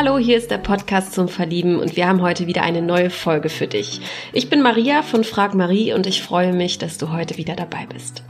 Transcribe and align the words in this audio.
Hallo, 0.00 0.16
hier 0.16 0.36
ist 0.36 0.52
der 0.52 0.58
Podcast 0.58 1.12
zum 1.12 1.26
Verlieben 1.26 1.80
und 1.80 1.96
wir 1.96 2.06
haben 2.06 2.22
heute 2.22 2.46
wieder 2.46 2.62
eine 2.62 2.82
neue 2.82 3.10
Folge 3.10 3.48
für 3.48 3.66
dich. 3.66 4.00
Ich 4.32 4.48
bin 4.48 4.62
Maria 4.62 5.02
von 5.02 5.24
Frag 5.24 5.56
Marie 5.56 5.92
und 5.92 6.06
ich 6.06 6.22
freue 6.22 6.52
mich, 6.52 6.78
dass 6.78 6.98
du 6.98 7.10
heute 7.10 7.36
wieder 7.36 7.56
dabei 7.56 7.84
bist. 7.86 8.22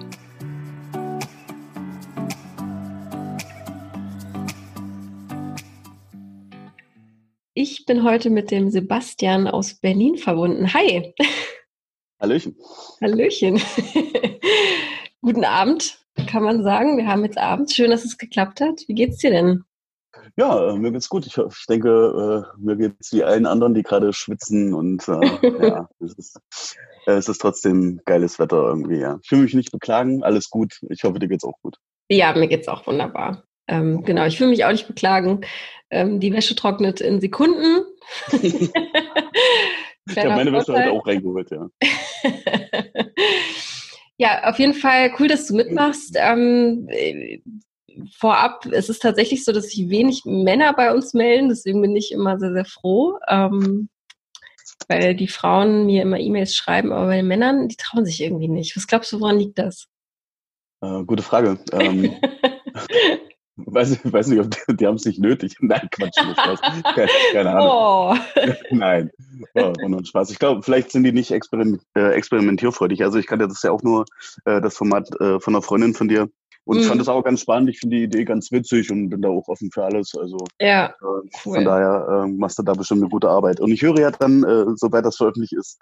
Ich 7.53 7.85
bin 7.85 8.03
heute 8.03 8.31
mit 8.31 8.51
dem 8.51 8.71
Sebastian 8.71 9.47
aus 9.47 9.75
Berlin 9.75 10.17
verbunden. 10.17 10.73
Hi. 10.73 11.13
Hallöchen. 12.19 12.57
Hallöchen. 13.03 13.61
Guten 15.21 15.45
Abend, 15.45 15.99
kann 16.31 16.45
man 16.45 16.63
sagen. 16.63 16.97
Wir 16.97 17.07
haben 17.09 17.27
jetzt 17.27 17.37
Abend. 17.37 17.71
Schön, 17.71 17.91
dass 17.91 18.07
es 18.07 18.17
geklappt 18.17 18.63
hat. 18.63 18.85
Wie 18.87 18.95
geht's 18.95 19.19
dir 19.19 19.33
denn? 19.33 19.65
Ja, 20.39 20.71
äh, 20.71 20.79
mir 20.79 20.93
geht's 20.93 21.09
gut. 21.09 21.27
Ich, 21.27 21.37
ich 21.37 21.67
denke, 21.69 22.47
äh, 22.47 22.61
mir 22.61 22.77
geht's 22.77 23.13
wie 23.13 23.25
allen 23.25 23.45
anderen, 23.45 23.75
die 23.75 23.83
gerade 23.83 24.13
schwitzen 24.13 24.73
und 24.73 25.09
äh, 25.09 25.13
ja, 25.67 25.89
es 25.99 26.15
ist, 26.15 26.41
äh, 27.07 27.15
es 27.15 27.29
ist 27.29 27.39
trotzdem 27.39 28.01
geiles 28.05 28.39
Wetter 28.39 28.63
irgendwie. 28.63 29.01
Ja. 29.01 29.19
Ich 29.21 29.33
will 29.33 29.41
mich 29.41 29.55
nicht 29.55 29.73
beklagen, 29.73 30.23
alles 30.23 30.49
gut. 30.49 30.79
Ich 30.91 31.03
hoffe, 31.03 31.19
dir 31.19 31.27
geht's 31.27 31.43
auch 31.43 31.59
gut. 31.61 31.79
Ja, 32.09 32.33
mir 32.35 32.47
geht's 32.47 32.69
auch 32.69 32.87
wunderbar. 32.87 33.43
Ähm, 33.67 34.05
genau, 34.05 34.27
ich 34.27 34.39
will 34.39 34.47
mich 34.47 34.65
auch 34.65 34.71
nicht 34.71 34.87
beklagen. 34.87 35.41
Ähm, 35.91 36.21
die 36.21 36.33
Wäsche 36.33 36.55
trocknet 36.55 37.01
in 37.01 37.21
Sekunden. 37.21 37.85
ich 38.31 38.71
habe 40.17 40.29
meine 40.29 40.53
Wäsche 40.53 40.73
heute 40.73 40.93
auch 40.93 41.05
reingeholt, 41.05 41.51
ja. 41.51 41.69
ja, 44.19 44.45
auf 44.45 44.59
jeden 44.61 44.75
Fall 44.75 45.11
cool, 45.19 45.27
dass 45.27 45.49
du 45.49 45.57
mitmachst. 45.57 46.15
Ähm, 46.17 46.89
vorab, 48.17 48.67
es 48.67 48.89
ist 48.89 49.03
tatsächlich 49.03 49.45
so, 49.45 49.53
dass 49.53 49.71
sich 49.71 49.89
wenig 49.89 50.23
Männer 50.25 50.73
bei 50.73 50.93
uns 50.93 51.15
melden, 51.15 51.49
deswegen 51.49 51.81
bin 51.81 51.97
ich 51.97 52.13
immer 52.13 52.39
sehr, 52.39 52.53
sehr 52.53 52.65
froh. 52.65 53.19
Ähm, 53.29 53.89
weil 54.89 55.15
die 55.15 55.29
Frauen 55.29 55.87
mir 55.87 56.03
immer 56.03 56.19
E-Mails 56.19 56.55
schreiben, 56.55 56.93
aber 56.93 57.07
bei 57.07 57.17
den 57.17 57.29
Männern, 57.29 57.69
die 57.69 57.77
trauen 57.77 58.05
sich 58.05 58.23
irgendwie 58.23 58.49
nicht. 58.49 58.77
Was 58.77 58.87
glaubst 58.87 59.13
du, 59.13 59.21
woran 59.21 59.39
liegt 59.39 59.59
das? 59.59 59.87
Äh, 60.81 61.03
gute 61.05 61.23
Frage. 61.23 61.59
Ähm, 61.73 62.15
weiß, 63.57 64.01
weiß 64.05 64.29
nicht, 64.29 64.41
ob 64.41 64.51
die, 64.51 64.77
die 64.77 64.87
haben 64.87 64.95
es 64.95 65.05
nicht 65.05 65.19
nötig. 65.19 65.57
Nein, 65.61 65.89
Quatsch, 65.91 66.19
Spaß. 66.19 66.61
Keine, 66.95 67.09
keine 67.33 67.51
Ahnung. 67.51 67.69
Oh. 67.69 68.15
Nein, 68.71 69.11
oh, 69.55 69.73
nur 69.87 70.05
Spaß. 70.05 70.31
Ich 70.31 70.39
glaube, 70.39 70.63
vielleicht 70.63 70.91
sind 70.93 71.05
die 71.05 71.13
nicht 71.13 71.31
experiment, 71.31 71.83
äh, 71.95 72.13
experimentierfreudig. 72.13 73.03
Also 73.03 73.19
ich 73.19 73.27
kann 73.27 73.41
ja 73.41 73.47
das 73.47 73.63
ja 73.63 73.73
auch 73.73 73.83
nur 73.83 74.05
äh, 74.45 74.61
das 74.61 74.77
Format 74.77 75.09
äh, 75.21 75.41
von 75.41 75.55
einer 75.55 75.63
Freundin 75.63 75.95
von 75.95 76.09
dir 76.09 76.31
und 76.69 76.77
mhm. 76.77 76.83
ich 76.83 76.89
fand 76.89 77.01
das 77.01 77.09
auch 77.09 77.25
ganz 77.25 77.41
spannend. 77.41 77.71
Ich 77.71 77.79
finde 77.79 77.97
die 77.97 78.03
Idee 78.03 78.25
ganz 78.25 78.53
witzig 78.53 78.91
und 78.91 79.09
bin 79.09 79.23
da 79.23 79.31
auch 79.31 79.49
offen 79.49 79.71
für 79.73 79.85
alles. 79.85 80.13
Also 80.15 80.37
ja, 80.61 80.89
äh, 80.89 80.93
cool. 81.01 81.55
von 81.55 81.65
daher 81.65 82.25
äh, 82.27 82.29
machst 82.29 82.59
du 82.59 82.63
da 82.63 82.75
bestimmt 82.75 83.01
eine 83.01 83.09
gute 83.09 83.31
Arbeit. 83.31 83.59
Und 83.59 83.71
ich 83.73 83.81
höre 83.81 83.99
ja 83.99 84.11
dann, 84.11 84.45
äh, 84.45 84.67
sobald 84.77 85.07
das 85.07 85.17
veröffentlicht 85.17 85.55
ist, 85.55 85.79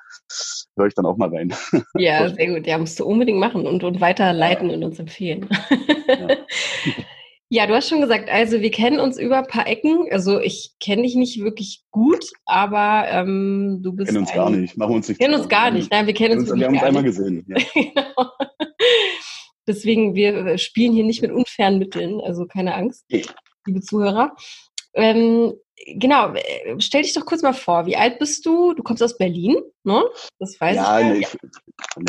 höre 0.76 0.86
ich 0.86 0.94
dann 0.94 1.04
auch 1.04 1.16
mal 1.16 1.28
rein. 1.28 1.52
Ja, 1.98 2.32
sehr 2.32 2.54
gut. 2.54 2.68
Ja, 2.68 2.78
musst 2.78 3.00
du 3.00 3.04
unbedingt 3.04 3.40
machen 3.40 3.66
und, 3.66 3.82
und 3.82 4.00
weiterleiten 4.00 4.70
ja. 4.70 4.76
und 4.76 4.84
uns 4.84 4.98
empfehlen. 5.00 5.48
Ja. 6.08 6.28
Ja, 7.48 7.66
du 7.66 7.74
hast 7.74 7.88
schon 7.88 8.00
gesagt, 8.00 8.28
also 8.28 8.60
wir 8.60 8.70
kennen 8.70 9.00
uns 9.00 9.18
über 9.18 9.38
ein 9.38 9.46
paar 9.46 9.66
Ecken. 9.66 10.06
Also 10.10 10.40
ich 10.40 10.74
kenne 10.80 11.02
dich 11.02 11.16
nicht 11.16 11.40
wirklich 11.40 11.82
gut, 11.90 12.32
aber 12.44 13.06
ähm, 13.08 13.80
du 13.82 13.92
bist. 13.92 14.12
Wir 14.12 14.14
kennen 14.14 14.24
uns 14.24 14.32
gar 14.32 14.50
nicht. 14.50 14.76
Machen 14.76 14.94
uns 14.94 15.08
nicht. 15.08 15.20
Kennen 15.20 15.34
uns 15.34 15.48
gar 15.48 15.70
nicht. 15.70 15.90
Nein, 15.90 16.06
wir 16.06 16.14
kennen 16.14 16.38
uns, 16.38 16.50
uns 16.50 16.60
Wir 16.60 16.66
haben 16.66 16.74
uns 16.74 16.82
einmal 16.82 17.02
gesehen. 17.02 17.44
Ja. 17.48 17.56
genau. 17.74 18.30
Deswegen, 19.66 20.14
wir 20.14 20.58
spielen 20.58 20.92
hier 20.92 21.04
nicht 21.04 21.22
mit 21.22 21.32
unfairen 21.32 21.78
Mitteln, 21.78 22.20
also 22.20 22.46
keine 22.46 22.74
Angst, 22.74 23.04
liebe 23.66 23.80
Zuhörer. 23.80 24.34
Ähm, 24.94 25.52
genau, 25.86 26.32
äh, 26.34 26.76
stell 26.78 27.02
dich 27.02 27.12
doch 27.12 27.26
kurz 27.26 27.42
mal 27.42 27.52
vor, 27.52 27.86
wie 27.86 27.96
alt 27.96 28.18
bist 28.18 28.46
du? 28.46 28.72
Du 28.74 28.82
kommst 28.82 29.02
aus 29.02 29.18
Berlin, 29.18 29.56
ne? 29.84 30.02
Das 30.38 30.58
weiß 30.60 30.76
ja, 30.76 31.12
ich. 31.12 31.20
Ich 31.20 31.38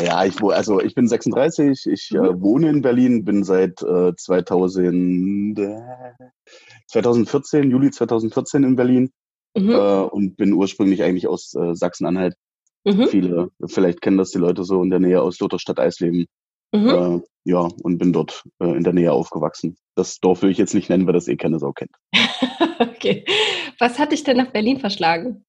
ja, 0.02 0.24
ich, 0.24 0.40
also 0.42 0.80
ich 0.80 0.94
bin 0.94 1.08
36, 1.08 1.86
ich 1.86 2.10
äh, 2.12 2.18
mhm. 2.18 2.24
äh, 2.24 2.40
wohne 2.40 2.68
in 2.70 2.82
Berlin, 2.82 3.24
bin 3.24 3.44
seit 3.44 3.82
äh, 3.82 4.14
2000, 4.16 5.58
äh, 5.58 5.80
2014, 6.86 7.70
Juli 7.70 7.90
2014 7.90 8.64
in 8.64 8.76
Berlin 8.76 9.10
mhm. 9.56 9.70
Äh, 9.70 10.00
und 10.02 10.36
bin 10.36 10.52
ursprünglich 10.54 11.02
eigentlich 11.02 11.28
aus 11.28 11.50
Sachsen-Anhalt. 11.50 12.34
Mhm. 12.84 13.08
Viele, 13.08 13.48
vielleicht 13.66 14.00
kennen 14.00 14.16
das 14.16 14.30
die 14.30 14.38
Leute 14.38 14.64
so 14.64 14.82
in 14.82 14.90
der 14.90 15.00
Nähe 15.00 15.20
aus 15.20 15.38
Lutherstadt 15.40 15.78
Eisleben. 15.78 16.26
Mhm. 16.72 16.88
Äh, 16.88 17.20
ja, 17.44 17.68
und 17.82 17.98
bin 17.98 18.12
dort 18.12 18.44
äh, 18.60 18.76
in 18.76 18.84
der 18.84 18.92
Nähe 18.92 19.12
aufgewachsen. 19.12 19.76
Das 19.94 20.20
Dorf 20.20 20.42
will 20.42 20.50
ich 20.50 20.58
jetzt 20.58 20.74
nicht 20.74 20.90
nennen, 20.90 21.06
weil 21.06 21.14
das 21.14 21.28
eh 21.28 21.36
keine 21.36 21.58
Sau 21.58 21.72
kennt. 21.72 21.92
okay. 22.78 23.24
Was 23.78 23.98
hat 23.98 24.12
dich 24.12 24.24
denn 24.24 24.36
nach 24.36 24.52
Berlin 24.52 24.78
verschlagen? 24.78 25.44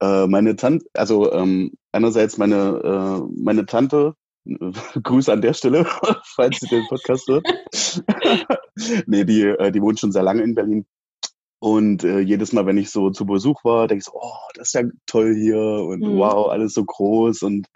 Äh, 0.00 0.26
meine 0.26 0.56
Tante, 0.56 0.86
also 0.94 1.32
ähm, 1.32 1.72
einerseits 1.92 2.38
meine, 2.38 3.22
äh, 3.24 3.32
meine 3.36 3.66
Tante, 3.66 4.14
Grüße 5.02 5.32
an 5.32 5.42
der 5.42 5.54
Stelle, 5.54 5.84
falls 6.24 6.58
sie 6.60 6.68
den 6.68 6.86
Podcast 6.88 7.28
hört. 7.28 7.46
nee, 9.06 9.24
die, 9.24 9.42
äh, 9.42 9.72
die 9.72 9.80
wohnt 9.80 10.00
schon 10.00 10.12
sehr 10.12 10.22
lange 10.22 10.42
in 10.42 10.54
Berlin. 10.54 10.86
Und 11.60 12.04
äh, 12.04 12.18
jedes 12.18 12.52
Mal, 12.52 12.66
wenn 12.66 12.76
ich 12.76 12.90
so 12.90 13.10
zu 13.10 13.24
Besuch 13.24 13.64
war, 13.64 13.88
denke 13.88 14.00
ich 14.00 14.04
so, 14.04 14.12
oh, 14.14 14.36
das 14.54 14.68
ist 14.68 14.74
ja 14.74 14.82
toll 15.06 15.34
hier 15.34 15.58
und 15.58 16.00
mhm. 16.00 16.18
wow, 16.18 16.50
alles 16.50 16.74
so 16.74 16.84
groß 16.84 17.42
und 17.42 17.68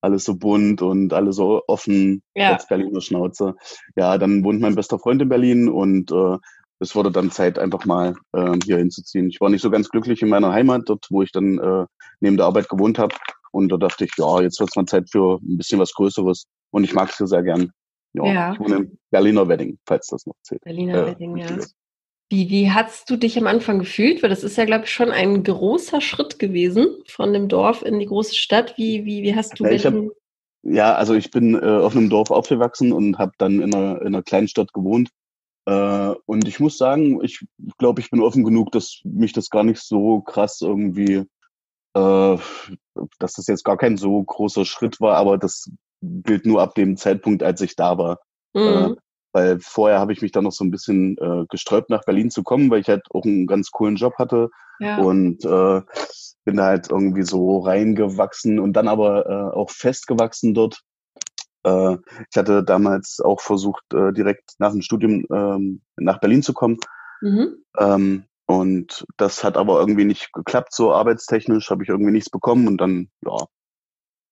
alles 0.00 0.24
so 0.24 0.36
bunt 0.36 0.82
und 0.82 1.12
alles 1.12 1.36
so 1.36 1.62
offen, 1.66 2.22
ja. 2.34 2.52
als 2.52 2.66
Berliner 2.66 3.00
Schnauze. 3.00 3.54
Ja, 3.96 4.18
dann 4.18 4.44
wohnt 4.44 4.60
mein 4.60 4.74
bester 4.74 4.98
Freund 4.98 5.22
in 5.22 5.28
Berlin 5.28 5.68
und 5.68 6.10
äh, 6.12 6.36
es 6.80 6.94
wurde 6.96 7.10
dann 7.10 7.30
Zeit, 7.30 7.58
einfach 7.58 7.84
mal 7.84 8.14
äh, 8.32 8.56
hier 8.64 8.78
hinzuziehen. 8.78 9.28
Ich 9.28 9.40
war 9.40 9.50
nicht 9.50 9.62
so 9.62 9.70
ganz 9.70 9.90
glücklich 9.90 10.22
in 10.22 10.28
meiner 10.28 10.52
Heimat, 10.52 10.82
dort, 10.86 11.06
wo 11.10 11.22
ich 11.22 11.30
dann 11.30 11.58
äh, 11.58 11.86
neben 12.20 12.36
der 12.36 12.46
Arbeit 12.46 12.68
gewohnt 12.68 12.98
habe. 12.98 13.14
Und 13.52 13.70
da 13.70 13.76
dachte 13.76 14.04
ich, 14.04 14.12
ja, 14.16 14.40
jetzt 14.40 14.60
wird 14.60 14.70
es 14.70 14.76
mal 14.76 14.86
Zeit 14.86 15.10
für 15.10 15.38
ein 15.42 15.58
bisschen 15.58 15.78
was 15.78 15.92
Größeres. 15.92 16.46
Und 16.70 16.84
ich 16.84 16.94
mag 16.94 17.10
es 17.10 17.18
hier 17.18 17.26
sehr 17.26 17.42
gern. 17.42 17.70
Ja, 18.14 18.24
ja. 18.24 18.52
Ich 18.52 18.60
wohne 18.60 18.76
im 18.76 18.98
Berliner 19.10 19.46
Wedding, 19.46 19.78
falls 19.86 20.06
das 20.06 20.26
noch 20.26 20.34
zählt. 20.42 20.62
Berliner 20.62 21.02
äh, 21.02 21.06
Wedding, 21.08 21.36
ja. 21.36 21.46
Wie, 22.30 22.48
wie 22.48 22.70
hast 22.70 23.10
du 23.10 23.16
dich 23.16 23.36
am 23.36 23.48
Anfang 23.48 23.80
gefühlt? 23.80 24.22
Weil 24.22 24.30
das 24.30 24.44
ist 24.44 24.56
ja, 24.56 24.64
glaube 24.64 24.84
ich, 24.84 24.92
schon 24.92 25.10
ein 25.10 25.42
großer 25.42 26.00
Schritt 26.00 26.38
gewesen 26.38 26.86
von 27.08 27.32
dem 27.32 27.48
Dorf 27.48 27.82
in 27.82 27.98
die 27.98 28.06
große 28.06 28.36
Stadt. 28.36 28.78
Wie, 28.78 29.04
wie, 29.04 29.24
wie 29.24 29.34
hast 29.34 29.58
du 29.58 29.66
ja, 29.66 29.84
hab, 29.84 29.94
ja, 30.62 30.94
also 30.94 31.14
ich 31.14 31.32
bin 31.32 31.56
äh, 31.56 31.66
auf 31.66 31.96
einem 31.96 32.08
Dorf 32.08 32.30
aufgewachsen 32.30 32.92
und 32.92 33.18
habe 33.18 33.32
dann 33.38 33.60
in 33.60 33.74
einer, 33.74 34.00
in 34.00 34.08
einer 34.08 34.22
kleinen 34.22 34.46
Stadt 34.46 34.72
gewohnt. 34.72 35.10
Äh, 35.66 36.14
und 36.26 36.46
ich 36.46 36.60
muss 36.60 36.78
sagen, 36.78 37.20
ich 37.24 37.44
glaube, 37.78 38.00
ich 38.00 38.10
bin 38.10 38.20
offen 38.20 38.44
genug, 38.44 38.70
dass 38.70 39.00
mich 39.04 39.32
das 39.32 39.50
gar 39.50 39.64
nicht 39.64 39.80
so 39.80 40.20
krass 40.20 40.60
irgendwie, 40.60 41.24
äh, 41.94 42.38
dass 43.18 43.32
das 43.32 43.46
jetzt 43.48 43.64
gar 43.64 43.76
kein 43.76 43.96
so 43.96 44.22
großer 44.22 44.64
Schritt 44.64 45.00
war, 45.00 45.16
aber 45.16 45.36
das 45.36 45.68
gilt 46.00 46.46
nur 46.46 46.62
ab 46.62 46.76
dem 46.76 46.96
Zeitpunkt, 46.96 47.42
als 47.42 47.60
ich 47.60 47.74
da 47.74 47.98
war. 47.98 48.20
Mhm. 48.54 48.96
Weil 49.32 49.60
vorher 49.60 50.00
habe 50.00 50.12
ich 50.12 50.22
mich 50.22 50.32
dann 50.32 50.44
noch 50.44 50.52
so 50.52 50.64
ein 50.64 50.70
bisschen 50.70 51.16
äh, 51.18 51.44
gesträubt, 51.48 51.90
nach 51.90 52.04
Berlin 52.04 52.30
zu 52.30 52.42
kommen, 52.42 52.70
weil 52.70 52.80
ich 52.80 52.88
halt 52.88 53.02
auch 53.10 53.24
einen 53.24 53.46
ganz 53.46 53.70
coolen 53.70 53.96
Job 53.96 54.14
hatte 54.18 54.50
ja. 54.80 54.98
und 54.98 55.44
äh, 55.44 55.82
bin 56.44 56.56
da 56.56 56.64
halt 56.64 56.90
irgendwie 56.90 57.22
so 57.22 57.60
reingewachsen 57.60 58.58
und 58.58 58.72
dann 58.72 58.88
aber 58.88 59.26
äh, 59.26 59.56
auch 59.56 59.70
festgewachsen 59.70 60.54
dort. 60.54 60.82
Äh, 61.64 61.96
ich 62.30 62.36
hatte 62.36 62.64
damals 62.64 63.20
auch 63.20 63.40
versucht, 63.40 63.84
äh, 63.94 64.12
direkt 64.12 64.54
nach 64.58 64.72
dem 64.72 64.82
Studium 64.82 65.24
ähm, 65.32 65.82
nach 65.96 66.18
Berlin 66.18 66.42
zu 66.42 66.52
kommen. 66.52 66.78
Mhm. 67.20 67.56
Ähm, 67.78 68.24
und 68.46 69.06
das 69.16 69.44
hat 69.44 69.56
aber 69.56 69.78
irgendwie 69.78 70.04
nicht 70.04 70.32
geklappt, 70.32 70.74
so 70.74 70.92
arbeitstechnisch 70.92 71.70
habe 71.70 71.84
ich 71.84 71.88
irgendwie 71.88 72.10
nichts 72.10 72.30
bekommen 72.30 72.66
und 72.66 72.78
dann, 72.78 73.08
ja, 73.24 73.46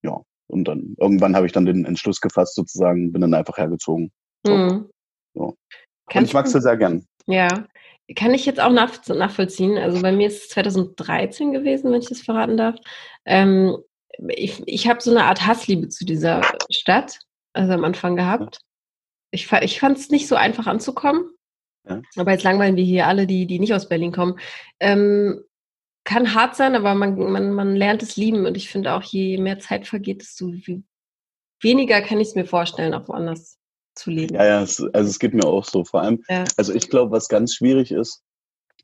ja. 0.02 0.20
Und 0.48 0.64
dann 0.64 0.96
irgendwann 0.98 1.36
habe 1.36 1.46
ich 1.46 1.52
dann 1.52 1.66
den 1.66 1.84
Entschluss 1.84 2.20
gefasst, 2.20 2.54
sozusagen, 2.54 3.12
bin 3.12 3.20
dann 3.20 3.34
einfach 3.34 3.58
hergezogen. 3.58 4.10
Mhm. 4.46 4.88
So. 5.38 5.56
Und 6.14 6.24
ich 6.24 6.32
mag 6.32 6.46
es 6.46 6.52
sehr 6.52 6.76
gern. 6.76 7.06
Ja, 7.26 7.66
kann 8.16 8.34
ich 8.34 8.46
jetzt 8.46 8.60
auch 8.60 8.72
nach, 8.72 9.06
nachvollziehen. 9.06 9.76
Also 9.78 10.00
bei 10.02 10.12
mir 10.12 10.28
ist 10.28 10.42
es 10.42 10.48
2013 10.50 11.52
gewesen, 11.52 11.92
wenn 11.92 12.00
ich 12.00 12.08
das 12.08 12.22
verraten 12.22 12.56
darf. 12.56 12.76
Ähm, 13.24 13.76
ich 14.28 14.62
ich 14.66 14.88
habe 14.88 15.00
so 15.00 15.10
eine 15.10 15.24
Art 15.24 15.46
Hassliebe 15.46 15.88
zu 15.88 16.04
dieser 16.04 16.40
Stadt, 16.70 17.18
also 17.52 17.72
am 17.72 17.84
Anfang 17.84 18.16
gehabt. 18.16 18.58
Ich, 19.30 19.52
ich 19.52 19.78
fand 19.78 19.98
es 19.98 20.08
nicht 20.08 20.26
so 20.26 20.36
einfach 20.36 20.66
anzukommen. 20.66 21.30
Ja. 21.86 22.00
Aber 22.16 22.32
jetzt 22.32 22.44
langweilen 22.44 22.76
wir 22.76 22.84
hier 22.84 23.06
alle, 23.06 23.26
die, 23.26 23.46
die 23.46 23.58
nicht 23.58 23.74
aus 23.74 23.88
Berlin 23.88 24.12
kommen. 24.12 24.38
Ähm, 24.80 25.44
kann 26.04 26.34
hart 26.34 26.56
sein, 26.56 26.74
aber 26.74 26.94
man, 26.94 27.18
man, 27.18 27.52
man 27.52 27.76
lernt 27.76 28.02
es 28.02 28.16
lieben. 28.16 28.46
Und 28.46 28.56
ich 28.56 28.70
finde 28.70 28.94
auch, 28.94 29.02
je 29.02 29.36
mehr 29.36 29.58
Zeit 29.58 29.86
vergeht, 29.86 30.22
desto 30.22 30.50
weniger 31.60 32.00
kann 32.00 32.20
ich 32.20 32.28
es 32.28 32.34
mir 32.34 32.46
vorstellen, 32.46 32.94
auch 32.94 33.08
woanders 33.08 33.57
zu 33.98 34.10
leben. 34.10 34.34
Ja, 34.34 34.44
ja, 34.44 34.62
es, 34.62 34.82
also 34.92 35.10
es 35.10 35.18
geht 35.18 35.34
mir 35.34 35.46
auch 35.46 35.64
so. 35.64 35.84
Vor 35.84 36.02
allem, 36.02 36.22
ja. 36.28 36.44
also 36.56 36.72
ich 36.72 36.88
glaube, 36.88 37.12
was 37.12 37.28
ganz 37.28 37.54
schwierig 37.54 37.90
ist, 37.90 38.22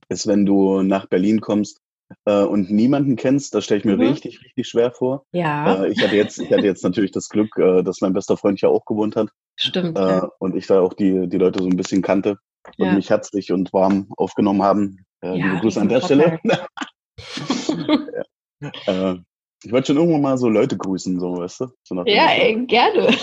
ist, 0.09 0.27
wenn 0.27 0.45
du 0.45 0.83
nach 0.83 1.07
Berlin 1.07 1.41
kommst 1.41 1.81
äh, 2.27 2.43
und 2.43 2.71
niemanden 2.71 3.17
kennst, 3.17 3.55
das 3.55 3.65
stelle 3.65 3.79
ich 3.79 3.85
mir 3.85 3.97
mhm. 3.97 4.09
richtig, 4.09 4.43
richtig 4.43 4.69
schwer 4.69 4.93
vor. 4.93 5.25
Ja. 5.33 5.85
Äh, 5.85 5.93
ich 5.93 6.03
hatte 6.03 6.17
jetzt, 6.17 6.39
ich 6.39 6.53
hatte 6.53 6.67
jetzt 6.67 6.85
natürlich 6.85 7.13
das 7.13 7.29
Glück, 7.29 7.57
äh, 7.57 7.83
dass 7.83 8.01
mein 8.01 8.13
bester 8.13 8.37
Freund 8.37 8.61
ja 8.61 8.69
auch 8.69 8.85
gewohnt 8.85 9.17
hat. 9.17 9.29
Stimmt. 9.57 9.99
Äh, 9.99 10.03
ja. 10.03 10.31
Und 10.39 10.57
ich 10.57 10.67
da 10.67 10.81
auch 10.81 10.95
die, 10.95 11.29
die 11.29 11.39
Leute 11.39 11.63
so 11.63 11.69
ein 11.69 11.77
bisschen 11.77 12.03
kannte 12.03 12.37
und 12.77 12.87
ja. 12.87 12.93
mich 12.93 13.11
herzlich 13.11 13.53
und 13.53 13.73
warm 13.73 14.09
aufgenommen 14.17 14.63
haben. 14.63 15.05
Äh, 15.23 15.37
liebe 15.37 15.59
Grüße 15.61 15.81
an 15.81 15.89
der 15.89 16.01
Stelle. 16.01 16.39
ja. 18.61 19.13
äh, 19.13 19.19
ich 19.65 19.73
wollte 19.73 19.89
schon 19.89 19.97
irgendwann 19.97 20.23
mal 20.23 20.39
so 20.39 20.49
Leute 20.49 20.77
grüßen, 20.77 21.19
so, 21.19 21.39
weißt 21.39 21.61
du? 21.61 21.67
So 21.83 21.97
ja, 22.05 22.29
ey, 22.29 22.65
gerne. 22.67 23.09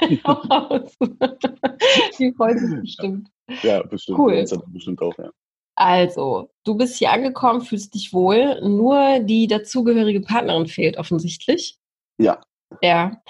Die 2.18 2.32
freuen 2.32 2.58
sich 2.58 2.80
bestimmt. 2.80 3.28
Ja, 3.62 3.82
bestimmt. 3.82 4.18
Cool. 4.18 4.44
Bestimmt 4.68 5.02
auch, 5.02 5.16
ja. 5.18 5.30
Also, 5.74 6.50
du 6.64 6.74
bist 6.74 6.96
hier 6.96 7.10
angekommen, 7.10 7.62
fühlst 7.62 7.94
dich 7.94 8.12
wohl, 8.12 8.60
nur 8.60 9.20
die 9.20 9.46
dazugehörige 9.46 10.20
Partnerin 10.20 10.66
fehlt 10.66 10.98
offensichtlich. 10.98 11.78
Ja. 12.18 12.40
Ja. 12.82 13.22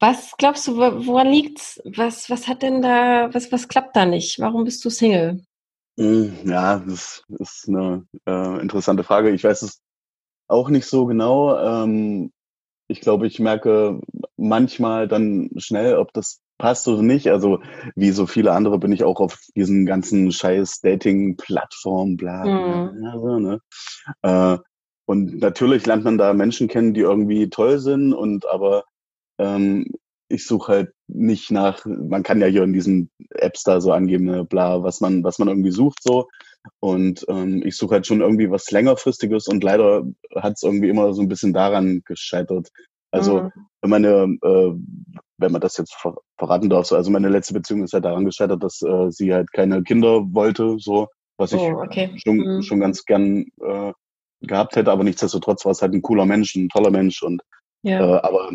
Was 0.00 0.36
glaubst 0.36 0.66
du, 0.66 0.76
woran 0.76 1.30
liegt's? 1.30 1.80
Was, 1.84 2.28
was 2.30 2.48
hat 2.48 2.62
denn 2.62 2.82
da, 2.82 3.32
was, 3.32 3.50
was 3.52 3.68
klappt 3.68 3.96
da 3.96 4.04
nicht? 4.04 4.38
Warum 4.38 4.64
bist 4.64 4.84
du 4.84 4.90
Single? 4.90 5.42
Hm, 5.98 6.36
ja, 6.44 6.78
das 6.78 7.22
ist 7.28 7.68
eine 7.68 8.06
äh, 8.26 8.60
interessante 8.60 9.04
Frage. 9.04 9.30
Ich 9.30 9.44
weiß 9.44 9.62
es 9.62 9.80
auch 10.48 10.68
nicht 10.68 10.86
so 10.86 11.06
genau. 11.06 11.58
Ähm, 11.58 12.32
ich 12.88 13.00
glaube, 13.00 13.26
ich 13.26 13.38
merke 13.40 14.00
manchmal 14.36 15.08
dann 15.08 15.50
schnell, 15.56 15.96
ob 15.96 16.12
das 16.12 16.40
passt 16.58 16.86
oder 16.86 17.02
nicht. 17.02 17.28
Also 17.28 17.60
wie 17.96 18.10
so 18.10 18.26
viele 18.26 18.52
andere 18.52 18.78
bin 18.78 18.92
ich 18.92 19.04
auch 19.04 19.20
auf 19.20 19.38
diesen 19.56 19.86
ganzen 19.86 20.30
scheiß 20.30 20.80
Dating-Plattformen, 20.80 22.16
bla, 22.16 22.42
bla, 22.42 22.92
mhm. 22.92 23.00
bla 23.00 23.18
so, 23.18 23.38
ne? 23.38 23.60
Äh, 24.22 24.58
und 25.06 25.38
natürlich 25.40 25.84
lernt 25.86 26.04
man 26.04 26.18
da 26.18 26.32
Menschen 26.32 26.68
kennen, 26.68 26.94
die 26.94 27.00
irgendwie 27.00 27.50
toll 27.50 27.78
sind 27.78 28.14
und 28.14 28.46
aber 28.46 28.84
ähm, 29.38 29.86
ich 30.28 30.46
suche 30.46 30.72
halt 30.72 30.92
nicht 31.06 31.50
nach, 31.50 31.84
man 31.84 32.22
kann 32.22 32.40
ja 32.40 32.46
hier 32.46 32.62
in 32.62 32.72
diesen 32.72 33.10
Apps 33.30 33.62
da 33.62 33.80
so 33.80 33.92
angeben, 33.92 34.24
ne, 34.24 34.44
bla, 34.44 34.82
was 34.82 35.00
man, 35.00 35.22
was 35.22 35.38
man 35.38 35.48
irgendwie 35.48 35.70
sucht 35.70 36.02
so. 36.02 36.28
Und 36.80 37.24
ähm, 37.28 37.62
ich 37.64 37.76
suche 37.76 37.96
halt 37.96 38.06
schon 38.06 38.20
irgendwie 38.20 38.50
was 38.50 38.70
längerfristiges 38.70 39.48
und 39.48 39.62
leider 39.62 40.04
hat 40.36 40.54
es 40.56 40.62
irgendwie 40.62 40.88
immer 40.88 41.12
so 41.12 41.22
ein 41.22 41.28
bisschen 41.28 41.52
daran 41.52 42.02
gescheitert. 42.04 42.70
Also 43.10 43.42
mhm. 43.42 43.50
meine, 43.82 44.38
äh, 44.42 44.72
wenn 45.38 45.52
man 45.52 45.60
das 45.60 45.76
jetzt 45.76 45.94
ver 45.94 46.16
verraten 46.36 46.68
darf, 46.68 46.86
so, 46.86 46.96
also 46.96 47.10
meine 47.10 47.28
letzte 47.28 47.54
Beziehung 47.54 47.84
ist 47.84 47.92
halt 47.92 48.04
daran 48.04 48.24
gescheitert, 48.24 48.62
dass 48.62 48.82
äh, 48.82 49.10
sie 49.10 49.32
halt 49.32 49.52
keine 49.52 49.82
Kinder 49.82 50.22
wollte, 50.32 50.76
so, 50.78 51.08
was 51.36 51.52
ich 51.52 51.60
oh, 51.60 51.80
okay. 51.80 52.10
schon, 52.16 52.38
mhm. 52.38 52.62
schon 52.62 52.80
ganz 52.80 53.04
gern 53.04 53.46
äh, 53.62 53.92
gehabt 54.40 54.76
hätte, 54.76 54.90
aber 54.90 55.04
nichtsdestotrotz 55.04 55.64
war 55.64 55.72
es 55.72 55.82
halt 55.82 55.92
ein 55.94 56.02
cooler 56.02 56.26
Mensch, 56.26 56.54
ein 56.56 56.68
toller 56.68 56.90
Mensch 56.90 57.22
und 57.22 57.42
ja. 57.82 58.00
äh, 58.00 58.20
aber 58.20 58.50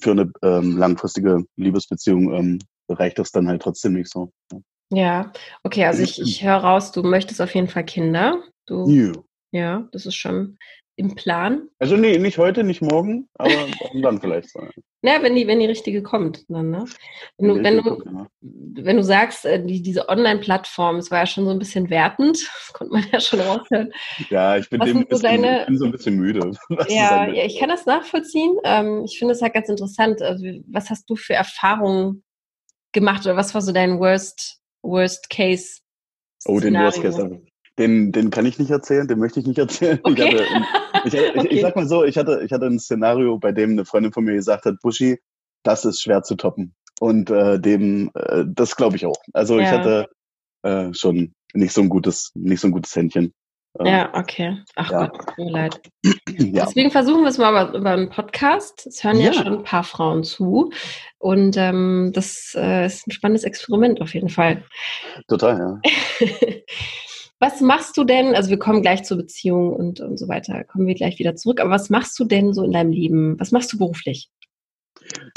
für 0.00 0.12
eine 0.12 0.32
ähm, 0.42 0.76
langfristige 0.76 1.44
Liebesbeziehung 1.56 2.32
ähm, 2.32 2.58
reicht 2.88 3.18
das 3.18 3.32
dann 3.32 3.48
halt 3.48 3.62
trotzdem 3.62 3.92
nicht 3.94 4.10
so. 4.10 4.32
Ja, 4.52 4.58
okay, 5.62 5.84
also 5.84 6.02
ich, 6.02 6.20
ich 6.20 6.44
höre 6.44 6.56
raus, 6.56 6.92
du 6.92 7.02
möchtest 7.02 7.40
auf 7.40 7.54
jeden 7.54 7.68
Fall 7.68 7.84
Kinder. 7.84 8.42
Du, 8.66 8.88
yeah. 8.88 9.12
Ja, 9.50 9.88
das 9.92 10.06
ist 10.06 10.16
schon 10.16 10.58
im 10.96 11.14
Plan. 11.14 11.68
Also 11.78 11.96
nee, 11.96 12.18
nicht 12.18 12.38
heute, 12.38 12.62
nicht 12.62 12.80
morgen, 12.80 13.28
aber 13.34 13.68
dann 14.00 14.20
vielleicht. 14.20 14.50
So. 14.50 14.60
Ja, 15.02 15.22
wenn 15.22 15.34
die, 15.34 15.46
wenn 15.46 15.58
die 15.58 15.66
richtige 15.66 16.02
kommt, 16.02 16.44
dann, 16.48 16.70
ne? 16.70 16.84
Wenn 17.36 17.48
du, 17.48 17.62
wenn 17.62 17.76
du, 17.78 18.26
wenn 18.40 18.96
du 18.96 19.02
sagst, 19.02 19.44
äh, 19.44 19.64
die, 19.64 19.82
diese 19.82 20.08
Online-Plattform, 20.08 20.96
es 20.96 21.10
war 21.10 21.20
ja 21.20 21.26
schon 21.26 21.44
so 21.44 21.50
ein 21.50 21.58
bisschen 21.58 21.90
wertend, 21.90 22.38
das 22.66 22.72
konnte 22.72 22.92
man 22.92 23.04
ja 23.12 23.20
schon 23.20 23.40
raushören. 23.40 23.92
Ja, 24.30 24.56
ich 24.56 24.70
bin, 24.70 24.80
dem 24.80 24.98
so 24.98 25.04
bisschen, 25.04 25.22
deine, 25.22 25.60
ich 25.62 25.66
bin 25.66 25.78
so 25.78 25.84
ein 25.86 25.92
bisschen 25.92 26.16
müde. 26.16 26.52
Ja, 26.88 27.26
ja, 27.26 27.44
ich 27.44 27.58
kann 27.58 27.68
das 27.68 27.86
nachvollziehen. 27.86 28.56
Ähm, 28.64 29.02
ich 29.04 29.18
finde 29.18 29.34
es 29.34 29.42
halt 29.42 29.54
ganz 29.54 29.68
interessant. 29.68 30.22
Also, 30.22 30.44
was 30.68 30.90
hast 30.90 31.08
du 31.10 31.16
für 31.16 31.34
Erfahrungen 31.34 32.22
gemacht 32.92 33.26
oder 33.26 33.36
was 33.36 33.52
war 33.54 33.62
so 33.62 33.72
dein 33.72 33.98
Worst, 33.98 34.60
Worst 34.84 35.30
Case? 35.30 35.80
Oh, 36.46 36.60
den 36.60 36.74
Worst 36.74 37.02
Case. 37.02 37.40
Den, 37.78 38.12
den 38.12 38.30
kann 38.30 38.46
ich 38.46 38.58
nicht 38.58 38.70
erzählen, 38.70 39.08
den 39.08 39.18
möchte 39.18 39.40
ich 39.40 39.46
nicht 39.46 39.58
erzählen. 39.58 39.98
Okay. 40.04 40.28
Ich, 40.28 40.34
hatte, 40.34 40.44
ich, 41.04 41.14
okay. 41.14 41.32
ich, 41.46 41.50
ich, 41.50 41.60
sag 41.60 41.74
mal 41.74 41.88
so, 41.88 42.04
ich 42.04 42.16
hatte, 42.16 42.42
ich 42.44 42.52
hatte 42.52 42.66
ein 42.66 42.78
Szenario, 42.78 43.38
bei 43.38 43.50
dem 43.50 43.72
eine 43.72 43.84
Freundin 43.84 44.12
von 44.12 44.24
mir 44.24 44.34
gesagt 44.34 44.64
hat, 44.64 44.76
Buschi, 44.80 45.18
das 45.64 45.84
ist 45.84 46.00
schwer 46.00 46.22
zu 46.22 46.36
toppen. 46.36 46.74
Und 47.00 47.30
äh, 47.30 47.58
dem, 47.58 48.10
äh, 48.14 48.44
das 48.46 48.76
glaube 48.76 48.96
ich 48.96 49.06
auch. 49.06 49.16
Also 49.32 49.58
ja. 49.58 49.64
ich 49.64 49.70
hatte 49.70 50.08
äh, 50.62 50.94
schon 50.94 51.34
nicht 51.52 51.72
so 51.72 51.80
ein 51.80 51.88
gutes, 51.88 52.30
nicht 52.34 52.60
so 52.60 52.68
ein 52.68 52.72
gutes 52.72 52.94
Händchen. 52.94 53.32
Ähm, 53.80 53.86
ja, 53.86 54.14
okay. 54.14 54.58
Ach 54.76 54.90
ja. 54.90 55.06
Gott, 55.06 55.18
tut 55.18 55.38
mir 55.38 55.50
leid. 55.50 55.80
Ja. 56.38 56.64
Deswegen 56.66 56.90
versuchen 56.90 57.22
wir 57.22 57.28
es 57.28 57.38
mal 57.38 57.50
über, 57.50 57.78
über 57.78 57.90
einen 57.90 58.08
Podcast. 58.08 58.86
Es 58.86 59.02
hören 59.02 59.18
ja. 59.18 59.26
ja. 59.26 59.32
schon 59.32 59.58
ein 59.58 59.64
paar 59.64 59.84
Frauen 59.84 60.24
zu. 60.24 60.70
Und 61.18 61.56
ähm, 61.56 62.12
das 62.14 62.54
äh, 62.56 62.86
ist 62.86 63.06
ein 63.06 63.10
spannendes 63.10 63.44
Experiment 63.44 64.00
auf 64.00 64.14
jeden 64.14 64.28
Fall. 64.28 64.64
Total, 65.28 65.80
ja. 66.20 66.26
Was 67.40 67.60
machst 67.60 67.96
du 67.96 68.04
denn, 68.04 68.34
also 68.34 68.48
wir 68.48 68.58
kommen 68.58 68.80
gleich 68.80 69.02
zur 69.04 69.16
Beziehung 69.16 69.72
und, 69.74 70.00
und 70.00 70.18
so 70.18 70.28
weiter, 70.28 70.64
kommen 70.64 70.86
wir 70.86 70.94
gleich 70.94 71.18
wieder 71.18 71.36
zurück, 71.36 71.60
aber 71.60 71.70
was 71.70 71.90
machst 71.90 72.18
du 72.18 72.24
denn 72.24 72.54
so 72.54 72.62
in 72.62 72.72
deinem 72.72 72.92
Leben? 72.92 73.38
Was 73.38 73.50
machst 73.50 73.70
du 73.72 73.76
beruflich? 73.76 74.30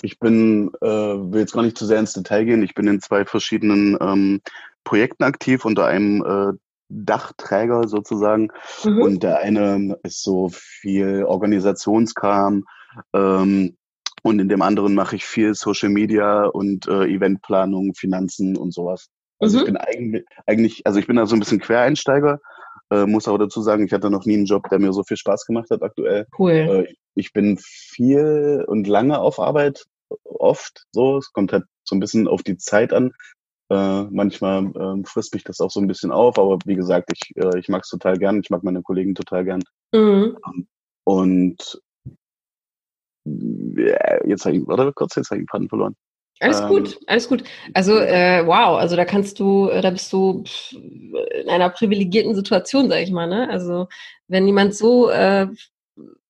Ich 0.01 0.17
bin, 0.19 0.71
äh, 0.81 0.87
will 0.87 1.41
jetzt 1.41 1.53
gar 1.53 1.63
nicht 1.63 1.77
zu 1.77 1.85
sehr 1.85 1.99
ins 1.99 2.13
Detail 2.13 2.45
gehen, 2.45 2.63
ich 2.63 2.75
bin 2.75 2.87
in 2.87 3.01
zwei 3.01 3.25
verschiedenen 3.25 3.97
ähm, 3.99 4.41
Projekten 4.85 5.23
aktiv, 5.23 5.65
unter 5.65 5.85
einem 5.85 6.23
äh, 6.23 6.57
Dachträger 6.89 7.87
sozusagen. 7.87 8.49
Mhm. 8.83 9.01
Und 9.01 9.23
der 9.23 9.39
eine 9.39 9.97
ist 10.03 10.23
so 10.23 10.49
viel 10.51 11.23
Organisationskram. 11.23 12.65
Ähm, 13.13 13.77
und 14.23 14.39
in 14.39 14.49
dem 14.49 14.61
anderen 14.61 14.95
mache 14.95 15.15
ich 15.15 15.25
viel 15.25 15.53
Social 15.53 15.89
Media 15.89 16.45
und 16.45 16.87
äh, 16.87 17.05
Eventplanung, 17.05 17.93
Finanzen 17.93 18.57
und 18.57 18.73
sowas. 18.73 19.07
Also 19.39 19.57
mhm. 19.57 19.59
ich 19.59 19.65
bin 19.65 19.77
eigentlich, 19.77 20.25
eigentlich, 20.45 20.85
also 20.85 20.99
ich 20.99 21.07
bin 21.07 21.15
da 21.15 21.25
so 21.25 21.35
ein 21.35 21.39
bisschen 21.39 21.59
Quereinsteiger, 21.59 22.39
äh, 22.89 23.05
muss 23.05 23.27
aber 23.27 23.37
dazu 23.37 23.61
sagen, 23.61 23.85
ich 23.85 23.93
hatte 23.93 24.09
noch 24.09 24.25
nie 24.25 24.35
einen 24.35 24.45
Job, 24.45 24.67
der 24.69 24.79
mir 24.79 24.93
so 24.93 25.03
viel 25.03 25.17
Spaß 25.17 25.45
gemacht 25.45 25.69
hat 25.69 25.83
aktuell. 25.83 26.25
Cool. 26.37 26.51
Äh, 26.51 26.93
ich 27.15 27.33
bin 27.33 27.57
viel 27.59 28.63
und 28.67 28.87
lange 28.87 29.19
auf 29.19 29.39
Arbeit, 29.39 29.85
oft 30.23 30.85
so. 30.91 31.17
Es 31.17 31.31
kommt 31.33 31.53
halt 31.53 31.65
so 31.83 31.95
ein 31.95 31.99
bisschen 31.99 32.27
auf 32.27 32.43
die 32.43 32.57
Zeit 32.57 32.93
an. 32.93 33.11
Äh, 33.69 34.03
manchmal 34.03 34.65
äh, 34.67 35.03
frisst 35.05 35.33
mich 35.33 35.43
das 35.43 35.59
auch 35.59 35.71
so 35.71 35.81
ein 35.81 35.87
bisschen 35.87 36.11
auf, 36.11 36.39
aber 36.39 36.57
wie 36.65 36.75
gesagt, 36.75 37.11
ich, 37.13 37.35
äh, 37.35 37.59
ich 37.59 37.67
mag 37.67 37.83
es 37.83 37.89
total 37.89 38.17
gern, 38.17 38.39
ich 38.39 38.49
mag 38.49 38.63
meine 38.63 38.81
Kollegen 38.81 39.13
total 39.13 39.43
gern. 39.43 39.61
Mhm. 39.93 40.37
Und 41.03 41.81
ja, 43.25 44.25
jetzt 44.25 44.45
habe 44.45 44.55
ich, 44.55 44.67
warte 44.67 44.93
kurz, 44.93 45.15
jetzt 45.15 45.31
habe 45.31 45.41
ich 45.41 45.45
den 45.45 45.49
Faden 45.49 45.69
verloren. 45.69 45.95
Alles 46.39 46.61
ähm, 46.61 46.67
gut, 46.67 46.99
alles 47.07 47.27
gut. 47.27 47.43
Also 47.73 47.97
äh, 47.97 48.45
wow, 48.45 48.77
also 48.77 48.95
da 48.95 49.05
kannst 49.05 49.39
du, 49.39 49.69
äh, 49.69 49.81
da 49.81 49.89
bist 49.89 50.13
du 50.13 50.43
in 50.71 51.49
einer 51.49 51.69
privilegierten 51.69 52.35
Situation, 52.35 52.89
sag 52.89 53.01
ich 53.01 53.11
mal. 53.11 53.27
Ne? 53.27 53.49
Also 53.49 53.87
wenn 54.27 54.45
jemand 54.45 54.75
so 54.75 55.09
äh, 55.09 55.47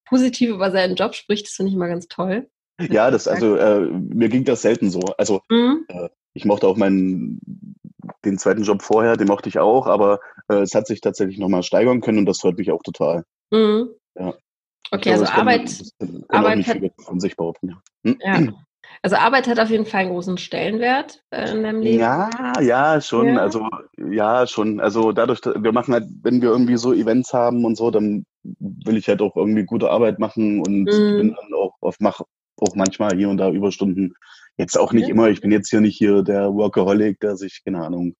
positiv 0.05 0.51
über 0.51 0.71
seinen 0.71 0.95
Job 0.95 1.13
spricht, 1.13 1.47
das 1.47 1.53
finde 1.53 1.69
ich 1.69 1.75
immer 1.75 1.87
ganz 1.87 2.07
toll. 2.07 2.49
Ja, 2.79 3.11
das 3.11 3.27
also 3.27 3.55
äh, 3.55 3.81
mir 3.81 4.29
ging 4.29 4.45
das 4.45 4.61
selten 4.61 4.89
so. 4.91 5.01
Also 5.17 5.41
mhm. 5.49 5.85
äh, 5.89 6.09
ich 6.37 6.45
mochte 6.45 6.67
auch 6.67 6.77
meinen 6.77 7.39
den 8.23 8.37
zweiten 8.37 8.63
Job 8.63 8.81
vorher, 8.81 9.17
den 9.17 9.27
mochte 9.27 9.49
ich 9.49 9.59
auch, 9.59 9.87
aber 9.87 10.19
äh, 10.49 10.59
es 10.59 10.75
hat 10.75 10.87
sich 10.87 11.01
tatsächlich 11.01 11.39
nochmal 11.39 11.63
steigern 11.63 12.01
können 12.01 12.19
und 12.19 12.25
das 12.25 12.39
freut 12.39 12.57
mich 12.57 12.71
auch 12.71 12.83
total. 12.83 13.25
Mhm. 13.51 13.89
Ja. 14.17 14.33
Okay, 14.91 15.15
glaube, 15.15 15.21
also 15.21 15.33
Arbeit, 15.33 15.83
kann, 15.99 16.25
kann 16.27 16.45
Arbeit 16.45 16.67
hat, 16.67 16.77
von 16.99 17.19
sich 17.19 17.35
behaupten. 17.35 17.75
Ja. 18.03 18.13
ja. 18.19 18.53
Also 19.01 19.15
Arbeit 19.17 19.47
hat 19.47 19.59
auf 19.59 19.69
jeden 19.69 19.85
Fall 19.85 20.01
einen 20.01 20.11
großen 20.11 20.37
Stellenwert 20.37 21.21
äh, 21.31 21.51
in 21.51 21.63
deinem 21.63 21.81
Leben. 21.81 21.99
Ja, 21.99 22.29
ja, 22.61 23.01
schon. 23.01 23.27
Ja. 23.27 23.41
Also 23.41 23.67
ja, 23.97 24.47
schon. 24.47 24.79
Also 24.79 25.11
dadurch, 25.11 25.41
wir 25.43 25.71
machen 25.71 25.93
halt, 25.93 26.05
wenn 26.23 26.41
wir 26.41 26.49
irgendwie 26.49 26.77
so 26.77 26.93
Events 26.93 27.33
haben 27.33 27.65
und 27.65 27.75
so, 27.75 27.91
dann 27.91 28.25
will 28.43 28.97
ich 28.97 29.07
halt 29.07 29.21
auch 29.21 29.35
irgendwie 29.35 29.65
gute 29.65 29.89
Arbeit 29.89 30.19
machen 30.19 30.61
und 30.61 30.83
mhm. 30.83 31.17
bin 31.17 31.35
dann 31.35 31.53
auch 31.53 31.73
oft 31.81 32.01
mach 32.01 32.21
auch 32.59 32.75
manchmal 32.75 33.15
hier 33.15 33.29
und 33.29 33.37
da 33.37 33.49
Überstunden. 33.49 34.15
Jetzt 34.57 34.77
auch 34.77 34.91
nicht 34.91 35.09
immer. 35.09 35.29
Ich 35.29 35.41
bin 35.41 35.51
jetzt 35.51 35.69
hier 35.69 35.81
nicht 35.81 35.97
hier 35.97 36.23
der 36.23 36.53
Workaholic, 36.53 37.19
der 37.19 37.35
sich 37.35 37.61
keine 37.63 37.83
Ahnung 37.85 38.15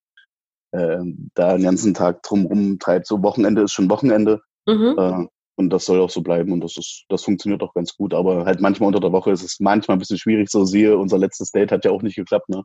äh, 0.71 0.99
da 1.33 1.53
den 1.53 1.63
ganzen 1.63 1.93
Tag 1.93 2.21
drum 2.23 2.77
treibt. 2.79 3.07
So 3.07 3.23
Wochenende 3.23 3.63
ist 3.63 3.73
schon 3.73 3.89
Wochenende. 3.89 4.41
Mhm. 4.65 4.95
Äh, 4.97 5.27
und 5.59 5.71
das 5.71 5.85
soll 5.85 5.99
auch 5.99 6.11
so 6.11 6.21
bleiben 6.21 6.51
und 6.51 6.61
das 6.63 6.77
ist, 6.77 7.05
das 7.09 7.23
funktioniert 7.23 7.63
auch 7.63 7.73
ganz 7.73 7.95
gut. 7.95 8.13
Aber 8.13 8.45
halt 8.45 8.61
manchmal 8.61 8.87
unter 8.87 8.99
der 8.99 9.11
Woche 9.11 9.31
ist 9.31 9.41
es 9.41 9.59
manchmal 9.59 9.97
ein 9.97 9.99
bisschen 9.99 10.19
schwierig. 10.19 10.49
So 10.49 10.65
siehe, 10.65 10.95
unser 10.95 11.17
letztes 11.17 11.51
Date 11.51 11.71
hat 11.71 11.83
ja 11.83 11.91
auch 11.91 12.03
nicht 12.03 12.15
geklappt, 12.15 12.49
ne? 12.49 12.61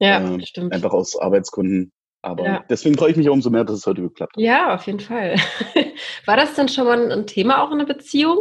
Ja, 0.00 0.20
ähm, 0.20 0.42
stimmt. 0.42 0.74
Einfach 0.74 0.92
aus 0.92 1.18
Arbeitsgründen. 1.18 1.92
Aber 2.20 2.44
ja. 2.44 2.64
deswegen 2.68 2.98
freue 2.98 3.12
ich 3.12 3.16
mich 3.16 3.30
umso 3.30 3.48
mehr, 3.48 3.64
dass 3.64 3.76
es 3.78 3.86
heute 3.86 4.02
geklappt 4.02 4.36
hat. 4.36 4.42
Ja, 4.42 4.74
auf 4.74 4.86
jeden 4.86 5.00
Fall. 5.00 5.36
War 6.26 6.36
das 6.36 6.54
denn 6.54 6.68
schon 6.68 6.84
mal 6.84 7.10
ein 7.10 7.26
Thema 7.26 7.62
auch 7.62 7.70
in 7.70 7.78
der 7.78 7.86
Beziehung? 7.86 8.38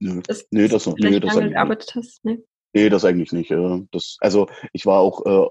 Nö, 0.00 0.22
das, 0.26 0.46
nee, 0.50 0.68
das 0.68 0.86
noch. 0.86 0.96
Nee, 0.96 1.20
das 1.20 1.36
gearbeitet 1.36 1.94
hast? 1.96 2.24
Nee. 2.24 2.42
Nee, 2.74 2.88
das 2.88 3.04
eigentlich 3.04 3.32
nicht. 3.32 3.52
Das, 3.92 4.16
also 4.20 4.48
ich 4.72 4.84
war 4.84 5.00
auch 5.00 5.24
äh, 5.24 5.48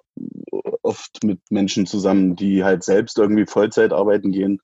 oft 0.82 1.24
mit 1.24 1.40
Menschen 1.50 1.86
zusammen, 1.86 2.36
die 2.36 2.64
halt 2.64 2.84
selbst 2.84 3.18
irgendwie 3.18 3.46
Vollzeit 3.46 3.94
arbeiten 3.94 4.32
gehen. 4.32 4.60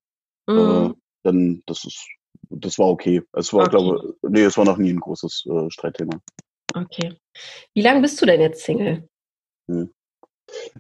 Mhm. 0.48 0.58
Äh, 0.58 0.94
dann 1.24 1.64
das 1.66 1.86
ist 1.86 2.06
das 2.50 2.78
war 2.78 2.88
okay. 2.88 3.22
Es 3.34 3.54
war, 3.54 3.62
okay. 3.62 3.72
glaube 3.72 4.16
nee, 4.24 4.44
es 4.44 4.58
war 4.58 4.66
noch 4.66 4.78
nie 4.78 4.92
ein 4.92 5.00
großes 5.00 5.46
äh, 5.50 5.70
Streitthema. 5.70 6.20
Okay. 6.74 7.16
Wie 7.74 7.82
lange 7.82 8.02
bist 8.02 8.22
du 8.22 8.26
denn 8.26 8.42
jetzt 8.42 8.64
Single? 8.64 9.08
Hm. 9.68 9.92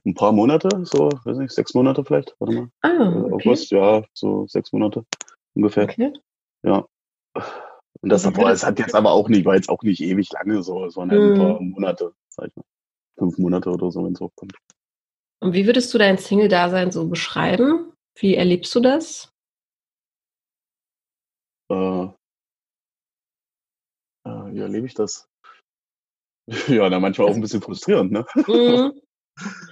ein 0.03 0.15
paar 0.15 0.31
Monate, 0.31 0.67
so, 0.83 1.09
weiß 1.25 1.37
nicht, 1.37 1.51
sechs 1.51 1.73
Monate 1.75 2.03
vielleicht, 2.03 2.35
warte 2.39 2.55
mal. 2.55 2.69
Ah, 2.81 2.89
Äh, 2.89 3.33
okay. 3.33 3.33
August, 3.33 3.71
ja, 3.71 4.03
so 4.13 4.47
sechs 4.47 4.71
Monate 4.71 5.05
ungefähr. 5.53 5.83
okay. 5.83 6.13
Ja. 6.63 6.87
Und 8.01 8.09
das, 8.09 8.23
boah, 8.23 8.37
würdest- 8.37 8.63
es 8.63 8.67
hat 8.67 8.79
jetzt 8.79 8.95
aber 8.95 9.11
auch 9.11 9.27
nicht, 9.29 9.45
war 9.45 9.55
jetzt 9.55 9.69
auch 9.69 9.83
nicht 9.83 10.01
ewig 10.01 10.31
lange 10.31 10.63
so, 10.63 10.85
es 10.85 10.95
waren 10.95 11.11
halt 11.11 11.21
Mhm. 11.21 11.31
ein 11.31 11.33
paar 11.33 11.61
Monate, 11.61 12.13
sag 12.29 12.47
ich 12.47 12.55
mal. 12.55 12.63
Fünf 13.17 13.37
Monate 13.37 13.69
oder 13.69 13.91
so, 13.91 14.05
wenn 14.05 14.13
es 14.13 14.19
hochkommt. 14.21 14.53
Und 15.41 15.53
wie 15.53 15.65
würdest 15.65 15.93
du 15.93 15.97
dein 15.97 16.17
Single-Dasein 16.17 16.91
so 16.91 17.07
beschreiben? 17.07 17.91
Wie 18.17 18.35
erlebst 18.35 18.73
du 18.75 18.79
das? 18.79 19.31
Äh, 21.71 22.03
äh, 24.25 24.29
wie 24.53 24.59
erlebe 24.59 24.87
ich 24.87 24.93
das? 24.93 25.27
Ja, 26.67 26.89
na, 26.89 26.99
manchmal 26.99 27.27
auch 27.27 27.35
ein 27.35 27.41
bisschen 27.41 27.61
frustrierend, 27.61 28.11
ne? 28.11 28.25
Mhm. 28.47 28.99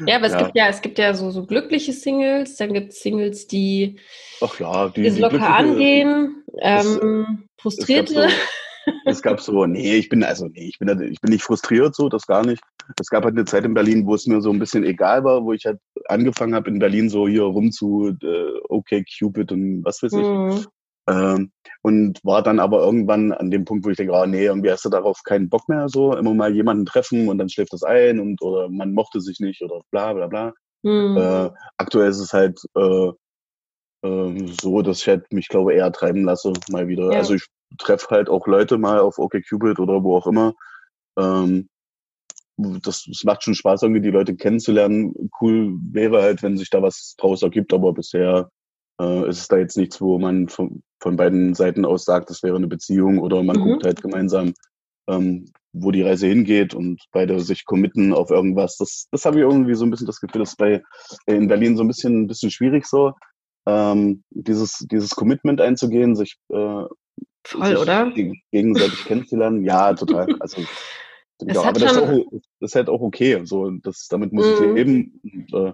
Ja, 0.06 0.18
aber 0.18 0.26
es 0.28 0.34
Ja. 0.34 0.44
gibt 0.44 0.56
ja, 0.56 0.68
es 0.68 0.82
gibt 0.82 1.00
ja 1.00 1.14
so, 1.14 1.32
so 1.32 1.46
glückliche 1.46 1.92
Singles, 1.94 2.56
dann 2.58 2.74
gibt 2.74 2.92
es 2.94 3.00
Singles, 3.02 3.48
die 3.48 4.00
Ach 4.42 4.60
ja, 4.60 4.90
die, 4.90 5.06
es 5.08 5.16
die 5.16 5.22
locker 5.22 5.38
glückliche- 5.38 5.54
angehen, 5.56 6.44
ähm, 6.60 7.47
Frustrierte. 7.70 8.30
es 9.06 9.22
gab 9.22 9.42
so, 9.42 9.66
nee, 9.66 9.96
ich 9.96 10.10
bin 10.10 10.24
also 10.24 10.48
nee, 10.48 10.70
ich 10.70 10.80
bin 10.80 10.90
ich 11.02 11.20
bin 11.22 11.32
nicht 11.32 11.44
frustriert 11.44 11.96
so, 11.96 12.10
das 12.10 12.26
gar 12.26 12.46
nicht. 12.46 12.62
Es 13.00 13.10
gab 13.10 13.24
halt 13.26 13.36
eine 13.36 13.46
Zeit 13.46 13.66
in 13.66 13.74
Berlin, 13.74 14.06
wo 14.06 14.16
es 14.16 14.28
mir 14.28 14.42
so 14.42 14.50
ein 14.50 14.60
bisschen 14.60 14.84
egal 14.84 15.24
war, 15.24 15.44
wo 15.44 15.54
ich 15.54 15.66
halt 15.66 15.80
angefangen 16.08 16.56
habe 16.56 16.70
in 16.70 16.80
Berlin 16.80 17.10
so 17.10 17.28
hier 17.28 17.44
rum 17.44 17.72
zu 17.72 18.16
äh, 18.22 18.60
okay 18.70 19.04
Cupid 19.04 19.52
und 19.52 19.84
was 19.84 20.02
weiß 20.02 20.14
ich. 20.14 20.26
Mhm. 20.26 20.66
Ähm, 21.10 21.52
und 21.84 22.20
war 22.24 22.44
dann 22.44 22.60
aber 22.60 22.84
irgendwann 22.84 23.32
an 23.32 23.50
dem 23.50 23.64
Punkt, 23.64 23.86
wo 23.86 23.90
ich 23.90 23.98
denke, 23.98 24.14
ah, 24.14 24.28
nee, 24.28 24.46
irgendwie 24.46 24.72
hast 24.72 24.84
du 24.84 24.90
darauf 24.90 25.22
keinen 25.24 25.50
Bock 25.50 25.70
mehr, 25.70 25.88
so 25.88 26.14
immer 26.16 26.34
mal 26.34 26.54
jemanden 26.54 26.86
treffen 26.86 27.30
und 27.30 27.38
dann 27.38 27.50
schläft 27.50 27.72
das 27.72 27.84
ein 27.84 28.20
und 28.20 28.42
oder 28.42 28.70
man 28.70 28.94
mochte 28.94 29.22
sich 29.22 29.40
nicht 29.40 29.62
oder 29.62 29.82
bla 29.92 30.14
bla 30.14 30.28
bla. 30.28 30.54
Mhm. 30.84 31.18
Äh, 31.18 31.50
aktuell 31.78 32.10
ist 32.10 32.20
es 32.20 32.34
halt 32.34 32.60
äh, 32.76 33.12
ähm, 34.04 34.48
so, 34.60 34.82
dass 34.82 35.02
ich 35.02 35.08
halt 35.08 35.32
mich, 35.32 35.48
glaube 35.48 35.74
eher 35.74 35.92
treiben 35.92 36.24
lasse, 36.24 36.54
mal 36.70 36.88
wieder. 36.88 37.12
Ja. 37.12 37.20
Also 37.20 37.36
ich 37.36 37.46
treffe 37.78 38.10
halt 38.10 38.30
auch 38.30 38.48
Leute 38.48 38.78
mal 38.78 39.00
auf 39.00 39.20
OkCupid 39.20 39.80
oder 39.80 40.04
wo 40.04 40.18
auch 40.18 40.28
immer. 40.28 40.54
Ähm, 41.18 41.70
das, 42.58 43.06
das 43.08 43.24
macht 43.24 43.44
schon 43.44 43.56
Spaß, 43.56 43.84
irgendwie 43.84 44.02
die 44.02 44.10
Leute 44.10 44.36
kennenzulernen. 44.36 45.14
Cool 45.40 45.78
wäre 45.92 46.22
halt, 46.22 46.42
wenn 46.42 46.58
sich 46.58 46.70
da 46.70 46.82
was 46.82 47.16
draus 47.18 47.44
ergibt, 47.44 47.72
aber 47.74 47.94
bisher 47.94 48.50
äh, 49.00 49.30
ist 49.30 49.40
es 49.42 49.48
da 49.48 49.58
jetzt 49.58 49.78
nichts, 49.78 50.02
wo 50.02 50.18
man 50.18 50.48
von, 50.48 50.82
von 51.00 51.16
beiden 51.16 51.54
Seiten 51.54 51.86
aus 51.86 52.06
sagt, 52.06 52.30
das 52.30 52.42
wäre 52.44 52.56
eine 52.56 52.68
Beziehung 52.68 53.20
oder 53.20 53.44
man 53.44 53.58
Mhm. 53.58 53.62
guckt 53.62 53.84
halt 53.84 54.02
gemeinsam, 54.02 54.54
ähm, 55.08 55.46
wo 55.74 55.92
die 55.92 56.02
Reise 56.02 56.28
hingeht 56.28 56.74
und 56.74 57.00
beide 57.12 57.40
sich 57.40 57.66
committen 57.66 58.14
auf 58.14 58.32
irgendwas. 58.32 58.78
Das, 58.78 59.08
das 59.12 59.26
habe 59.26 59.38
ich 59.38 59.44
irgendwie 59.44 59.76
so 59.76 59.86
ein 59.86 59.92
bisschen 59.92 60.08
das 60.08 60.20
Gefühl, 60.20 60.42
das 60.42 60.50
ist 60.52 60.58
bei 60.58 60.82
in 61.28 61.48
Berlin 61.48 61.78
so 61.78 61.84
ein 61.84 61.88
bisschen, 61.88 62.24
ein 62.24 62.28
bisschen 62.28 62.50
schwierig 62.50 62.86
so, 62.88 63.14
ähm, 63.68 64.24
dieses, 64.32 64.86
dieses 64.90 65.12
Commitment 65.12 65.62
einzugehen, 65.62 66.16
sich, 66.16 66.38
äh, 66.50 66.84
Voll, 67.48 67.68
sich 67.68 67.78
oder? 67.78 68.06
geg- 68.16 68.42
gegenseitig 68.52 69.06
kennenzulernen. 69.06 69.64
Ja, 69.64 69.94
total. 69.94 70.28
Also 70.40 70.66
hat 71.50 71.66
aber 71.66 71.80
das 71.80 71.92
ist, 71.96 71.98
auch, 72.02 72.26
das 72.32 72.72
ist 72.72 72.76
halt 72.76 72.90
auch 72.90 73.02
okay. 73.02 73.42
So, 73.46 73.70
das, 73.70 74.08
damit 74.10 74.34
muss 74.34 74.50
ich 74.50 74.60
Mhm. 74.60 74.76
leben. 74.76 75.22
Und, 75.24 75.54
äh, 75.54 75.74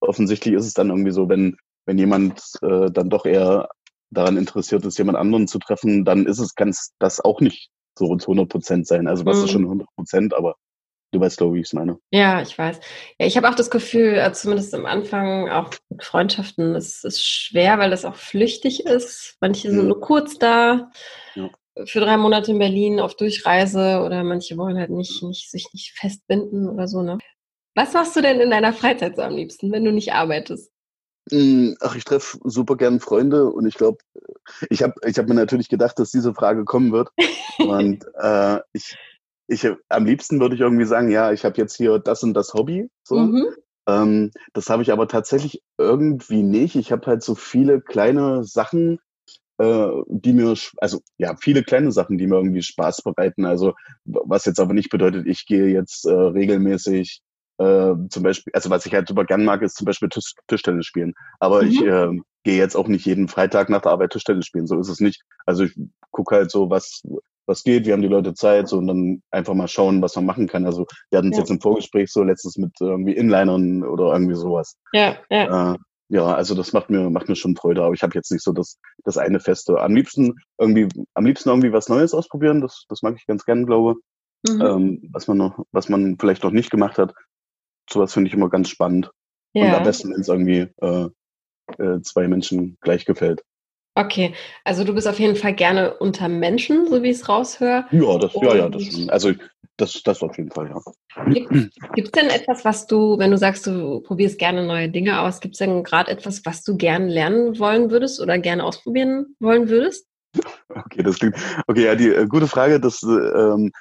offensichtlich 0.00 0.54
ist 0.54 0.66
es 0.66 0.74
dann 0.74 0.90
irgendwie 0.90 1.12
so, 1.12 1.28
wenn, 1.28 1.56
wenn 1.86 1.98
jemand 1.98 2.42
äh, 2.62 2.90
dann 2.90 3.10
doch 3.10 3.26
eher 3.26 3.68
daran 4.10 4.36
interessiert 4.36 4.84
ist, 4.84 4.98
jemand 4.98 5.18
anderen 5.18 5.46
zu 5.46 5.58
treffen, 5.60 6.04
dann 6.04 6.26
ist 6.26 6.40
es 6.40 6.54
ganz 6.54 6.92
das 6.98 7.20
auch 7.20 7.40
nicht 7.40 7.70
so 7.96 8.16
zu 8.16 8.32
100 8.32 8.48
Prozent 8.48 8.86
sein. 8.86 9.06
Also 9.06 9.24
was 9.24 9.38
Mhm. 9.38 9.44
ist 9.44 9.50
schon 9.50 9.62
100 9.64 9.88
Prozent, 9.94 10.34
aber 10.34 10.56
du 11.12 11.20
weißt, 11.20 11.38
glaube 11.38 11.54
ich, 11.54 11.58
wie 11.58 11.60
ich 11.62 11.66
es 11.68 11.72
meine. 11.72 11.98
Ja, 12.10 12.40
ich 12.42 12.56
weiß. 12.56 12.80
Ja, 13.18 13.26
ich 13.26 13.36
habe 13.36 13.48
auch 13.48 13.54
das 13.54 13.70
Gefühl, 13.70 14.14
äh, 14.14 14.32
zumindest 14.32 14.74
am 14.74 14.86
Anfang, 14.86 15.48
auch 15.48 15.70
mit 15.88 16.04
Freundschaften, 16.04 16.74
es 16.74 17.04
ist 17.04 17.24
schwer, 17.24 17.78
weil 17.78 17.90
das 17.90 18.04
auch 18.04 18.16
flüchtig 18.16 18.86
ist. 18.86 19.36
Manche 19.40 19.70
sind 19.70 19.82
Mhm. 19.82 19.88
nur 19.88 20.00
kurz 20.00 20.38
da, 20.38 20.90
Ja. 21.34 21.50
für 21.84 22.00
drei 22.00 22.16
Monate 22.16 22.50
in 22.52 22.58
Berlin 22.58 23.00
auf 23.00 23.14
Durchreise 23.16 24.02
oder 24.04 24.22
manche 24.24 24.56
wollen 24.56 24.78
halt 24.78 24.90
nicht, 24.90 25.22
nicht 25.22 25.50
sich 25.50 25.68
nicht 25.72 25.92
festbinden 25.98 26.68
oder 26.68 26.86
so, 26.88 27.02
ne? 27.02 27.18
Was 27.76 27.92
machst 27.94 28.16
du 28.16 28.20
denn 28.20 28.40
in 28.40 28.50
deiner 28.50 28.72
Freizeit 28.72 29.16
so 29.16 29.22
am 29.22 29.34
liebsten, 29.36 29.70
wenn 29.72 29.84
du 29.84 29.92
nicht 29.92 30.12
arbeitest? 30.12 30.72
Mm, 31.30 31.74
Ach, 31.80 31.94
ich 31.94 32.04
treffe 32.04 32.38
super 32.44 32.76
gern 32.76 32.98
Freunde 32.98 33.46
und 33.46 33.64
ich 33.66 33.74
glaube, 33.74 33.98
ich 34.68 34.82
habe 34.82 34.94
ich 35.06 35.16
hab 35.18 35.28
mir 35.28 35.34
natürlich 35.34 35.68
gedacht, 35.68 35.98
dass 36.00 36.10
diese 36.10 36.34
Frage 36.34 36.64
kommen 36.64 36.90
wird. 36.92 37.10
Und 37.60 38.04
äh, 38.20 38.58
ich, 38.72 38.96
ich 39.50 39.68
am 39.88 40.06
liebsten 40.06 40.40
würde 40.40 40.54
ich 40.54 40.60
irgendwie 40.60 40.84
sagen, 40.84 41.10
ja, 41.10 41.32
ich 41.32 41.44
habe 41.44 41.56
jetzt 41.56 41.76
hier 41.76 41.98
das 41.98 42.22
und 42.22 42.34
das 42.34 42.54
Hobby. 42.54 42.88
So. 43.02 43.18
Mhm. 43.18 43.46
Ähm, 43.88 44.30
das 44.52 44.70
habe 44.70 44.82
ich 44.82 44.92
aber 44.92 45.08
tatsächlich 45.08 45.60
irgendwie 45.76 46.42
nicht. 46.42 46.76
Ich 46.76 46.92
habe 46.92 47.06
halt 47.06 47.22
so 47.22 47.34
viele 47.34 47.80
kleine 47.80 48.44
Sachen, 48.44 49.00
äh, 49.58 49.88
die 50.06 50.32
mir, 50.32 50.54
also 50.76 51.00
ja, 51.18 51.34
viele 51.36 51.64
kleine 51.64 51.90
Sachen, 51.90 52.16
die 52.16 52.28
mir 52.28 52.36
irgendwie 52.36 52.62
Spaß 52.62 53.02
bereiten. 53.02 53.44
Also 53.44 53.74
was 54.04 54.44
jetzt 54.44 54.60
aber 54.60 54.72
nicht 54.72 54.90
bedeutet, 54.90 55.26
ich 55.26 55.46
gehe 55.46 55.66
jetzt 55.66 56.06
äh, 56.06 56.12
regelmäßig 56.12 57.20
äh, 57.58 57.94
zum 58.08 58.22
Beispiel, 58.22 58.52
also 58.54 58.70
was 58.70 58.86
ich 58.86 58.94
halt 58.94 59.08
super 59.08 59.24
gern 59.24 59.44
mag, 59.44 59.62
ist 59.62 59.76
zum 59.76 59.84
Beispiel 59.84 60.08
Tisch, 60.10 60.34
Tischtennis 60.46 60.86
spielen. 60.86 61.14
Aber 61.40 61.62
Mhm. 61.62 61.68
ich 61.68 61.82
äh, 61.84 62.08
gehe 62.44 62.56
jetzt 62.56 62.76
auch 62.76 62.86
nicht 62.86 63.04
jeden 63.04 63.26
Freitag 63.26 63.68
nach 63.68 63.82
der 63.82 63.90
Arbeit 63.90 64.12
Tischtennis 64.12 64.46
spielen. 64.46 64.68
So 64.68 64.78
ist 64.78 64.88
es 64.88 65.00
nicht. 65.00 65.22
Also 65.44 65.64
ich 65.64 65.74
gucke 66.12 66.36
halt 66.36 66.52
so, 66.52 66.70
was 66.70 67.02
was 67.50 67.64
geht, 67.64 67.84
wie 67.84 67.92
haben 67.92 68.02
die 68.02 68.08
Leute 68.08 68.32
Zeit, 68.32 68.68
so 68.68 68.78
und 68.78 68.86
dann 68.86 69.22
einfach 69.30 69.54
mal 69.54 69.68
schauen, 69.68 70.00
was 70.00 70.16
man 70.16 70.24
machen 70.24 70.46
kann. 70.46 70.64
Also 70.64 70.86
wir 71.10 71.18
hatten 71.18 71.30
es 71.30 71.36
Ja. 71.36 71.42
jetzt 71.42 71.50
im 71.50 71.60
Vorgespräch 71.60 72.10
so 72.10 72.22
letztens 72.22 72.56
mit 72.56 72.72
irgendwie 72.80 73.12
Inlinern 73.12 73.82
oder 73.82 74.12
irgendwie 74.12 74.36
sowas. 74.36 74.76
Ja, 74.92 75.16
ja. 75.28 75.74
Äh, 75.74 75.78
ja, 76.08 76.24
also 76.34 76.54
das 76.54 76.72
macht 76.72 76.90
mir 76.90 77.10
macht 77.10 77.28
mir 77.28 77.36
schon 77.36 77.54
Freude, 77.56 77.84
aber 77.84 77.94
ich 77.94 78.02
habe 78.02 78.14
jetzt 78.14 78.32
nicht 78.32 78.42
so 78.42 78.52
das 78.52 78.78
das 79.04 79.16
eine 79.18 79.38
feste. 79.38 79.78
Am 79.80 79.94
liebsten 79.94 80.34
irgendwie 80.58 80.88
am 81.14 81.26
liebsten 81.26 81.50
irgendwie 81.50 81.72
was 81.72 81.88
Neues 81.88 82.14
ausprobieren. 82.14 82.60
Das 82.60 82.84
das 82.88 83.02
mag 83.02 83.14
ich 83.16 83.26
ganz 83.26 83.44
gern, 83.44 83.66
glaube. 83.66 83.96
Mhm. 84.48 84.60
Ähm, 84.60 85.10
was 85.12 85.28
man 85.28 85.36
noch 85.36 85.64
was 85.72 85.88
man 85.88 86.16
vielleicht 86.18 86.42
noch 86.42 86.50
nicht 86.52 86.70
gemacht 86.70 86.98
hat. 86.98 87.14
Sowas 87.88 88.12
finde 88.12 88.28
ich 88.28 88.34
immer 88.34 88.48
ganz 88.48 88.68
spannend. 88.68 89.10
Und 89.54 89.62
am 89.62 89.68
ja. 89.68 89.78
besten, 89.80 90.12
wenn 90.12 90.20
es 90.20 90.28
irgendwie 90.28 90.68
äh, 90.80 91.08
äh, 91.78 92.00
zwei 92.02 92.28
Menschen 92.28 92.76
gleich 92.80 93.04
gefällt. 93.04 93.42
Okay, 94.00 94.32
also 94.64 94.84
du 94.84 94.94
bist 94.94 95.06
auf 95.06 95.18
jeden 95.18 95.36
Fall 95.36 95.54
gerne 95.54 95.94
unter 95.94 96.28
Menschen, 96.28 96.88
so 96.88 97.02
wie 97.02 97.10
ich 97.10 97.18
es 97.18 97.28
raushöre. 97.28 97.84
Ja, 97.90 98.18
das 98.18 98.32
ja 98.34 98.54
ja 98.56 98.68
das. 98.68 98.82
Also 99.08 99.32
das 99.76 100.02
das 100.02 100.22
auf 100.22 100.36
jeden 100.38 100.50
Fall 100.50 100.68
ja. 100.70 100.80
Gibt 101.94 102.06
es 102.06 102.12
denn 102.12 102.30
etwas, 102.30 102.64
was 102.64 102.86
du, 102.86 103.18
wenn 103.18 103.30
du 103.30 103.36
sagst, 103.36 103.66
du 103.66 104.00
probierst 104.00 104.38
gerne 104.38 104.66
neue 104.66 104.88
Dinge 104.88 105.20
aus, 105.20 105.40
gibt 105.40 105.54
es 105.54 105.58
denn 105.58 105.84
gerade 105.84 106.10
etwas, 106.10 106.44
was 106.46 106.62
du 106.62 106.76
gerne 106.76 107.08
lernen 107.08 107.58
wollen 107.58 107.90
würdest 107.90 108.20
oder 108.20 108.38
gerne 108.38 108.64
ausprobieren 108.64 109.36
wollen 109.38 109.68
würdest? 109.68 110.09
Okay, 110.68 111.02
das 111.02 111.18
klingt. 111.18 111.36
Okay, 111.66 111.84
ja, 111.84 111.94
die 111.96 112.08
äh, 112.08 112.26
gute 112.26 112.46
Frage, 112.46 112.78
das, 112.78 113.02
äh, 113.02 113.08
ähm, 113.08 113.72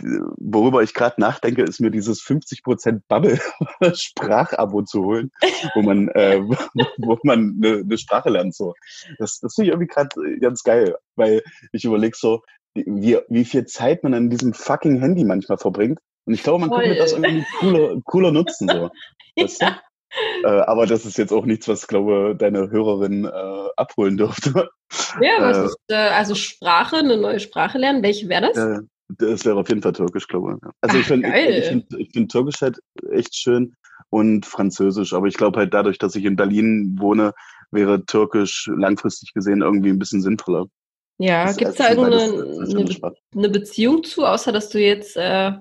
die- 0.00 0.20
worüber 0.38 0.82
ich 0.82 0.94
gerade 0.94 1.20
nachdenke, 1.20 1.62
ist 1.62 1.80
mir 1.80 1.90
dieses 1.90 2.22
50% 2.22 3.02
Bubble-Sprachabo 3.08 4.82
zu 4.86 5.04
holen, 5.04 5.30
wo 5.74 5.82
man, 5.82 6.08
äh, 6.08 6.40
wo 6.98 7.18
man 7.24 7.60
eine, 7.62 7.78
eine 7.80 7.98
Sprache 7.98 8.30
lernt. 8.30 8.54
So, 8.54 8.74
das, 9.18 9.38
das 9.40 9.54
finde 9.54 9.68
ich 9.68 9.72
irgendwie 9.74 9.88
gerade 9.92 10.38
ganz 10.40 10.62
geil, 10.62 10.96
weil 11.16 11.42
ich 11.72 11.84
überlege 11.84 12.16
so, 12.18 12.42
wie, 12.74 13.18
wie 13.28 13.44
viel 13.44 13.66
Zeit 13.66 14.02
man 14.02 14.14
an 14.14 14.30
diesem 14.30 14.54
fucking 14.54 15.00
Handy 15.00 15.24
manchmal 15.24 15.58
verbringt. 15.58 15.98
Und 16.24 16.34
ich 16.34 16.42
glaube, 16.42 16.60
man 16.60 16.70
könnte 16.70 16.96
das 16.96 17.12
irgendwie 17.12 17.44
cooler, 17.58 18.00
cooler 18.04 18.32
nutzen. 18.32 18.68
So. 18.68 18.90
Weißt 19.36 19.62
du? 19.62 19.66
Äh, 20.44 20.48
aber 20.48 20.86
das 20.86 21.04
ist 21.04 21.18
jetzt 21.18 21.32
auch 21.32 21.44
nichts, 21.44 21.68
was, 21.68 21.86
glaube 21.86 22.34
deine 22.36 22.70
Hörerin 22.70 23.24
äh, 23.24 23.68
abholen 23.76 24.16
dürfte. 24.16 24.70
Ja, 25.20 25.40
was 25.40 25.58
Äh, 25.58 25.64
ist, 25.66 25.78
äh, 25.88 25.94
also 25.94 26.34
Sprache, 26.34 26.96
eine 26.96 27.16
neue 27.16 27.40
Sprache 27.40 27.78
lernen. 27.78 28.02
Welche 28.02 28.28
wäre 28.28 28.50
das? 28.52 28.56
Äh, 28.56 28.80
das 29.08 29.44
wäre 29.44 29.56
auf 29.56 29.68
jeden 29.68 29.82
Fall 29.82 29.92
Türkisch, 29.92 30.28
glaube 30.28 30.56
ich. 30.56 30.70
Also 30.80 30.96
Ach, 30.96 31.00
ich 31.00 31.06
finde 31.06 31.30
find, 31.62 32.12
find 32.12 32.30
Türkisch 32.30 32.60
halt 32.60 32.78
echt 33.10 33.34
schön 33.34 33.74
und 34.10 34.46
Französisch. 34.46 35.12
Aber 35.12 35.26
ich 35.26 35.34
glaube 35.34 35.58
halt 35.58 35.74
dadurch, 35.74 35.98
dass 35.98 36.14
ich 36.14 36.24
in 36.24 36.36
Berlin 36.36 36.96
wohne, 36.98 37.32
wäre 37.70 38.04
Türkisch 38.04 38.70
langfristig 38.74 39.32
gesehen 39.34 39.62
irgendwie 39.62 39.90
ein 39.90 39.98
bisschen 39.98 40.22
sinnvoller. 40.22 40.66
ja, 41.18 41.52
gibt 41.52 41.70
es 41.70 41.76
da 41.76 41.90
irgendeine 41.90 42.22
eine, 42.22 43.14
eine 43.34 43.48
Beziehung 43.48 44.04
zu, 44.04 44.24
außer 44.24 44.52
dass 44.52 44.68
du 44.68 44.78
jetzt 44.78 45.16
äh, 45.16 45.52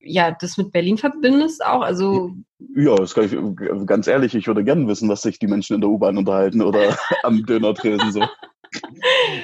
ja 0.00 0.36
das 0.40 0.56
mit 0.56 0.72
Berlin 0.72 0.98
verbindest 0.98 1.64
auch? 1.64 1.82
Also 1.82 2.32
Ja, 2.74 2.96
das 2.96 3.14
kann 3.14 3.24
ich, 3.24 3.86
ganz 3.86 4.06
ehrlich, 4.06 4.34
ich 4.34 4.46
würde 4.46 4.64
gerne 4.64 4.86
wissen, 4.88 5.08
was 5.08 5.22
sich 5.22 5.38
die 5.38 5.46
Menschen 5.46 5.74
in 5.74 5.80
der 5.80 5.90
U-Bahn 5.90 6.18
unterhalten 6.18 6.62
oder 6.62 6.96
am 7.22 7.44
Dönertresen 7.44 8.12
so. 8.12 8.22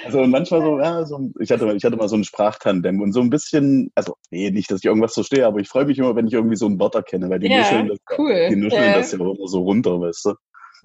Also 0.04 0.26
manchmal 0.26 0.60
so, 0.60 0.78
ja, 0.78 1.04
so, 1.06 1.30
ich 1.40 1.50
hatte, 1.50 1.72
ich 1.74 1.84
hatte 1.84 1.96
mal 1.96 2.08
so 2.08 2.14
einen 2.14 2.24
Sprachtandem 2.24 3.00
und 3.00 3.12
so 3.12 3.20
ein 3.20 3.30
bisschen, 3.30 3.90
also 3.94 4.16
nee, 4.30 4.50
nicht, 4.50 4.70
dass 4.70 4.80
ich 4.80 4.84
irgendwas 4.84 5.14
verstehe, 5.14 5.46
aber 5.46 5.60
ich 5.60 5.68
freue 5.68 5.86
mich 5.86 5.98
immer, 5.98 6.14
wenn 6.14 6.26
ich 6.26 6.34
irgendwie 6.34 6.56
so 6.56 6.66
ein 6.66 6.78
Wort 6.78 6.94
erkenne, 6.94 7.30
weil 7.30 7.38
die 7.38 7.48
ja, 7.48 7.58
nuscheln 7.58 7.88
das, 7.88 7.98
cool. 8.18 8.48
die 8.50 8.56
nuscheln 8.56 8.84
ja. 8.84 8.94
das 8.98 9.12
ja 9.12 9.18
immer 9.18 9.34
so 9.46 9.62
runter, 9.62 10.00
weißt 10.00 10.26
du. 10.26 10.34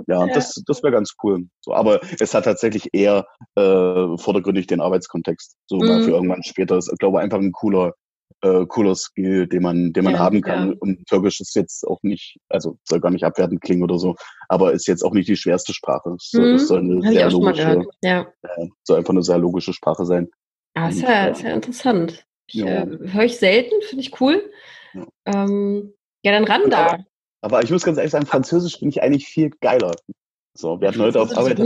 Ja, 0.07 0.25
Ja. 0.25 0.33
das, 0.33 0.53
das 0.65 0.81
wäre 0.81 0.93
ganz 0.93 1.13
cool. 1.23 1.47
So, 1.61 1.73
aber 1.73 1.99
es 2.19 2.33
hat 2.33 2.45
tatsächlich 2.45 2.87
eher 2.93 3.25
äh, 3.55 4.17
vordergründig 4.17 4.67
den 4.67 4.79
Arbeitskontext. 4.79 5.57
So 5.67 5.77
Mhm. 5.77 6.01
für 6.03 6.11
irgendwann 6.11 6.43
später. 6.43 6.77
Ist, 6.77 6.89
glaube 6.99 7.17
ich, 7.17 7.23
einfach 7.23 7.39
ein 7.39 7.51
cooler, 7.51 7.93
äh, 8.41 8.65
cooler 8.67 8.95
Skill, 8.95 9.47
den 9.47 9.63
man, 9.63 9.91
den 9.93 10.03
man 10.03 10.13
Ja, 10.13 10.19
haben 10.19 10.41
kann. 10.41 10.69
ja. 10.69 10.75
Und 10.79 11.05
Türkisch 11.07 11.39
ist 11.41 11.55
jetzt 11.55 11.85
auch 11.85 11.99
nicht, 12.03 12.37
also 12.49 12.77
soll 12.83 12.99
gar 12.99 13.11
nicht 13.11 13.23
abwertend 13.25 13.61
klingen 13.61 13.83
oder 13.83 13.97
so, 13.99 14.15
aber 14.47 14.71
ist 14.73 14.87
jetzt 14.87 15.03
auch 15.03 15.13
nicht 15.13 15.27
die 15.27 15.35
schwerste 15.35 15.73
Sprache. 15.73 16.15
Soll- 16.19 16.49
Mhm. 16.49 16.55
es 16.55 16.67
soll 16.67 16.79
eine 16.79 16.99
ich 16.99 17.17
sehr 17.17 17.29
logische. 17.31 17.85
Ja. 18.01 18.21
äh, 18.43 18.67
soll 18.83 18.97
einfach 18.97 19.13
eine 19.13 19.23
sehr 19.23 19.37
logische 19.37 19.73
Sprache 19.73 20.05
sein. 20.05 20.29
Ah, 20.75 20.89
ist 20.89 21.01
ja, 21.01 21.27
äh, 21.27 21.31
ist 21.31 21.41
ja 21.41 21.49
interessant. 21.51 22.25
Ich, 22.47 22.61
äh, 22.61 22.85
Höre 22.85 23.25
ich 23.25 23.37
selten, 23.37 23.75
finde 23.81 24.01
ich 24.03 24.21
cool. 24.21 24.49
Ja. 24.93 25.05
Ähm, 25.25 25.93
ja, 26.23 26.31
dann 26.31 26.45
ran 26.45 26.69
da. 26.69 26.97
Aber 27.41 27.63
ich 27.63 27.71
muss 27.71 27.83
ganz 27.83 27.97
ehrlich 27.97 28.11
sagen, 28.11 28.25
Französisch 28.25 28.79
finde 28.79 28.91
ich 28.95 29.03
eigentlich 29.03 29.27
viel 29.27 29.51
geiler. 29.61 29.91
So, 30.57 30.81
wir 30.81 30.87
hatten 30.89 31.01
heute 31.01 31.21
auf 31.21 31.37
Arbeit 31.37 31.59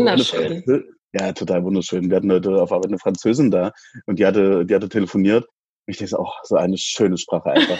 ja, 1.15 1.31
total 1.31 1.63
wunderschön. 1.63 2.09
Wir 2.09 2.17
hatten 2.17 2.31
heute 2.31 2.61
auf 2.61 2.71
Arbeit 2.71 2.87
eine 2.87 2.97
Französin 2.99 3.51
da 3.51 3.71
und 4.07 4.17
die 4.19 4.25
hatte, 4.25 4.65
die 4.65 4.73
hatte 4.75 4.89
telefoniert. 4.89 5.47
Ich 5.85 5.97
so, 5.97 6.17
oh, 6.19 6.31
so 6.43 6.55
eine 6.55 6.77
schöne 6.77 7.17
Sprache 7.17 7.51
einfach. 7.51 7.77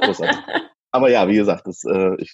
Großartig. 0.00 0.38
Aber 0.92 1.10
ja, 1.10 1.28
wie 1.28 1.36
gesagt, 1.36 1.66
das, 1.66 1.82
äh, 1.84 2.14
ich 2.18 2.32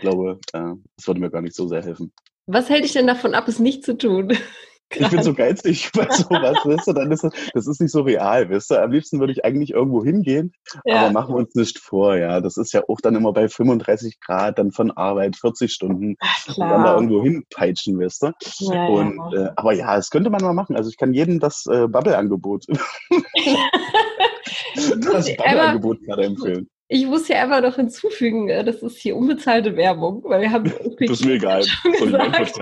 glaube, 0.00 0.40
äh, 0.52 0.74
das 0.96 1.06
würde 1.06 1.20
mir 1.20 1.30
gar 1.30 1.42
nicht 1.42 1.54
so 1.54 1.68
sehr 1.68 1.82
helfen. 1.82 2.12
Was 2.46 2.68
hält 2.68 2.84
dich 2.84 2.92
denn 2.92 3.06
davon 3.06 3.34
ab, 3.34 3.46
es 3.46 3.58
nicht 3.58 3.84
zu 3.84 3.96
tun? 3.96 4.36
Ich 4.92 5.08
bin 5.08 5.22
so 5.22 5.34
geizig 5.34 5.88
bei 5.94 6.08
sowas, 6.10 6.58
weißt 6.64 6.88
du, 6.88 6.92
dann 6.92 7.12
ist 7.12 7.22
das, 7.22 7.32
das 7.54 7.68
ist 7.68 7.80
nicht 7.80 7.92
so 7.92 8.02
real, 8.02 8.50
weißt 8.50 8.72
du. 8.72 8.82
Am 8.82 8.90
liebsten 8.90 9.20
würde 9.20 9.32
ich 9.32 9.44
eigentlich 9.44 9.70
irgendwo 9.70 10.04
hingehen, 10.04 10.52
aber 10.84 10.94
ja. 10.94 11.12
machen 11.12 11.32
wir 11.32 11.38
uns 11.38 11.54
nicht 11.54 11.78
vor, 11.78 12.16
ja. 12.16 12.40
Das 12.40 12.56
ist 12.56 12.72
ja 12.72 12.82
auch 12.88 13.00
dann 13.00 13.14
immer 13.14 13.32
bei 13.32 13.48
35 13.48 14.18
Grad, 14.18 14.58
dann 14.58 14.72
von 14.72 14.90
Arbeit, 14.90 15.36
40 15.36 15.72
Stunden, 15.72 16.16
Ach, 16.18 16.48
und 16.48 16.68
dann 16.68 16.82
da 16.82 16.94
irgendwo 16.96 17.22
hinpeitschen, 17.22 18.00
weißt 18.00 18.22
du. 18.24 18.32
Ja, 18.58 18.86
Und, 18.86 19.20
ja. 19.32 19.46
äh, 19.46 19.50
aber 19.54 19.74
ja, 19.74 19.94
das 19.94 20.10
könnte 20.10 20.28
man 20.28 20.42
mal 20.42 20.54
machen. 20.54 20.74
Also 20.74 20.90
ich 20.90 20.96
kann 20.96 21.14
jedem 21.14 21.38
das 21.38 21.66
äh, 21.66 21.86
Bubble-Angebot, 21.86 22.66
das 24.74 25.36
Bubble-Angebot 25.36 26.02
gerade 26.02 26.24
empfehlen. 26.24 26.68
ich 26.88 27.06
muss 27.06 27.26
hier 27.26 27.40
einfach 27.40 27.62
noch 27.62 27.76
hinzufügen, 27.76 28.48
äh, 28.48 28.64
das 28.64 28.82
ist 28.82 28.98
hier 28.98 29.16
unbezahlte 29.16 29.76
Werbung, 29.76 30.22
weil 30.24 30.40
wir 30.42 30.50
haben 30.50 30.64
Das 30.98 31.10
ist 31.20 31.24
mir 31.24 31.34
egal. 31.34 31.62
schon 31.64 31.92
gesagt. 31.92 32.58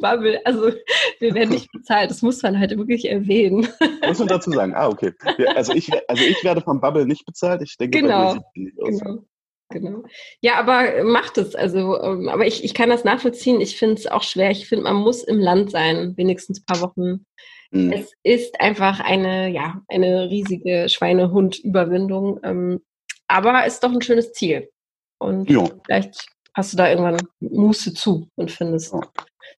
Bubble, 0.00 0.40
also 0.44 0.72
wir 1.20 1.34
werden 1.34 1.50
nicht 1.50 1.70
bezahlt, 1.72 2.10
das 2.10 2.22
muss 2.22 2.42
man 2.42 2.58
halt 2.58 2.76
wirklich 2.76 3.08
erwähnen. 3.08 3.66
Muss 4.06 4.18
man 4.18 4.28
dazu 4.28 4.50
sagen. 4.50 4.74
Ah, 4.74 4.88
okay. 4.88 5.12
Ja, 5.38 5.52
also, 5.52 5.72
ich, 5.72 5.90
also 6.08 6.22
ich 6.22 6.42
werde 6.44 6.60
vom 6.60 6.80
Bubble 6.80 7.06
nicht 7.06 7.24
bezahlt. 7.24 7.62
Ich 7.62 7.76
denke, 7.78 7.98
bei 7.98 8.02
Genau. 8.02 8.32
es 8.34 8.38
nicht 8.54 8.78
aus. 8.80 9.00
Genau. 9.00 9.24
Genau. 9.70 10.02
Ja, 10.42 10.60
aber 10.60 11.02
macht 11.02 11.38
es. 11.38 11.56
Also, 11.56 12.00
ähm, 12.00 12.28
aber 12.28 12.46
ich, 12.46 12.62
ich 12.62 12.72
kann 12.72 12.88
das 12.88 13.02
nachvollziehen. 13.02 13.60
Ich 13.60 13.76
finde 13.76 13.94
es 13.94 14.06
auch 14.06 14.22
schwer. 14.22 14.52
Ich 14.52 14.68
finde, 14.68 14.84
man 14.84 14.94
muss 14.94 15.24
im 15.24 15.40
Land 15.40 15.72
sein, 15.72 16.16
wenigstens 16.16 16.60
ein 16.60 16.66
paar 16.66 16.80
Wochen. 16.82 17.26
Mhm. 17.70 17.92
Es 17.92 18.12
ist 18.22 18.60
einfach 18.60 19.00
eine, 19.00 19.48
ja, 19.48 19.82
eine 19.88 20.30
riesige 20.30 20.88
Schweinehund-Überwindung. 20.88 22.40
Ähm, 22.42 22.80
aber 23.28 23.66
ist 23.66 23.82
doch 23.82 23.92
ein 23.92 24.02
schönes 24.02 24.32
Ziel. 24.32 24.70
Und 25.18 25.50
Ja. 25.50 25.64
vielleicht 25.84 26.26
hast 26.54 26.72
du 26.72 26.76
da 26.76 26.88
irgendwann 26.88 27.26
Muße 27.40 27.92
zu 27.94 28.28
und 28.36 28.50
findest 28.50 28.92
Ja. 28.92 29.00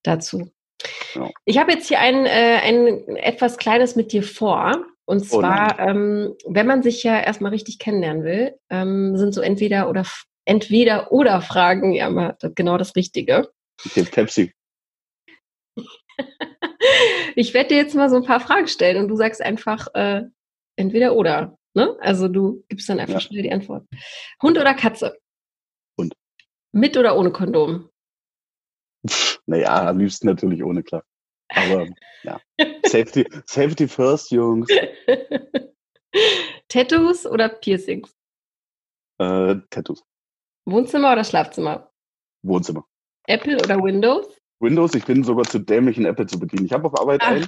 dazu. 0.03 0.51
Ja. 1.15 1.29
Ich 1.45 1.59
habe 1.59 1.73
jetzt 1.73 1.89
hier 1.89 2.01
ein, 2.01 2.25
äh, 2.27 2.61
ein 2.63 3.17
etwas 3.17 3.57
Kleines 3.59 3.97
mit 3.97 4.13
dir 4.13 4.23
vor. 4.23 4.85
Und 5.07 5.23
Oh 5.33 5.41
zwar, 5.41 5.79
ähm, 5.79 6.35
wenn 6.47 6.67
man 6.67 6.83
sich 6.83 7.03
ja 7.03 7.19
erstmal 7.19 7.53
richtig 7.53 7.79
kennenlernen 7.79 8.25
will, 8.25 8.59
ähm, 8.71 9.17
sind 9.17 9.33
so 9.33 9.41
entweder 9.41 9.89
oder 9.89 10.05
entweder 10.45 11.13
oder 11.13 11.41
Fragen 11.41 11.93
ja 11.93 12.09
immer 12.09 12.37
genau 12.55 12.77
das 12.79 12.95
Richtige. 12.95 13.49
Okay, 13.87 14.05
Pepsi. 14.05 14.53
Ich 17.37 17.55
werde 17.55 17.69
dir 17.71 17.77
jetzt 17.77 17.95
mal 17.95 18.11
so 18.11 18.17
ein 18.17 18.25
paar 18.25 18.41
Fragen 18.41 18.69
stellen 18.69 19.03
und 19.03 19.09
du 19.09 19.17
sagst 19.17 19.41
einfach 19.43 19.89
äh, 19.95 20.25
entweder 20.77 21.15
oder. 21.15 21.57
Ne? 21.75 21.97
Also 22.01 22.29
du 22.29 22.65
gibst 22.69 22.89
dann 22.89 22.99
einfach 23.01 23.15
Ja. 23.15 23.21
schnell 23.21 23.43
die 23.43 23.53
Antwort. 23.53 23.87
Hund 24.43 24.59
oder 24.59 24.75
Katze? 24.75 25.19
Hund. 25.99 26.15
Mit 26.73 26.97
oder 26.97 27.17
ohne 27.17 27.31
Kondom? 27.31 27.91
Pff, 29.07 29.41
Naja, 29.47 29.89
am 29.89 29.99
liebsten 29.99 30.27
natürlich 30.27 30.63
ohne, 30.65 30.83
klar. 30.83 31.05
Aber 31.51 31.87
ja. 32.25 32.41
Safety, 32.85 33.27
Safety 33.47 33.87
first, 33.89 34.31
Jungs. 34.31 34.69
Tattoos 36.69 37.27
oder 37.27 37.49
Piercings? 37.49 38.15
Äh, 39.19 39.57
Tattoos. 39.71 40.03
Wohnzimmer 40.67 41.13
oder 41.13 41.25
Schlafzimmer? 41.25 41.91
Wohnzimmer. 42.43 42.85
Apple 43.27 43.57
oder 43.57 43.83
Windows? 43.83 44.38
Windows, 44.61 44.95
ich 44.95 45.05
bin 45.05 45.25
sogar 45.25 45.45
zu 45.45 45.59
dämlich, 45.59 45.99
ein 45.99 46.05
Apple 46.07 46.27
zu 46.27 46.39
bedienen. 46.39 46.67
Ich 46.67 46.73
habe 46.73 46.87
auf 46.87 47.01
Arbeit 47.01 47.21
Ach. 47.23 47.31
ein 47.31 47.47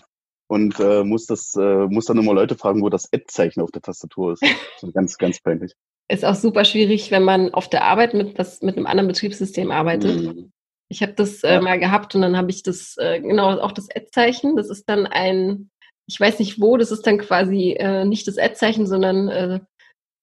und 0.49 0.79
äh, 0.81 1.05
muss 1.05 1.27
das, 1.27 1.55
äh, 1.57 1.87
muss 1.87 2.07
dann 2.07 2.19
immer 2.19 2.35
Leute 2.35 2.57
fragen, 2.57 2.83
wo 2.83 2.89
das 2.89 3.09
Ad-Zeichen 3.13 3.61
auf 3.61 3.71
der 3.71 3.83
Tastatur 3.83 4.33
ist. 4.33 4.43
So 4.81 4.91
ganz, 4.93 5.19
ganz 5.19 5.41
peinlich. 5.41 5.75
Ist 6.09 6.25
auch 6.25 6.35
super 6.35 6.65
schwierig, 6.65 7.11
wenn 7.11 7.23
man 7.23 7.53
auf 7.55 7.69
der 7.69 7.85
Arbeit 7.85 8.15
mit 8.15 8.39
was 8.39 8.63
mit 8.63 8.77
einem 8.77 8.87
anderen 8.87 9.09
Betriebssystem 9.09 9.71
arbeitet. 9.71 10.23
Mhm. 10.23 10.53
Ich 10.89 11.03
habe 11.03 11.13
das 11.13 11.45
äh, 11.45 11.55
Ja. 11.55 11.61
mal 11.61 11.79
gehabt 11.79 12.15
und 12.15 12.23
dann 12.23 12.37
habe 12.37 12.51
ich 12.51 12.63
das, 12.65 12.97
äh, 12.99 13.21
genau, 13.21 13.61
auch 13.61 13.73
das 13.73 13.89
Ad-Zeichen. 13.95 14.57
Das 14.57 14.71
ist 14.71 14.89
dann 14.89 15.07
ein, 15.07 15.71
ich 16.07 16.19
weiß 16.19 16.39
nicht 16.41 16.61
wo, 16.61 16.77
das 16.77 16.91
ist 16.91 17.07
dann 17.07 17.19
quasi 17.19 17.77
äh, 17.79 18.05
nicht 18.05 18.27
das 18.27 18.39
Ad-Zeichen, 18.39 18.87
sondern 18.87 19.29
äh, 19.29 19.61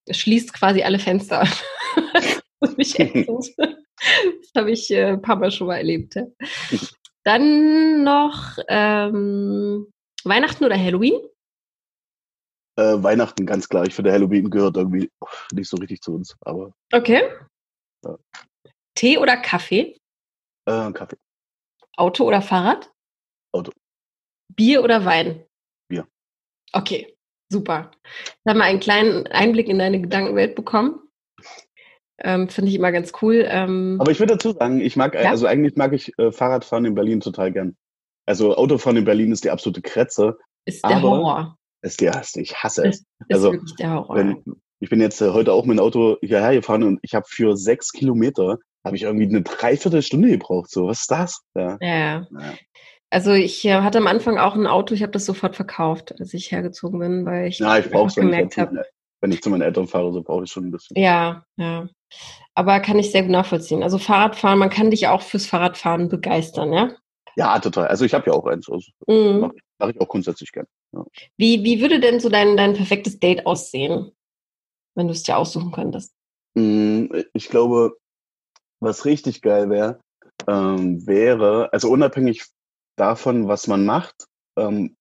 es 0.08 0.18
schließt 0.18 0.54
quasi 0.54 0.84
alle 0.84 1.00
Fenster. 1.00 1.48
das 2.60 2.72
ist 2.72 2.78
nicht 2.78 3.00
ätzend. 3.00 3.56
Habe 4.58 4.72
ich 4.72 4.92
äh, 4.92 5.06
ein 5.06 5.22
paar 5.22 5.36
Mal 5.36 5.52
schon 5.52 5.68
mal 5.68 5.78
erlebt. 5.78 6.16
Ja. 6.16 6.26
Dann 7.24 8.04
noch 8.04 8.58
ähm, 8.68 9.92
Weihnachten 10.24 10.64
oder 10.66 10.78
Halloween? 10.78 11.20
Äh, 12.78 13.04
Weihnachten, 13.04 13.46
ganz 13.46 13.68
klar. 13.70 13.86
Ich 13.86 13.94
finde, 13.94 14.12
Halloween 14.12 14.50
gehört 14.50 14.78
irgendwie 14.78 15.12
nicht 15.52 15.70
so 15.70 15.78
richtig 15.78 16.02
zu 16.02 16.16
uns. 16.16 16.36
Aber 16.42 16.74
Okay. 16.94 17.24
Ja. 18.06 18.18
Tee 18.96 19.18
oder 19.18 19.38
Kaffee? 19.38 19.98
äh, 20.66 20.92
Kaffee. 20.92 21.18
Auto 21.98 22.26
oder 22.26 22.42
Fahrrad? 22.42 22.92
Auto. 23.54 23.72
Bier 24.56 24.84
oder 24.84 25.04
Wein? 25.06 25.46
Bier. 25.90 26.08
Okay, 26.74 27.16
super. 27.52 27.92
Da 28.44 28.52
haben 28.52 28.60
wir 28.60 28.66
einen 28.66 28.80
kleinen 28.80 29.28
Einblick 29.28 29.68
in 29.68 29.80
deine 29.80 30.00
Gedankenwelt 30.02 30.56
bekommen. 30.56 31.07
Ähm, 32.20 32.50
Finde 32.50 32.70
ich 32.70 32.76
immer 32.76 32.92
ganz 32.92 33.12
cool. 33.22 33.46
Ähm, 33.48 33.98
Aber 34.00 34.12
ich 34.12 34.20
würde 34.20 34.34
dazu 34.34 34.52
sagen, 34.54 34.80
ich 34.82 34.96
mag, 34.96 35.14
Ja? 35.14 35.30
also 35.30 35.46
eigentlich 35.46 35.76
mag 35.76 35.94
ich 35.94 36.18
äh, 36.18 36.32
Fahrradfahren 36.32 36.86
in 36.86 36.96
Berlin 36.96 37.20
total 37.20 37.52
gern. 37.52 37.76
Also 38.26 38.56
Autofahren 38.56 38.98
in 38.98 39.06
Berlin 39.06 39.32
ist 39.32 39.44
die 39.44 39.52
absolute 39.52 39.82
Kretze. 39.82 40.38
ist 40.66 40.84
der 40.84 41.02
Horror. 41.02 41.58
Ist 41.82 42.02
die, 42.02 42.10
ich 42.42 42.56
hasse 42.56 42.88
es. 42.88 43.00
Ist 43.00 43.06
Also, 43.32 43.54
wirklich 43.54 43.76
der 43.76 43.94
Horror. 43.94 44.16
Wenn, 44.16 44.44
ich 44.80 44.90
bin 44.90 45.00
jetzt 45.00 45.22
äh, 45.22 45.30
heute 45.32 45.54
auch 45.54 45.66
mit 45.66 45.78
dem 45.78 45.84
Auto 45.84 46.18
hierher 46.22 46.54
gefahren 46.54 46.84
und 46.84 47.00
ich 47.04 47.14
habe 47.16 47.26
für 47.30 47.56
sechs 47.56 47.92
Kilometer 47.92 48.58
habe 48.84 48.96
ich 48.96 49.04
irgendwie 49.04 49.28
eine 49.28 49.42
Dreiviertelstunde 49.42 50.30
gebraucht. 50.30 50.70
So, 50.72 50.88
was 50.88 51.02
ist 51.02 51.12
das? 51.12 51.42
Ja. 51.56 51.78
ja. 51.82 52.28
Ja. 52.32 52.54
Also 53.10 53.32
ich 53.32 53.64
äh, 53.64 53.74
hatte 53.82 54.00
am 54.00 54.08
Anfang 54.08 54.38
auch 54.38 54.56
ein 54.56 54.68
Auto, 54.68 54.94
ich 54.94 55.02
habe 55.02 55.12
das 55.14 55.26
sofort 55.26 55.56
verkauft, 55.56 56.14
als 56.20 56.34
ich 56.34 56.52
hergezogen 56.52 57.00
bin, 57.00 57.26
weil 57.26 57.48
ich, 57.48 57.60
Ja, 57.60 57.78
ich 57.78 57.90
brauche 57.90 58.08
es, 58.08 58.16
gemerkt 58.16 58.58
habe. 58.58 58.84
wenn 59.22 59.32
ich 59.32 59.42
zu 59.42 59.50
meinen 59.50 59.62
Eltern 59.62 59.88
fahre, 59.88 60.12
so 60.12 60.22
brauche 60.22 60.44
ich 60.44 60.52
schon 60.52 60.66
ein 60.66 60.72
bisschen. 60.72 60.98
Ja, 60.98 61.44
ja. 61.58 61.88
Aber 62.56 62.80
kann 62.80 63.00
ich 63.00 63.12
sehr 63.12 63.22
gut 63.24 63.32
nachvollziehen. 63.32 63.84
Also 63.84 63.98
Fahrradfahren, 63.98 64.60
man 64.60 64.70
kann 64.70 64.92
dich 64.92 65.08
auch 65.08 65.22
fürs 65.22 65.46
Fahrradfahren 65.46 66.10
begeistern, 66.10 66.74
ja? 66.74 66.92
Ja, 67.36 67.60
total. 67.60 67.88
Also 67.88 68.04
ich 68.04 68.14
habe 68.14 68.26
ja 68.28 68.34
auch 68.34 68.46
eins. 68.48 68.68
Also 68.70 68.90
Mhm. 69.08 69.42
mache 69.42 69.56
mach 69.78 69.90
ich 69.90 70.02
auch 70.02 70.08
grundsätzlich 70.08 70.52
gern. 70.52 70.66
Wie, 71.38 71.64
wie 71.64 71.82
würde 71.82 72.00
denn 72.00 72.20
so 72.20 72.30
dein, 72.30 72.58
dein 72.58 72.74
perfektes 72.74 73.20
Date 73.20 73.46
aussehen, 73.46 74.12
wenn 74.96 75.08
du 75.08 75.14
es 75.14 75.24
dir 75.24 75.38
aussuchen 75.38 75.72
könntest? 75.72 76.14
Mm, 76.56 77.06
Ich 77.34 77.50
glaube, 77.50 77.98
was 78.80 79.06
richtig 79.06 79.42
geil 79.44 79.70
wäre, 79.70 80.00
ähm, 80.48 81.06
wäre, 81.06 81.72
also 81.74 81.90
unabhängig 81.90 82.46
davon, 82.96 83.48
was 83.48 83.68
man 83.68 83.86
macht, 83.86 84.26
ähm, 84.58 84.96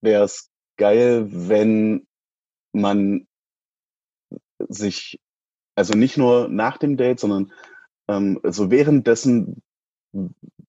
wäre 0.00 0.24
es 0.24 0.48
geil, 0.78 1.26
wenn 1.30 2.06
man 2.72 3.26
sich, 4.68 5.18
also 5.74 5.94
nicht 5.94 6.16
nur 6.16 6.48
nach 6.48 6.78
dem 6.78 6.96
Date, 6.96 7.20
sondern 7.20 7.52
ähm, 8.08 8.40
so 8.44 8.70
währenddessen 8.70 9.62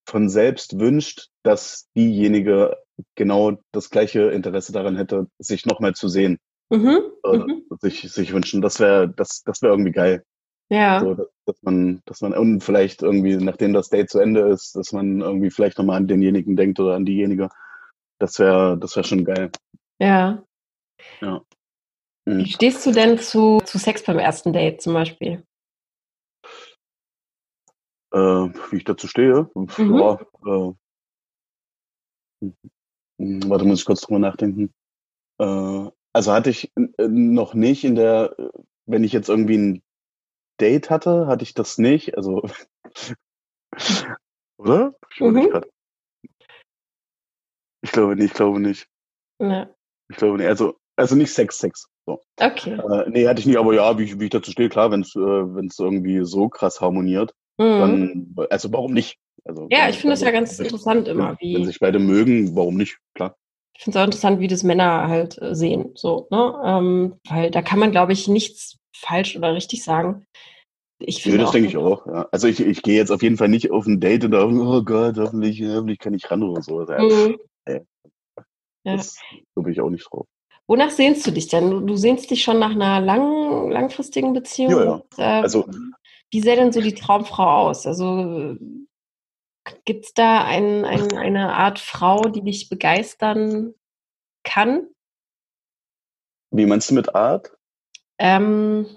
von 0.07 0.29
selbst 0.29 0.79
wünscht, 0.79 1.29
dass 1.43 1.87
diejenige 1.95 2.77
genau 3.15 3.57
das 3.71 3.89
gleiche 3.89 4.29
Interesse 4.31 4.71
daran 4.71 4.95
hätte, 4.95 5.27
sich 5.39 5.65
nochmal 5.65 5.93
zu 5.93 6.07
sehen 6.07 6.39
Mhm. 6.71 6.99
oder 7.23 7.47
Mhm. 7.47 7.63
sich, 7.81 8.11
sich 8.11 8.33
wünschen. 8.33 8.61
Das 8.61 8.79
wäre, 8.79 9.09
das, 9.09 9.43
das 9.43 9.61
wäre 9.61 9.73
irgendwie 9.73 9.91
geil. 9.91 10.23
Ja. 10.69 10.99
So, 10.99 11.13
dass, 11.13 11.27
dass 11.45 11.61
man, 11.61 12.01
dass 12.05 12.21
man, 12.21 12.33
und 12.33 12.63
vielleicht 12.63 13.03
irgendwie, 13.03 13.37
nachdem 13.37 13.73
das 13.73 13.89
Date 13.89 14.09
zu 14.09 14.19
Ende 14.19 14.41
ist, 14.49 14.75
dass 14.75 14.91
man 14.93 15.21
irgendwie 15.21 15.51
vielleicht 15.51 15.77
nochmal 15.77 15.97
an 15.97 16.07
denjenigen 16.07 16.55
denkt 16.55 16.79
oder 16.79 16.95
an 16.95 17.05
diejenige. 17.05 17.49
Das 18.19 18.39
wäre, 18.39 18.77
das 18.77 18.95
wäre 18.95 19.05
schon 19.05 19.25
geil. 19.25 19.51
Ja. 19.99 20.43
Mhm. 21.21 21.41
Wie 22.25 22.49
stehst 22.51 22.85
du 22.85 22.91
denn 22.91 23.19
zu, 23.19 23.59
zu 23.63 23.77
Sex 23.77 24.03
beim 24.03 24.17
ersten 24.17 24.51
Date 24.51 24.81
zum 24.81 24.93
Beispiel? 24.93 25.45
Äh, 28.11 28.17
wie 28.17 28.77
ich 28.77 28.83
dazu 28.83 29.07
stehe, 29.07 29.49
Mhm. 29.53 29.97
ja, 29.97 30.19
äh, 30.45 30.73
hm, 33.19 33.49
warte, 33.49 33.65
muss 33.65 33.79
ich 33.81 33.85
kurz 33.85 34.01
drüber 34.01 34.19
nachdenken. 34.19 34.73
Äh, 35.39 35.89
Also 36.13 36.31
hatte 36.31 36.49
ich 36.49 36.71
äh, 36.77 37.07
noch 37.07 37.53
nicht 37.53 37.83
in 37.83 37.95
der, 37.95 38.35
wenn 38.85 39.03
ich 39.03 39.11
jetzt 39.11 39.29
irgendwie 39.29 39.57
ein 39.57 39.83
Date 40.61 40.89
hatte, 40.89 41.27
hatte 41.27 41.43
ich 41.43 41.53
das 41.53 41.77
nicht. 41.77 42.15
Also, 42.17 42.41
oder? 44.57 44.95
Ich, 45.13 45.19
mhm. 45.19 45.61
ich 47.81 47.91
glaube 47.91 48.15
nicht, 48.15 48.25
ich 48.27 48.33
glaube 48.33 48.59
nicht. 48.61 48.87
Ja. 49.41 49.69
Ich 50.09 50.15
glaube 50.17 50.37
nicht. 50.37 50.47
Also, 50.47 50.79
also 50.95 51.15
nicht 51.15 51.33
Sex, 51.33 51.59
Sex. 51.59 51.87
So. 52.05 52.21
Okay. 52.39 52.73
Äh, 52.73 53.09
nee, 53.09 53.27
hatte 53.27 53.39
ich 53.39 53.45
nicht, 53.45 53.57
aber 53.57 53.73
ja, 53.73 53.97
wie, 53.97 54.19
wie 54.19 54.25
ich 54.25 54.29
dazu 54.29 54.51
stehe, 54.51 54.69
klar, 54.69 54.91
wenn 54.91 55.01
es 55.01 55.15
äh, 55.15 55.19
wenn's 55.19 55.79
irgendwie 55.79 56.23
so 56.23 56.49
krass 56.49 56.81
harmoniert, 56.81 57.33
mhm. 57.57 57.63
dann, 58.35 58.47
also 58.49 58.71
warum 58.71 58.93
nicht? 58.93 59.17
Also, 59.43 59.67
ja, 59.69 59.89
ich 59.89 59.97
finde 59.97 60.13
das 60.13 60.21
ja 60.21 60.31
ganz 60.31 60.59
interessant 60.59 61.07
immer. 61.07 61.37
Wie, 61.39 61.55
wenn 61.55 61.65
sich 61.65 61.79
beide 61.79 61.99
mögen, 61.99 62.55
warum 62.55 62.77
nicht? 62.77 62.97
Klar. 63.13 63.35
Ich 63.77 63.83
finde 63.83 63.97
es 63.97 64.01
auch 64.01 64.05
interessant, 64.05 64.39
wie 64.39 64.47
das 64.47 64.63
Männer 64.63 65.07
halt 65.07 65.39
äh, 65.41 65.53
sehen. 65.53 65.91
So, 65.95 66.27
ne? 66.31 66.61
Ähm, 66.65 67.19
weil 67.27 67.51
da 67.51 67.61
kann 67.61 67.79
man, 67.79 67.91
glaube 67.91 68.13
ich, 68.13 68.27
nichts 68.27 68.77
falsch 68.95 69.35
oder 69.35 69.53
richtig 69.53 69.83
sagen. 69.83 70.25
Ich 70.99 71.21
finde 71.21 71.39
ja, 71.39 71.43
das 71.43 71.51
denke 71.51 71.67
ich 71.67 71.77
auch. 71.77 72.07
Ja. 72.07 72.27
Also 72.31 72.47
ich, 72.47 72.59
ich 72.61 72.81
gehe 72.81 72.95
jetzt 72.95 73.11
auf 73.11 73.21
jeden 73.21 73.37
Fall 73.37 73.49
nicht 73.49 73.71
auf 73.71 73.85
ein 73.85 73.99
Date 73.99 74.23
und 74.23 74.31
da, 74.31 74.45
oh 74.45 74.81
Gott, 74.81 75.17
hoffentlich, 75.17 75.61
hoffentlich 75.61 75.99
kann 75.99 76.13
ich 76.13 76.31
ran 76.31 76.41
oder 76.41 76.61
so. 76.61 76.79
Mhm. 76.79 77.37
Ja. 77.67 77.81
Das, 78.85 79.19
so 79.55 79.61
bin 79.61 79.73
ich 79.73 79.81
auch 79.81 79.89
nicht 79.89 80.07
drauf. 80.09 80.27
Wonach 80.67 80.89
sehnst 80.89 81.25
du 81.27 81.31
dich 81.31 81.47
denn? 81.47 81.69
Du, 81.69 81.79
du 81.79 81.95
sehnst 81.95 82.31
dich 82.31 82.43
schon 82.43 82.59
nach 82.59 82.71
einer 82.71 82.99
lang, 82.99 83.69
langfristigen 83.69 84.33
Beziehung? 84.33 84.71
Ja, 84.71 84.83
ja. 84.83 85.03
Äh, 85.17 85.41
also, 85.43 85.67
wie 86.31 86.41
sähe 86.41 86.55
denn 86.55 86.71
so 86.71 86.81
die 86.81 86.95
Traumfrau 86.95 87.67
aus? 87.67 87.85
Also 87.85 88.57
gibt 89.85 90.05
es 90.05 90.13
da 90.13 90.43
ein, 90.43 90.85
ein, 90.85 91.17
eine 91.17 91.53
Art 91.53 91.79
Frau, 91.79 92.23
die 92.23 92.41
dich 92.41 92.69
begeistern 92.69 93.73
kann? 94.43 94.87
Wie 96.51 96.65
meinst 96.65 96.89
du 96.89 96.95
mit 96.95 97.13
Art? 97.13 97.55
Ähm, 98.17 98.87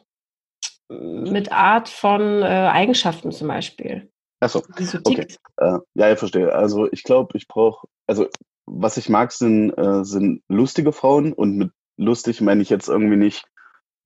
mit 0.89 1.53
Art 1.53 1.89
von 1.89 2.43
äh, 2.43 2.47
Eigenschaften 2.47 3.33
zum 3.33 3.49
Beispiel. 3.49 4.11
Achso, 4.41 4.63
so 4.79 4.99
okay. 5.05 5.27
Äh, 5.57 5.79
ja, 5.95 6.13
ich 6.13 6.19
verstehe. 6.19 6.53
Also 6.53 6.91
ich 6.93 7.03
glaube, 7.03 7.37
ich 7.37 7.49
brauche, 7.49 7.89
also 8.07 8.29
was 8.71 8.97
ich 8.97 9.09
mag, 9.09 9.33
sind, 9.33 9.71
äh, 9.73 10.05
sind 10.05 10.43
lustige 10.49 10.93
Frauen 10.93 11.33
und 11.33 11.57
mit 11.57 11.73
lustig 11.97 12.41
meine 12.41 12.63
ich 12.63 12.71
jetzt 12.71 12.89
irgendwie 12.89 13.17
nicht, 13.17 13.45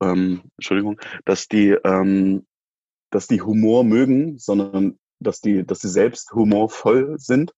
ähm, 0.02 0.42
Entschuldigung, 0.56 1.00
dass 1.24 1.46
die, 1.48 1.70
ähm, 1.84 2.46
dass 3.10 3.28
die 3.28 3.42
Humor 3.42 3.84
mögen, 3.84 4.38
sondern 4.38 4.98
dass 5.20 5.40
die, 5.40 5.64
dass 5.64 5.80
sie 5.80 5.88
selbst 5.88 6.32
humorvoll 6.32 7.18
sind. 7.18 7.52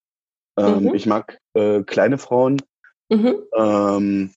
Ähm, 0.58 0.84
mhm. 0.84 0.94
Ich 0.94 1.06
mag 1.06 1.38
äh, 1.54 1.82
kleine 1.82 2.18
Frauen. 2.18 2.60
Mhm. 3.08 3.36
Ähm, 3.56 4.34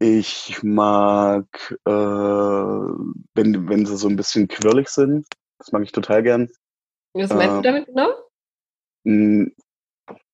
ich 0.00 0.62
mag, 0.62 1.46
äh, 1.84 1.90
wenn, 1.90 3.68
wenn 3.68 3.86
sie 3.86 3.96
so 3.96 4.08
ein 4.08 4.16
bisschen 4.16 4.48
quirlig 4.48 4.88
sind. 4.88 5.26
Das 5.58 5.72
mag 5.72 5.82
ich 5.82 5.92
total 5.92 6.22
gern. 6.22 6.50
Was 7.14 7.30
meinst 7.30 7.56
äh, 7.56 7.56
du 7.56 7.62
damit 7.62 7.86
genau? 7.86 8.08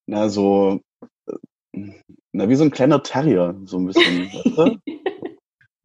Na, 0.06 0.28
so, 0.28 0.80
na, 2.32 2.48
wie 2.48 2.54
so 2.56 2.64
ein 2.64 2.70
kleiner 2.70 3.02
Terrier, 3.02 3.54
so 3.64 3.78
ein 3.78 3.86
bisschen. 3.86 4.30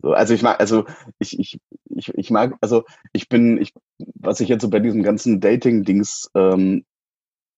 so, 0.02 0.14
also 0.14 0.34
ich 0.34 0.42
mag, 0.42 0.60
also 0.60 0.86
ich, 1.20 1.40
ich, 1.40 1.60
ich, 1.90 2.10
ich 2.16 2.32
mag, 2.32 2.56
also 2.62 2.84
ich 3.14 3.30
bin, 3.30 3.62
ich, 3.62 3.74
was 4.16 4.40
ich 4.40 4.50
jetzt 4.50 4.62
so 4.62 4.70
bei 4.70 4.80
diesem 4.80 5.04
ganzen 5.04 5.40
Dating-Dings 5.40 6.30
ähm, 6.36 6.86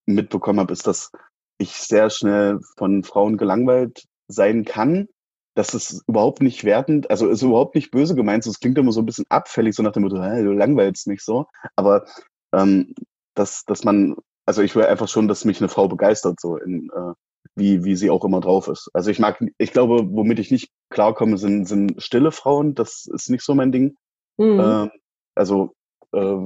mitbekommen 0.05 0.59
habe, 0.59 0.73
ist, 0.73 0.87
dass 0.87 1.11
ich 1.57 1.73
sehr 1.73 2.09
schnell 2.09 2.59
von 2.77 3.03
Frauen 3.03 3.37
gelangweilt 3.37 4.05
sein 4.27 4.65
kann, 4.65 5.07
das 5.53 5.73
ist 5.73 6.03
überhaupt 6.07 6.41
nicht 6.41 6.63
wertend, 6.63 7.09
also 7.09 7.27
ist 7.27 7.41
überhaupt 7.41 7.75
nicht 7.75 7.91
böse 7.91 8.15
gemeint. 8.15 8.45
Es 8.45 8.59
klingt 8.59 8.77
immer 8.77 8.91
so 8.91 9.01
ein 9.01 9.05
bisschen 9.05 9.25
abfällig, 9.29 9.75
so 9.75 9.83
nach 9.83 9.91
dem 9.91 10.03
Motto, 10.03 10.21
hey, 10.21 10.43
du 10.43 10.51
langweilst 10.51 11.07
nicht 11.07 11.23
so. 11.23 11.45
Aber 11.75 12.05
ähm, 12.53 12.95
dass, 13.35 13.63
dass 13.65 13.83
man, 13.83 14.15
also 14.45 14.61
ich 14.61 14.75
will 14.75 14.85
einfach 14.85 15.09
schon, 15.09 15.27
dass 15.27 15.45
mich 15.45 15.59
eine 15.59 15.69
Frau 15.69 15.87
begeistert, 15.87 16.39
so 16.39 16.55
in 16.57 16.89
äh, 16.95 17.13
wie, 17.55 17.83
wie 17.83 17.95
sie 17.95 18.09
auch 18.09 18.23
immer 18.23 18.39
drauf 18.39 18.67
ist. 18.67 18.89
Also 18.93 19.11
ich 19.11 19.19
mag, 19.19 19.43
ich 19.57 19.71
glaube, 19.71 20.07
womit 20.09 20.39
ich 20.39 20.51
nicht 20.51 20.69
klarkomme, 20.89 21.37
sind, 21.37 21.67
sind 21.67 22.01
stille 22.01 22.31
Frauen. 22.31 22.75
Das 22.75 23.07
ist 23.13 23.29
nicht 23.29 23.43
so 23.43 23.55
mein 23.55 23.71
Ding. 23.71 23.95
Mhm. 24.37 24.59
Ähm, 24.59 24.91
also 25.35 25.73
äh, 26.13 26.37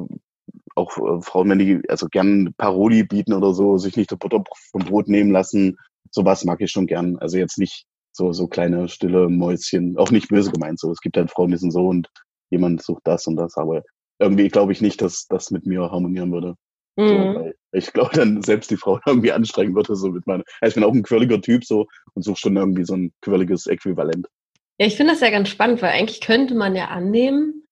auch 0.76 0.98
äh, 0.98 1.22
Frauen, 1.22 1.50
wenn 1.50 1.60
die 1.60 1.82
also 1.90 2.08
gern 2.08 2.54
Paroli 2.58 3.04
bieten 3.04 3.34
oder 3.34 3.54
so, 3.54 3.78
sich 3.78 3.98
nicht 3.98 4.12
der 4.12 4.18
Butter 4.18 4.44
vom 4.72 4.84
Brot 4.84 5.08
nehmen 5.08 5.32
lassen, 5.32 5.78
sowas 6.12 6.44
mag 6.46 6.62
ich 6.62 6.72
schon 6.72 6.88
gern. 6.88 7.18
Also 7.18 7.38
jetzt 7.38 7.58
nicht 7.58 7.86
so, 8.12 8.32
so 8.32 8.48
kleine, 8.48 8.88
stille 8.88 9.30
Mäuschen. 9.30 9.98
Auch 9.98 10.12
nicht 10.12 10.30
böse 10.30 10.52
gemeint 10.52 10.80
so. 10.80 10.92
Es 10.92 11.02
gibt 11.02 11.18
halt 11.18 11.32
Frauen, 11.32 11.52
die 11.52 11.58
sind 11.58 11.72
so 11.72 11.88
und 11.88 12.10
jemand 12.50 12.82
sucht 12.82 13.02
das 13.06 13.28
und 13.28 13.36
das, 13.36 13.58
aber 13.58 13.84
irgendwie 14.20 14.48
glaube 14.48 14.72
ich 14.72 14.82
nicht, 14.82 15.02
dass 15.02 15.26
das 15.28 15.52
mit 15.52 15.66
mir 15.66 15.92
harmonieren 15.92 16.32
würde. 16.32 16.56
Mhm. 16.96 17.08
So, 17.08 17.16
weil 17.16 17.56
ich 17.76 17.94
glaube, 17.94 18.16
dann 18.16 18.42
selbst 18.42 18.72
die 18.72 18.78
Frau 18.78 19.00
irgendwie 19.06 19.32
anstrengen 19.32 19.76
würde, 19.76 19.96
so 19.96 20.10
mit 20.10 20.26
meiner. 20.28 20.44
Also 20.62 20.70
ich 20.72 20.76
bin 20.76 20.84
auch 20.84 20.94
ein 20.94 21.04
quirliger 21.04 21.42
Typ 21.42 21.66
so 21.66 21.88
und 22.14 22.24
suche 22.24 22.38
schon 22.38 22.58
irgendwie 22.58 22.86
so 22.86 22.96
ein 22.96 23.14
quirliges 23.22 23.68
Äquivalent. 23.68 24.28
Ja, 24.78 24.88
ich 24.88 24.96
finde 24.96 25.14
das 25.14 25.22
ja 25.22 25.30
ganz 25.30 25.50
spannend, 25.50 25.82
weil 25.82 25.92
eigentlich 25.92 26.22
könnte 26.22 26.54
man 26.54 26.76
ja 26.76 26.88
annehmen, 26.88 27.66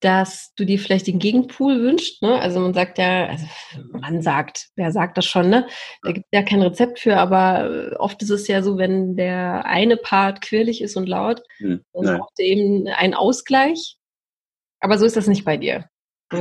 dass 0.00 0.52
du 0.56 0.64
dir 0.64 0.78
vielleicht 0.80 1.06
den 1.06 1.20
Gegenpool 1.20 1.80
wünschst. 1.80 2.22
Ne? 2.22 2.40
Also 2.40 2.58
man 2.58 2.74
sagt 2.74 2.98
ja, 2.98 3.26
also 3.26 3.46
man 3.92 4.20
sagt, 4.20 4.70
wer 4.74 4.90
sagt 4.90 5.16
das 5.16 5.26
schon, 5.26 5.48
ne? 5.48 5.68
Da 6.02 6.10
gibt 6.10 6.26
es 6.28 6.36
ja 6.36 6.42
kein 6.44 6.60
Rezept 6.60 6.98
für, 6.98 7.16
aber 7.16 7.92
äh, 7.92 7.96
oft 7.96 8.20
ist 8.22 8.30
es 8.30 8.48
ja 8.48 8.62
so, 8.62 8.78
wenn 8.78 9.14
der 9.14 9.64
eine 9.64 9.96
Part 9.96 10.40
quirlig 10.40 10.82
ist 10.82 10.96
und 10.96 11.08
laut, 11.08 11.42
hm, 11.58 11.84
dann 11.92 12.18
braucht 12.18 12.32
er 12.38 12.46
eben 12.46 12.88
einen 12.88 13.14
Ausgleich. 13.14 13.96
Aber 14.80 14.98
so 14.98 15.06
ist 15.06 15.16
das 15.16 15.28
nicht 15.28 15.44
bei 15.44 15.56
dir. 15.56 15.88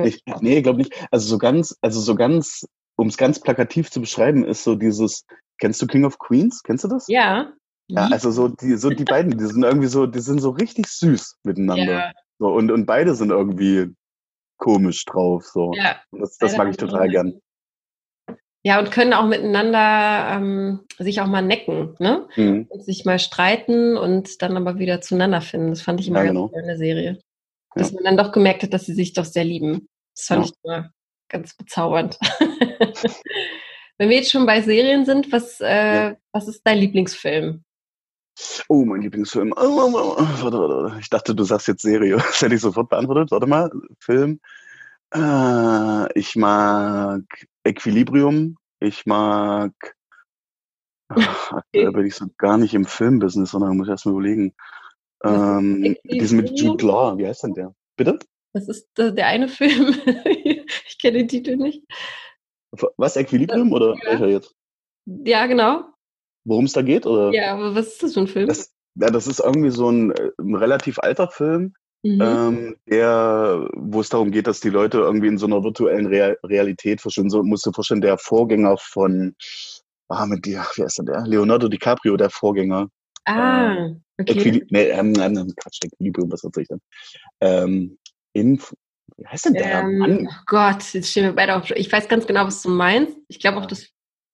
Ich, 0.04 0.24
nee, 0.40 0.62
glaube 0.62 0.80
nicht. 0.80 0.94
Also 1.12 1.28
so 1.28 1.38
ganz, 1.38 1.78
also 1.82 2.00
so 2.00 2.16
ganz, 2.16 2.66
um 3.02 3.08
es 3.08 3.18
ganz 3.18 3.40
plakativ 3.40 3.90
zu 3.90 4.00
beschreiben, 4.00 4.46
ist 4.46 4.64
so 4.64 4.76
dieses, 4.76 5.26
kennst 5.58 5.82
du 5.82 5.88
King 5.88 6.06
of 6.06 6.20
Queens? 6.20 6.62
Kennst 6.64 6.84
du 6.84 6.88
das? 6.88 7.08
Ja. 7.08 7.52
Ja, 7.88 8.08
also 8.12 8.32
so 8.32 8.48
die, 8.48 8.78
so 8.78 8.90
die 8.90 9.04
beiden, 9.04 9.38
die 9.38 9.46
sind 9.46 9.64
irgendwie 9.64 9.88
so, 9.88 10.06
die 10.06 10.20
sind 10.20 10.40
so 10.40 10.52
richtig 10.52 10.88
süß 10.88 11.40
miteinander. 11.44 11.94
Ja. 11.94 12.12
So, 12.40 12.48
und, 12.48 12.72
und 12.72 12.86
beide 12.86 13.16
sind 13.16 13.32
irgendwie 13.32 13.94
komisch 14.58 15.04
drauf. 15.06 15.46
So. 15.46 15.74
Ja, 15.76 16.00
das, 16.12 16.38
das 16.38 16.56
mag 16.56 16.70
ich 16.70 16.78
total 16.78 17.10
gern. 17.10 17.42
Ja, 18.64 18.80
und 18.80 18.92
können 18.92 19.14
auch 19.14 19.26
miteinander 19.26 20.38
ähm, 20.38 20.82
sich 21.00 21.20
auch 21.20 21.28
mal 21.28 21.42
necken, 21.42 21.96
ne? 22.00 22.28
Mhm. 22.36 22.68
Und 22.70 22.84
sich 22.86 23.04
mal 23.04 23.18
streiten 23.18 23.98
und 23.98 24.42
dann 24.44 24.56
aber 24.56 24.78
wieder 24.78 25.02
zueinander 25.02 25.42
finden. 25.42 25.72
Das 25.72 25.82
fand 25.82 26.00
ich 26.00 26.08
immer 26.08 26.20
ja, 26.20 26.28
genau. 26.28 26.42
ganz 26.44 26.52
toll 26.52 26.62
in 26.62 26.68
der 26.68 26.78
Serie. 26.78 27.20
Dass 27.74 27.90
ja. 27.90 27.96
man 27.96 28.04
dann 28.04 28.24
doch 28.24 28.32
gemerkt 28.32 28.62
hat, 28.62 28.74
dass 28.74 28.86
sie 28.86 28.94
sich 28.94 29.14
doch 29.14 29.26
sehr 29.26 29.44
lieben. 29.44 29.90
Das 30.16 30.28
fand 30.28 30.46
ja. 30.46 30.52
ich 30.52 30.64
immer 30.64 30.92
ganz 31.32 31.56
bezaubernd. 31.56 32.20
Wenn 33.98 34.10
wir 34.10 34.18
jetzt 34.18 34.32
schon 34.32 34.46
bei 34.46 34.62
Serien 34.62 35.06
sind, 35.06 35.32
was, 35.32 35.60
äh, 35.62 36.16
was 36.32 36.48
ist 36.48 36.62
dein 36.66 36.78
Lieblingsfilm? 36.80 37.64
Oh, 38.68 38.86
mein 38.86 39.02
Lieblingsfilm. 39.02 39.54
Oh, 39.56 39.62
oh, 39.62 39.92
oh. 39.94 40.24
Warte, 40.42 40.58
warte, 40.58 41.00
Ich 41.00 41.10
dachte, 41.10 41.36
du 41.36 41.44
sagst 41.44 41.68
jetzt 41.68 41.82
Serie. 41.82 42.18
Das 42.18 42.42
hätte 42.42 42.56
ich 42.56 42.62
sofort 42.62 42.90
beantwortet. 42.90 43.32
Warte 43.32 43.48
mal. 43.48 43.70
Film. 44.00 44.40
Äh, 45.14 46.20
ich 46.20 46.36
mag 46.36 47.24
Equilibrium. 47.64 48.58
Ich 48.80 49.06
mag. 49.06 49.74
Ach, 51.10 51.62
da 51.74 51.92
bin 51.92 52.06
ich 52.06 52.16
so 52.16 52.28
gar 52.38 52.58
nicht 52.58 52.74
im 52.74 52.86
Filmbusiness, 52.86 53.52
sondern 53.52 53.78
muss 53.78 53.88
ich 53.88 53.92
erst 53.92 54.06
mal 54.06 54.14
überlegen. 54.14 54.54
Ähm, 55.24 55.96
diesen 56.06 56.38
mit 56.38 56.60
Jude 56.60 56.86
Law. 56.86 57.18
Wie 57.18 57.28
heißt 57.28 57.44
denn 57.44 57.54
der? 57.54 57.76
Bitte? 57.98 58.18
Das 58.54 58.68
ist 58.68 58.88
der 58.98 59.28
eine 59.28 59.48
Film. 59.48 59.96
Ich 60.92 61.00
kenne 61.00 61.20
den 61.20 61.28
Titel 61.28 61.56
nicht. 61.56 61.84
Was, 62.98 63.18
Equilibrium 63.18 63.74
oder 63.74 63.96
ja. 63.96 64.12
welcher 64.12 64.28
jetzt? 64.28 64.56
Ja, 65.06 65.46
genau 65.46 65.92
worum 66.44 66.66
es 66.66 66.74
da 66.74 66.82
geht? 66.82 67.06
Oder? 67.06 67.34
Ja, 67.34 67.54
aber 67.54 67.76
was 67.76 67.88
ist 67.88 68.04
das 68.04 68.14
für 68.14 68.22
ein 68.22 68.28
Film? 68.28 68.48
Das, 68.48 68.74
ja, 68.96 69.10
das 69.10 69.28
ist 69.28 69.40
irgendwie 69.40 69.72
so 69.72 69.90
ein, 69.90 70.12
äh, 70.12 70.32
ein 70.40 70.56
relativ 70.56 71.00
alter 71.00 71.28
Film, 71.30 71.74
mhm. 72.04 72.22
ähm, 72.22 72.76
der, 72.90 73.70
wo 73.76 74.02
es 74.02 74.10
darum 74.10 74.32
geht, 74.32 74.48
dass 74.48 74.60
die 74.60 74.70
Leute 74.70 75.00
irgendwie 75.00 75.28
in 75.28 75.38
so 75.38 75.46
einer 75.46 75.64
virtuellen 75.64 76.08
Real 76.08 76.38
Realität 76.44 77.02
verstehen. 77.02 77.30
So 77.30 77.44
musst 77.44 77.66
du 77.66 77.72
vorstellen, 77.72 78.02
der 78.02 78.18
Vorgänger 78.18 78.78
von, 78.78 79.36
ah, 80.10 80.26
mit 80.26 80.46
dir, 80.46 80.66
wie 80.76 80.84
heißt 80.84 81.00
denn 81.00 81.06
der? 81.06 81.26
Leonardo 81.26 81.68
DiCaprio, 81.68 82.18
der 82.18 82.30
Vorgänger. 82.30 82.90
Ah, 83.26 83.74
äh, 83.76 83.96
okay. 84.20 84.32
Equili 84.32 84.66
nee, 84.70 84.90
ähm, 84.90 85.14
ähm, 85.20 85.54
Quatsch, 85.56 85.80
Equilibrium, 85.86 86.32
was 86.32 86.44
erzähl 86.44 86.64
ich 86.64 86.70
denn? 86.70 86.82
Ähm, 87.40 87.98
in, 88.34 88.60
wie 89.18 89.28
heißt 89.28 89.46
denn 89.46 89.54
der 89.54 89.82
ähm, 89.82 89.98
Mann? 89.98 90.28
Oh 90.30 90.36
Gott, 90.46 90.84
jetzt 90.94 91.12
stehen 91.12 91.24
wir 91.26 91.34
beide 91.34 91.56
auf. 91.56 91.70
Ich 91.72 91.92
weiß 91.92 92.08
ganz 92.08 92.26
genau, 92.28 92.46
was 92.46 92.62
du 92.62 92.70
meinst. 92.70 93.16
Ich 93.28 93.40
glaube 93.40 93.58
auch, 93.58 93.66
dass 93.66 93.88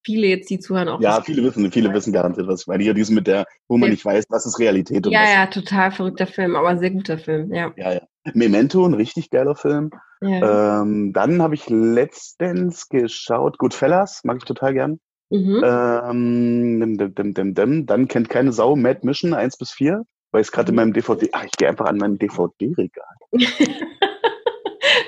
viele 0.05 0.27
jetzt, 0.27 0.49
die 0.49 0.59
zuhören, 0.59 0.87
auch. 0.87 1.01
Ja, 1.01 1.21
viele 1.21 1.43
wissen, 1.43 1.69
viele 1.71 1.93
wissen 1.93 2.13
garantiert, 2.13 2.47
was 2.47 2.61
ich 2.61 2.67
meine. 2.67 2.83
Hier 2.83 2.93
diesen 2.93 3.13
mit 3.15 3.27
der, 3.27 3.45
wo 3.67 3.77
man 3.77 3.89
nicht 3.89 4.05
weiß, 4.05 4.25
was 4.29 4.45
ist 4.45 4.57
Realität 4.59 5.05
und 5.05 5.11
Ja, 5.11 5.21
was. 5.21 5.33
ja, 5.33 5.45
total 5.47 5.91
verrückter 5.91 6.27
Film, 6.27 6.55
aber 6.55 6.77
sehr 6.77 6.91
guter 6.91 7.17
Film, 7.17 7.53
ja. 7.53 7.73
Ja, 7.75 7.93
ja. 7.93 8.01
Memento, 8.33 8.85
ein 8.85 8.93
richtig 8.93 9.29
geiler 9.29 9.55
Film. 9.55 9.89
Ja. 10.21 10.81
Ähm, 10.81 11.11
dann 11.13 11.41
habe 11.41 11.55
ich 11.55 11.69
letztens 11.69 12.87
geschaut, 12.89 13.57
Goodfellas, 13.57 14.21
mag 14.23 14.37
ich 14.37 14.45
total 14.45 14.73
gern. 14.73 14.99
Mhm. 15.29 15.61
Ähm, 15.63 16.97
dim, 17.13 17.33
dim, 17.33 17.53
dim. 17.53 17.85
Dann 17.85 18.07
kennt 18.07 18.29
keine 18.29 18.53
Sau 18.53 18.75
Mad 18.77 19.01
Mission 19.03 19.33
1 19.33 19.57
bis 19.57 19.71
4. 19.71 20.03
weil 20.31 20.41
ich 20.41 20.51
gerade 20.51 20.69
in 20.69 20.75
meinem 20.75 20.93
DVD, 20.93 21.29
ach, 21.33 21.43
ich 21.43 21.51
gehe 21.51 21.67
einfach 21.67 21.85
an 21.85 21.97
mein 21.97 22.17
DVD-Regal. 22.17 23.03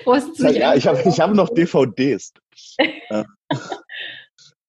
Wo 0.05 0.13
hast 0.13 0.37
du 0.39 0.43
Ja, 0.43 0.49
dich 0.49 0.57
ja, 0.59 0.75
ich 0.75 0.87
habe 0.87 1.01
ich 1.05 1.19
hab 1.19 1.33
noch 1.33 1.49
DVDs. 1.49 2.33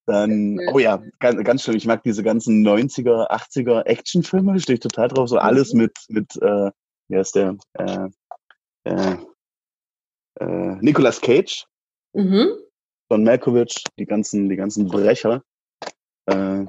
Dann, 0.07 0.59
oh 0.73 0.79
ja, 0.79 1.01
ganz, 1.19 1.43
ganz 1.43 1.63
schön. 1.63 1.75
Ich 1.77 1.85
mag 1.85 2.03
diese 2.03 2.23
ganzen 2.23 2.65
90er, 2.65 3.29
80er 3.29 3.83
Actionfilme, 3.85 4.59
stehe 4.59 4.75
ich 4.75 4.79
total 4.81 5.07
drauf. 5.07 5.29
So 5.29 5.37
alles 5.37 5.73
mit, 5.73 5.93
mit, 6.09 6.35
äh, 6.41 6.71
wie 7.07 7.17
heißt 7.17 7.35
der? 7.35 7.55
Äh, 7.73 8.09
äh, 8.85 9.15
äh, 10.39 10.75
Nicolas 10.81 11.21
Cage, 11.21 11.65
Mhm. 12.13 12.49
John 13.09 13.23
Malkovich, 13.23 13.83
die 13.97 14.05
ganzen, 14.05 14.49
die 14.49 14.55
ganzen 14.55 14.87
Brecher. 14.87 15.43
Äh, 16.25 16.65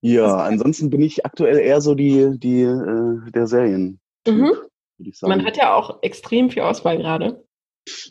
ja, 0.00 0.36
ansonsten 0.36 0.90
bin 0.90 1.02
ich 1.02 1.24
aktuell 1.26 1.58
eher 1.58 1.80
so 1.80 1.94
die, 1.94 2.38
die, 2.38 2.62
äh, 2.62 3.30
der 3.30 3.46
Serien. 3.46 4.00
Mhm. 4.26 4.52
Würde 4.98 5.10
ich 5.10 5.18
sagen. 5.18 5.30
Man 5.30 5.44
hat 5.46 5.56
ja 5.56 5.74
auch 5.74 6.02
extrem 6.02 6.50
viel 6.50 6.62
Auswahl 6.62 6.98
gerade. 6.98 7.44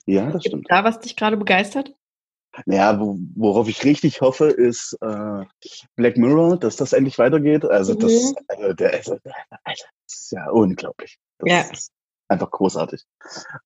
ja, 0.06 0.26
das 0.32 0.44
Gibt 0.44 0.48
stimmt. 0.48 0.68
da, 0.70 0.84
was 0.84 1.00
dich 1.00 1.16
gerade 1.16 1.38
begeistert? 1.38 1.94
Naja, 2.66 3.00
wo, 3.00 3.20
worauf 3.36 3.68
ich 3.68 3.84
richtig 3.84 4.22
hoffe, 4.22 4.46
ist 4.48 4.98
äh, 5.02 5.46
Black 5.96 6.18
Mirror, 6.18 6.58
dass 6.58 6.76
das 6.76 6.94
endlich 6.94 7.20
weitergeht. 7.20 7.66
Also 7.66 7.94
das, 7.94 8.12
Mhm. 8.12 8.36
also, 8.48 8.74
der, 8.74 8.94
also, 8.94 9.12
Alter, 9.64 9.86
das 10.08 10.20
ist 10.20 10.32
ja 10.32 10.50
unglaublich. 10.50 11.20
Das 11.38 11.52
Ja. 11.52 11.62
ist 11.72 11.92
einfach 12.28 12.50
großartig. 12.50 13.04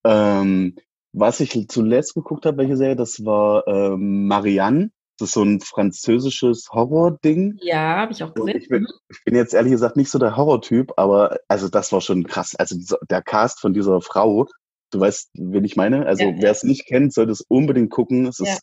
Ähm, 0.04 0.76
was 1.14 1.40
ich 1.40 1.68
zuletzt 1.68 2.14
geguckt 2.14 2.44
habe, 2.44 2.58
welche 2.58 2.76
Serie, 2.76 2.96
das 2.96 3.24
war 3.24 3.66
ähm, 3.66 4.26
Marianne. 4.26 4.90
Das 5.22 5.28
ist 5.28 5.34
so 5.34 5.44
ein 5.44 5.60
französisches 5.60 6.68
Horror-Ding. 6.72 7.56
Ja, 7.62 7.98
habe 7.98 8.12
ich 8.12 8.24
auch 8.24 8.34
gesehen. 8.34 8.56
ich 8.56 8.68
bin, 8.68 8.88
ich 9.08 9.22
bin 9.24 9.36
jetzt 9.36 9.54
ehrlich 9.54 9.70
gesagt 9.70 9.96
nicht 9.96 10.10
so 10.10 10.18
der 10.18 10.36
Horrortyp, 10.36 10.92
aber 10.96 11.38
also 11.46 11.68
das 11.68 11.92
war 11.92 12.00
schon 12.00 12.24
krass. 12.24 12.56
Also 12.56 12.74
dieser, 12.74 12.98
der 13.08 13.22
Cast 13.22 13.60
von 13.60 13.72
dieser 13.72 14.00
Frau, 14.00 14.48
du 14.90 14.98
weißt, 14.98 15.30
wen 15.34 15.64
ich 15.64 15.76
meine. 15.76 16.06
Also 16.06 16.24
Ja, 16.24 16.34
wer 16.38 16.50
es 16.50 16.64
nicht 16.64 16.86
kennt, 16.86 17.14
sollte 17.14 17.30
es 17.30 17.40
unbedingt 17.42 17.92
gucken. 17.92 18.26
Es 18.26 18.40
ist 18.40 18.48
Ja. 18.48 18.58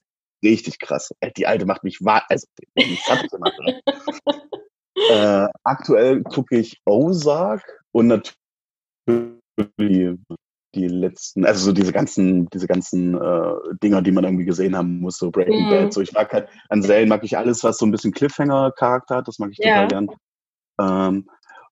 richtig 0.50 0.80
krass. 0.80 1.12
Die 1.38 1.48
alte 1.48 1.66
macht 1.66 1.86
mich 1.86 2.04
wahr. 2.04 2.26
Also 2.28 2.46
gemacht. 2.76 3.54
äh, 5.10 5.48
aktuell 5.64 6.24
gucke 6.24 6.58
ich 6.58 6.82
Ozark 6.84 7.64
und 7.94 8.08
natürlich 9.08 10.20
die 10.76 10.88
letzten, 10.88 11.46
also 11.46 11.66
so 11.66 11.72
diese 11.72 11.92
ganzen, 11.92 12.48
diese 12.50 12.68
ganzen 12.68 13.16
äh, 13.16 13.54
Dinger, 13.82 14.02
die 14.02 14.12
man 14.12 14.24
irgendwie 14.24 14.46
gesehen 14.46 14.76
haben 14.78 15.00
muss, 15.00 15.18
so 15.18 15.32
Breaking 15.32 15.66
Mhm. 15.66 15.70
Bad. 15.70 15.94
So 15.94 16.02
ich 16.02 16.14
mag 16.14 16.32
halt, 16.32 16.48
an 16.70 16.82
Serien 16.82 17.10
mag 17.10 17.24
ich 17.24 17.38
alles, 17.38 17.64
was 17.64 17.78
so 17.78 17.86
ein 17.86 17.92
bisschen 17.92 18.12
Cliffhanger-Charakter 18.14 19.18
hat, 19.18 19.28
das 19.28 19.40
mag 19.40 19.50
ich 19.52 19.58
Ja. 19.58 19.72
total 19.74 19.88
gern. 19.88 20.10
Ähm, 20.80 21.30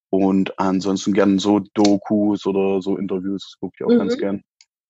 und 0.09 0.57
ansonsten 0.59 1.13
gern 1.13 1.37
so 1.37 1.59
Dokus 1.73 2.45
oder 2.45 2.81
so 2.81 2.97
Interviews, 2.97 3.43
das 3.51 3.59
gucke 3.59 3.75
ich 3.79 3.85
auch 3.85 3.89
Mhm. 3.91 3.99
ganz 3.99 4.17
gern. 4.17 4.41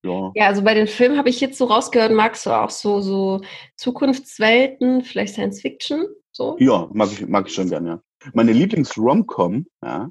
Ja. 0.03 0.31
Ja, 0.35 0.47
also 0.47 0.63
bei 0.63 0.73
den 0.73 0.87
Filmen 0.87 1.17
habe 1.17 1.29
ich 1.29 1.41
jetzt 1.41 1.57
so 1.57 1.65
rausgehört, 1.65 2.11
magst 2.13 2.45
du 2.45 2.51
auch 2.51 2.69
so, 2.69 3.01
so 3.01 3.41
Zukunftswelten, 3.75 5.03
vielleicht 5.03 5.33
Science 5.33 5.61
Fiction? 5.61 6.05
So? 6.31 6.55
Ja, 6.59 6.87
mag 6.93 7.11
ich, 7.11 7.27
mag 7.27 7.47
ich 7.47 7.53
schon 7.55 7.67
gern, 7.69 7.85
ja. 7.87 7.99
Meine 8.33 8.51
Lieblings-Rom-Com, 8.53 9.65
ja, 9.83 10.09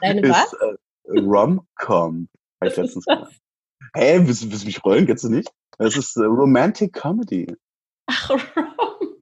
Deine 0.00 0.20
ist 0.22 0.30
was? 0.30 0.52
äh, 0.54 1.18
Rom-Com. 1.20 2.28
Hab 2.60 2.70
ich 2.70 2.76
letztens 2.76 3.04
das? 3.06 3.28
Hä, 3.94 4.20
willst, 4.24 4.50
willst 4.50 4.62
du 4.62 4.66
mich 4.66 4.84
rollen? 4.84 5.06
Kennst 5.06 5.24
du 5.24 5.28
nicht? 5.28 5.50
Das 5.78 5.96
ist 5.96 6.16
äh, 6.16 6.24
Romantic 6.24 6.92
Comedy. 6.92 7.46
Ach, 8.06 8.30
Rom. 8.56 9.16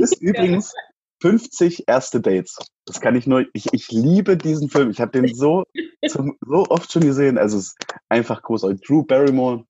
Ist 0.00 0.20
übrigens 0.20 0.74
50 1.20 1.84
erste 1.86 2.20
Dates. 2.20 2.58
Das 2.86 3.00
kann 3.00 3.14
ich 3.14 3.26
nur, 3.26 3.44
ich, 3.52 3.72
ich 3.72 3.90
liebe 3.90 4.36
diesen 4.36 4.70
Film. 4.70 4.90
Ich 4.90 5.00
habe 5.00 5.12
den 5.12 5.32
so, 5.34 5.64
zum, 6.08 6.36
so 6.40 6.66
oft 6.68 6.90
schon 6.90 7.02
gesehen. 7.02 7.38
Also 7.38 7.58
es 7.58 7.68
ist 7.68 7.76
einfach 8.08 8.42
großartig. 8.42 8.80
Drew 8.80 9.04
Barrymore, 9.04 9.64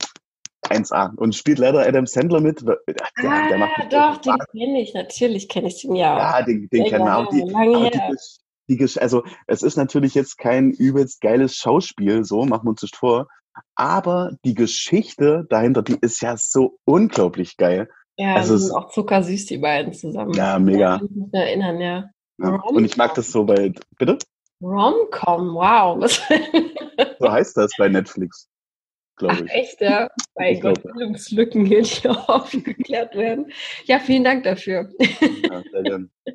1A. 0.69 1.15
Und 1.17 1.35
spielt 1.35 1.59
leider 1.59 1.87
Adam 1.87 2.07
Sandler 2.07 2.41
mit. 2.41 2.61
Der, 2.61 2.79
der 2.87 3.29
ah, 3.29 3.57
mich 3.57 3.89
doch, 3.91 4.19
den 4.19 4.39
kenne 4.53 4.81
ich. 4.81 4.95
Natürlich 4.95 5.49
kenne 5.49 5.69
ich 5.69 5.83
den 5.83 5.97
ja. 5.97 6.39
Ja, 6.39 6.45
den, 6.45 6.69
den 6.69 6.85
wir 6.85 7.17
auch. 7.17 7.29
Die, 7.31 7.41
lange 7.41 7.77
aber 7.77 7.91
die, 7.91 8.17
die, 8.71 8.79
Gesch- 8.79 8.99
also 8.99 9.25
es 9.47 9.63
ist 9.63 9.77
natürlich 9.77 10.15
jetzt 10.15 10.39
kein 10.39 10.71
übelst 10.71 11.21
geiles 11.21 11.57
Schauspiel, 11.57 12.25
so 12.25 12.45
machen 12.47 12.65
wir 12.65 12.71
uns 12.71 12.83
nicht 12.83 12.97
vor. 12.97 13.29
Aber 13.75 14.37
die 14.45 14.55
Geschichte 14.55 15.45
dahinter, 15.51 15.83
die 15.83 15.99
ist 16.01 16.23
ja 16.23 16.37
so 16.37 16.79
unglaublich 16.85 17.57
geil. 17.57 17.91
Ja, 18.17 18.35
also 18.37 18.57
sind 18.57 18.75
auch 18.75 18.91
zuckersüß, 18.91 19.47
die 19.47 19.59
beiden 19.59 19.93
zusammen. 19.93 20.33
Ja, 20.35 20.59
mega. 20.59 21.01
ich 21.03 21.11
mich 21.11 21.33
erinnern, 21.33 21.81
ja. 21.81 22.11
Ja. 22.39 22.55
Und 22.63 22.85
ich 22.85 22.97
mag 22.97 23.15
das 23.15 23.33
so 23.33 23.45
bei, 23.45 23.73
bitte? 23.99 24.19
Rom-Com, 24.63 25.55
wow. 25.55 25.99
So 27.19 27.31
heißt 27.31 27.57
das 27.57 27.73
bei 27.77 27.89
Netflix, 27.89 28.49
glaube 29.17 29.45
ich. 29.45 29.51
echt, 29.51 29.81
ja. 29.81 30.09
Glaube. 30.35 30.81
Bildungslücken 30.81 31.65
hier, 31.65 31.83
die 31.83 32.09
aufgeklärt 32.09 33.15
werden. 33.15 33.53
Ja, 33.85 33.99
vielen 33.99 34.25
Dank 34.25 34.45
dafür. 34.45 34.91
Ja, 34.99 35.63
sehr 35.71 35.83
gern. 35.83 36.11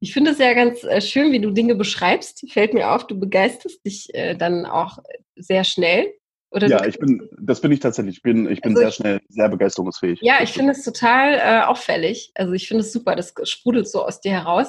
Ich 0.00 0.12
finde 0.12 0.30
es 0.30 0.38
ja 0.38 0.54
ganz 0.54 0.84
äh, 0.84 1.00
schön, 1.00 1.32
wie 1.32 1.40
du 1.40 1.50
Dinge 1.50 1.74
beschreibst. 1.74 2.44
Fällt 2.52 2.72
mir 2.74 2.90
auf, 2.92 3.06
du 3.06 3.18
begeisterst 3.18 3.84
dich 3.84 4.14
äh, 4.14 4.34
dann 4.36 4.64
auch 4.66 4.98
sehr 5.36 5.64
schnell. 5.64 6.12
Oder 6.50 6.66
ja, 6.68 6.86
ich 6.86 6.98
bin, 6.98 7.28
das 7.38 7.60
bin 7.60 7.72
ich 7.72 7.80
tatsächlich. 7.80 8.16
Ich 8.18 8.22
bin, 8.22 8.48
ich 8.48 8.62
bin 8.62 8.70
Also 8.72 8.80
sehr 8.80 8.88
ich- 8.88 8.94
schnell, 8.94 9.20
sehr 9.28 9.48
begeisterungsfähig. 9.48 10.20
ja, 10.22 10.36
ich 10.42 10.52
finde 10.52 10.72
es 10.72 10.82
total 10.82 11.34
äh, 11.34 11.64
auffällig. 11.66 12.30
Also 12.34 12.52
ich 12.54 12.68
finde 12.68 12.82
es 12.84 12.92
super, 12.92 13.16
das 13.16 13.34
sprudelt 13.42 13.88
so 13.88 14.02
aus 14.04 14.20
dir 14.20 14.32
heraus. 14.32 14.68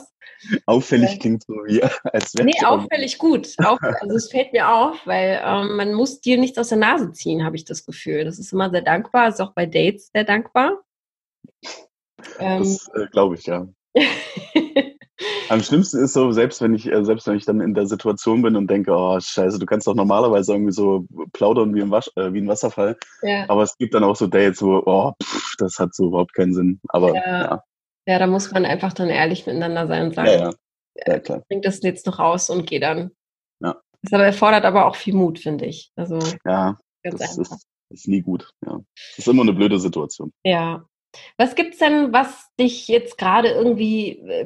Auffällig 0.66 1.12
Ja. 1.14 1.18
klingt 1.20 1.44
so 1.44 1.54
wie, 1.66 1.82
als 2.04 2.34
wäre 2.36 2.46
Nee, 2.46 2.66
auffällig 2.66 3.18
gut. 3.18 3.54
Auf, 3.64 3.80
also 3.82 4.16
es 4.16 4.30
fällt 4.32 4.52
mir 4.52 4.68
auf, 4.70 4.98
weil 5.06 5.40
ähm, 5.44 5.76
man 5.78 5.94
muss 5.94 6.20
dir 6.22 6.38
nichts 6.38 6.58
aus 6.58 6.70
der 6.70 6.78
Nase 6.80 7.12
ziehen, 7.14 7.46
habe 7.46 7.56
ich 7.56 7.66
das 7.66 7.86
Gefühl. 7.86 8.26
Das 8.26 8.40
ist 8.40 8.52
immer 8.52 8.70
sehr 8.72 8.82
dankbar, 8.82 9.30
ist 9.30 9.40
auch 9.42 9.54
bei 9.54 9.66
Dates 9.66 10.10
sehr 10.14 10.24
dankbar. 10.26 10.82
Ähm, 12.40 12.60
Das 12.64 12.90
äh, 12.94 13.06
glaube 13.12 13.36
ich, 13.36 13.46
ja. 13.46 13.68
Am 15.50 15.62
schlimmsten 15.64 15.98
ist 16.04 16.14
so, 16.14 16.32
selbst 16.32 16.62
wenn 16.62 16.74
ich, 16.74 16.86
äh, 16.92 17.04
selbst 17.04 17.28
wenn 17.28 17.36
ich 17.36 17.46
dann 17.46 17.60
in 17.62 17.74
der 17.74 17.88
Situation 17.88 18.42
bin 18.42 18.56
und 18.56 18.70
denke, 18.70 18.92
oh 18.92 19.20
scheiße, 19.20 19.60
du 19.60 19.66
kannst 19.66 19.88
doch 19.88 19.96
normalerweise 19.96 20.54
irgendwie 20.54 20.72
so 20.72 21.06
plaudern 21.34 21.74
wie 21.74 21.82
ein, 21.82 21.92
Wasch, 21.92 22.10
äh, 22.16 22.32
wie 22.34 22.40
ein 22.42 22.48
Wasserfall. 22.48 22.98
ja. 23.24 23.46
Aber 23.48 23.64
es 23.64 23.78
gibt 23.78 23.94
dann 23.94 24.04
auch 24.04 24.16
so 24.16 24.28
Dates, 24.28 24.62
wo, 24.62 24.82
oh, 24.86 25.14
pff, 25.22 25.56
das 25.58 25.80
hat 25.80 25.96
so 25.96 26.08
überhaupt 26.08 26.34
keinen 26.34 26.54
Sinn. 26.54 26.80
Aber 26.90 27.16
Ja. 27.16 27.24
ja, 27.26 27.64
ja, 28.08 28.20
da 28.20 28.28
muss 28.28 28.52
man 28.52 28.66
einfach 28.66 28.94
dann 28.94 29.10
ehrlich 29.10 29.46
miteinander 29.46 29.88
sein 29.88 30.08
und 30.08 30.16
sagen, 30.16 30.30
ja, 30.30 30.52
ja, 31.08 31.20
klar. 31.20 31.44
bring 31.48 31.62
das 31.62 31.82
jetzt 31.84 32.06
noch 32.06 32.20
raus 32.20 32.50
und 32.50 32.66
geh 32.68 32.80
dann. 32.80 33.12
Ja. 33.60 33.76
Das 34.04 34.14
aber 34.14 34.26
erfordert 34.26 34.66
aber 34.66 34.86
auch 34.86 34.96
viel 34.96 35.14
Mut, 35.16 35.40
finde 35.40 35.66
ich. 35.66 35.92
Also 35.96 36.20
Ja, 36.46 36.78
ganz 37.04 37.20
das 37.20 37.38
einfach. 37.38 37.52
ist, 37.56 37.68
ist 37.92 38.08
nie 38.08 38.22
gut. 38.22 38.52
Ja. 38.66 38.80
Das 39.16 39.20
ist 39.20 39.28
immer 39.28 39.42
eine 39.44 39.54
blöde 39.54 39.80
Situation. 39.80 40.32
Ja. 40.44 40.86
Was 41.38 41.56
gibt's 41.56 41.80
denn, 41.80 42.14
was 42.14 42.50
dich 42.60 42.88
jetzt 42.88 43.18
gerade 43.18 43.50
irgendwie 43.50 44.20
äh, 44.20 44.46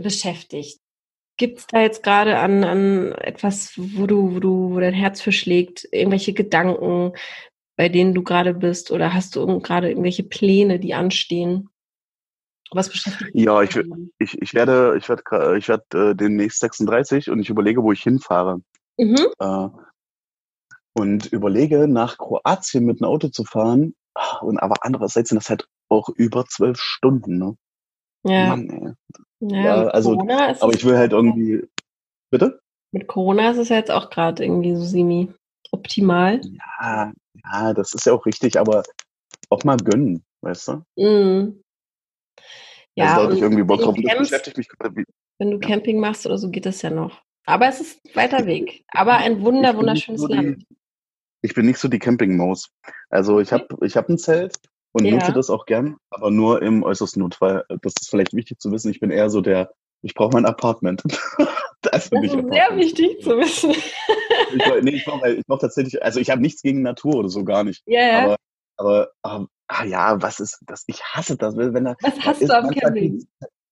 beschäftigt? 1.38 1.38
Gibt's 1.38 1.67
da 1.67 1.82
jetzt 1.82 2.04
gerade 2.04 2.38
an, 2.39 2.63
an 2.63 3.12
etwas, 3.13 3.74
wo 3.78 4.08
du, 4.08 4.36
wo 4.36 4.39
du, 4.39 4.72
wo 4.72 4.80
dein 4.80 4.93
Herz 4.93 5.22
für 5.22 5.32
schlägt, 5.32 5.88
irgendwelche 5.91 6.34
Gedanken, 6.34 7.13
bei 7.76 7.89
denen 7.89 8.13
du 8.13 8.24
gerade 8.24 8.54
bist, 8.54 8.91
oder 8.91 9.13
hast 9.13 9.36
du 9.36 9.60
gerade 9.60 9.89
irgendwelche 9.89 10.24
Pläne, 10.24 10.80
die 10.80 10.93
anstehen? 10.93 11.69
Was 12.72 12.89
beschäftigt 12.89 13.36
dich? 13.36 13.43
Ja, 13.43 13.62
ich, 13.62 13.78
ich, 14.19 14.41
ich 14.41 14.54
werde, 14.54 14.96
ich 14.98 15.08
werde, 15.10 15.58
ich 15.58 15.67
werde 15.67 16.12
äh, 16.12 16.15
demnächst 16.15 16.60
36 16.60 17.30
und 17.30 17.39
ich 17.39 17.50
überlege, 17.50 17.84
wo 17.84 17.91
ich 17.91 18.02
hinfahre. 18.02 18.62
Mhm. 18.98 19.28
Äh, 19.39 19.67
und 20.96 21.26
überlege, 21.32 21.88
nach 21.88 22.17
Kroatien 22.17 22.86
mit 22.86 23.02
einem 23.02 23.10
Auto 23.12 23.30
zu 23.30 23.43
fahren. 23.43 23.96
Ah, 24.15 24.38
Und 24.39 24.60
aber 24.60 24.76
andererseits 24.82 25.30
sind 25.30 25.38
das 25.38 25.50
halt 25.50 25.67
auch 25.89 26.10
über 26.10 26.46
zwölf 26.46 26.80
Stunden, 26.80 27.38
ne? 27.38 27.58
Ja. 28.24 28.48
Mann, 28.48 28.69
ey. 28.69 28.93
Ja, 29.49 29.63
ja, 29.63 29.88
also, 29.88 30.19
Aber 30.19 30.73
ich 30.73 30.84
will 30.86 30.97
halt 30.97 31.12
irgendwie. 31.13 31.67
Bitte? 32.32 32.60
Mit 32.91 33.08
Corona 33.08 33.51
ist 33.51 33.58
es 33.58 33.69
jetzt 33.69 33.91
auch 33.91 34.10
gerade 34.10 34.43
irgendwie 34.43 34.75
so 34.75 34.84
semi 34.84 35.32
optimal. 35.71 36.41
Ja, 36.79 37.12
ja, 37.43 37.73
das 37.73 37.93
ist 37.93 38.06
ja 38.06 38.13
auch 38.13 38.25
richtig, 38.25 38.60
aber 38.60 38.84
auch 39.49 39.63
mal 39.63 39.77
gönnen, 39.77 40.23
weißt 40.41 40.67
du? 40.69 40.84
Mhm. 40.97 41.62
Ja, 42.95 43.15
also 43.17 43.29
da 43.29 43.36
ich 43.36 43.41
irgendwie 43.41 43.63
Bock 43.63 43.79
wenn 43.79 43.86
drauf. 44.03 44.17
beschäftigt 44.19 44.58
mich 44.58 44.67
gerade. 44.69 44.95
wie- 44.95 45.06
Wenn 45.39 45.51
du 45.51 45.58
Ja. 45.58 45.67
Camping 45.67 45.99
machst 45.99 46.25
oder 46.25 46.38
so, 46.38 46.49
geht 46.49 46.65
das 46.65 46.82
ja 46.84 46.89
noch. 46.91 47.21
Aber 47.45 47.67
es 47.67 47.82
ist 47.82 47.99
ein 48.06 48.15
weiter 48.15 48.45
Weg. 48.45 48.84
Aber 48.89 49.17
ein 49.17 49.41
wunder, 49.41 49.75
wunderschönes 49.75 50.21
so 50.21 50.27
die- 50.27 50.36
Land. 50.36 50.63
Ich 51.41 51.53
bin 51.56 51.65
nicht 51.65 51.79
so 51.79 51.88
die 51.88 51.99
Campingmaus. 51.99 52.69
Also 53.10 53.39
ich 53.39 53.51
habe 53.51 53.67
ich 53.86 53.97
hab 53.97 54.08
ein 54.10 54.17
Zelt 54.17 54.56
und 54.93 55.06
Ja. 55.06 55.15
nutze 55.15 55.34
das 55.34 55.49
auch 55.49 55.65
gern, 55.65 55.97
aber 56.10 56.32
nur 56.32 56.62
im 56.62 56.84
äußersten 56.84 57.21
Notfall. 57.21 57.65
Das 57.82 57.93
ist 57.99 58.10
vielleicht 58.10 58.34
wichtig 58.34 58.60
zu 58.60 58.71
wissen. 58.71 58.89
Ich 58.91 58.99
bin 58.99 59.12
eher 59.12 59.29
so 59.29 59.41
der, 59.41 59.71
ich 60.01 60.13
brauche 60.13 60.32
mein 60.34 60.45
Apartment. 60.45 61.03
Das 61.91 62.10
nicht 62.12 62.23
ist 62.23 62.32
sehr 62.32 62.39
Apartment. 62.39 62.79
wichtig 62.79 63.21
zu 63.21 63.32
wissen. 63.38 63.71
Ich, 63.71 64.84
nee, 64.84 64.91
ich 64.91 65.03
brauche 65.03 65.41
brauch 65.45 65.60
tatsächlich, 65.60 66.01
also 66.01 66.17
ich 66.21 66.29
habe 66.29 66.41
nichts 66.41 66.62
gegen 66.62 66.82
Natur 66.82 67.15
oder 67.15 67.27
so 67.27 67.43
gar 67.43 67.65
nicht. 67.65 67.84
Ja, 67.86 67.99
ja. 67.99 68.38
Aber, 68.77 69.10
aber 69.25 69.36
ähm, 69.41 69.47
ah 69.67 69.84
ja, 69.84 70.21
was 70.21 70.39
ist 70.39 70.60
das? 70.65 70.86
Ich 70.88 71.03
hasse 71.03 71.36
das, 71.36 71.58
wenn 71.58 71.84
da 71.84 71.95
Was 72.01 72.17
hast 72.21 72.41
ist 72.41 72.49
du 72.49 72.58
am 72.58 72.69
Camping? 72.69 73.27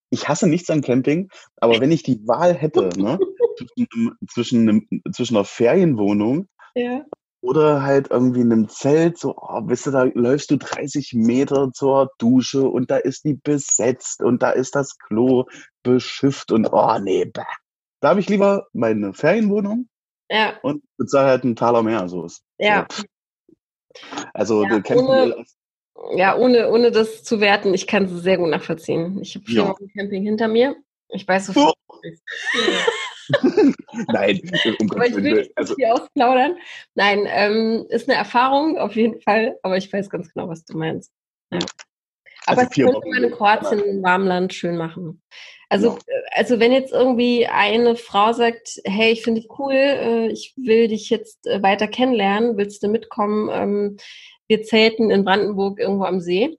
Ich 0.09 0.27
hasse 0.27 0.47
nichts 0.49 0.69
am 0.69 0.81
Camping, 0.81 1.29
aber 1.61 1.79
wenn 1.79 1.89
ich 1.89 2.03
die 2.03 2.19
Wahl 2.27 2.53
hätte, 2.53 2.89
ne, 2.97 3.17
zwischen, 3.57 4.17
zwischen, 4.29 4.67
einem, 4.69 4.87
zwischen 5.13 5.37
einer 5.37 5.45
Ferienwohnung 5.45 6.49
Ja. 6.75 7.05
Oder 7.41 7.81
halt 7.81 8.09
irgendwie 8.11 8.41
in 8.41 8.51
einem 8.51 8.69
Zelt, 8.69 9.17
so, 9.17 9.35
oh, 9.35 9.61
weißt 9.67 9.87
du, 9.87 9.91
da 9.91 10.03
läufst 10.13 10.51
du 10.51 10.57
30 10.57 11.13
Meter 11.13 11.71
zur 11.73 12.11
Dusche 12.19 12.63
und 12.67 12.91
da 12.91 12.97
ist 12.97 13.25
die 13.25 13.33
besetzt 13.33 14.21
und 14.21 14.43
da 14.43 14.51
ist 14.51 14.75
das 14.75 14.97
Klo 14.97 15.45
beschifft 15.83 16.51
und 16.51 16.67
oh 16.71 16.97
nee, 16.99 17.25
bäh. 17.25 17.41
Da 17.99 18.09
habe 18.09 18.19
ich 18.19 18.29
lieber 18.29 18.67
meine 18.73 19.13
Ferienwohnung 19.13 19.87
Ja, 20.29 20.53
und 20.61 20.83
bezahle 20.97 21.29
halt 21.29 21.43
einen 21.43 21.55
Taler 21.55 21.83
mehr. 21.83 22.07
So 22.07 22.25
ist. 22.25 22.43
ja. 22.57 22.87
So. 22.91 23.03
Also 24.33 24.63
Ja, 24.63 24.81
ohne- 24.95 25.45
Ja, 26.15 26.35
ohne, 26.37 26.69
ohne 26.69 26.91
das 26.91 27.23
zu 27.23 27.39
werten, 27.41 27.73
ich 27.73 27.85
kann 27.87 28.05
es 28.05 28.11
sehr 28.23 28.37
gut 28.37 28.49
nachvollziehen. 28.49 29.19
Ich 29.21 29.35
habe 29.35 29.45
vier 29.45 29.55
Ja. 29.63 29.75
Camping 29.95 30.23
hinter 30.23 30.47
mir. 30.47 30.75
Ich 31.09 31.27
weiß 31.27 31.47
sofort, 31.47 31.75
ist. 32.03 32.23
Nein, 34.07 34.41
um 34.79 34.91
Aber 34.91 35.07
ich 35.07 35.15
will 35.15 35.33
nicht 35.33 35.51
Also, 35.55 35.75
viel 35.75 35.85
ausplaudern. 35.85 36.57
Nein, 36.95 37.25
ähm, 37.27 37.85
ist 37.89 38.09
eine 38.09 38.17
Erfahrung 38.17 38.77
auf 38.77 38.95
jeden 38.95 39.19
Fall, 39.21 39.57
aber 39.63 39.77
ich 39.77 39.91
weiß 39.91 40.09
ganz 40.09 40.31
genau, 40.33 40.47
was 40.49 40.63
du 40.65 40.77
meinst. 40.77 41.11
Ja. 41.51 41.59
Aber 42.45 42.61
Also 42.61 42.71
es 42.71 42.75
könnte 42.85 43.09
man 43.09 43.23
in 43.23 43.31
Kroatien 43.31 43.79
man- 43.79 43.87
im 43.87 44.03
warmen 44.03 44.27
Land 44.27 44.53
schön 44.53 44.77
machen. 44.77 45.21
Also, 45.69 45.87
Ja. 45.91 45.97
äh, 46.07 46.21
also 46.31 46.59
wenn 46.59 46.71
jetzt 46.71 46.91
irgendwie 46.91 47.47
eine 47.47 47.95
Frau 47.95 48.33
sagt, 48.33 48.81
hey, 48.83 49.11
ich 49.11 49.23
finde 49.23 49.41
dich 49.41 49.49
cool, 49.59 49.73
äh, 49.73 50.27
ich 50.27 50.53
will 50.57 50.87
dich 50.87 51.09
jetzt 51.09 51.45
äh, 51.47 51.61
weiter 51.63 51.87
kennenlernen, 51.87 52.57
willst 52.57 52.83
du 52.83 52.87
mitkommen? 52.89 53.49
Ähm, 53.51 53.97
wir 54.47 54.63
zelten 54.63 55.11
in 55.11 55.23
Brandenburg 55.23 55.79
irgendwo 55.79 56.03
am 56.03 56.19
See 56.19 56.57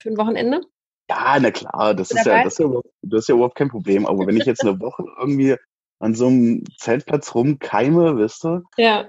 für 0.00 0.08
ein 0.10 0.16
Wochenende. 0.16 0.62
ja, 1.10 1.36
na 1.40 1.50
klar, 1.50 1.94
das 1.94 2.10
ist 2.10 2.24
ja, 2.24 2.42
das 2.42 2.54
ist 2.54 2.60
ja, 2.60 2.80
das 3.02 3.20
ist 3.20 3.28
ja 3.28 3.34
überhaupt 3.34 3.56
kein 3.56 3.68
Problem. 3.68 4.06
Aber 4.06 4.26
wenn 4.26 4.36
ich 4.36 4.46
jetzt 4.46 4.62
eine 4.62 4.78
Woche 4.80 5.04
irgendwie 5.18 5.56
an 6.00 6.14
so 6.14 6.26
einem 6.28 6.64
Zeltplatz 6.78 7.34
rumkeime, 7.34 8.16
weißt 8.18 8.44
du, 8.44 8.60
Ja, 8.76 9.08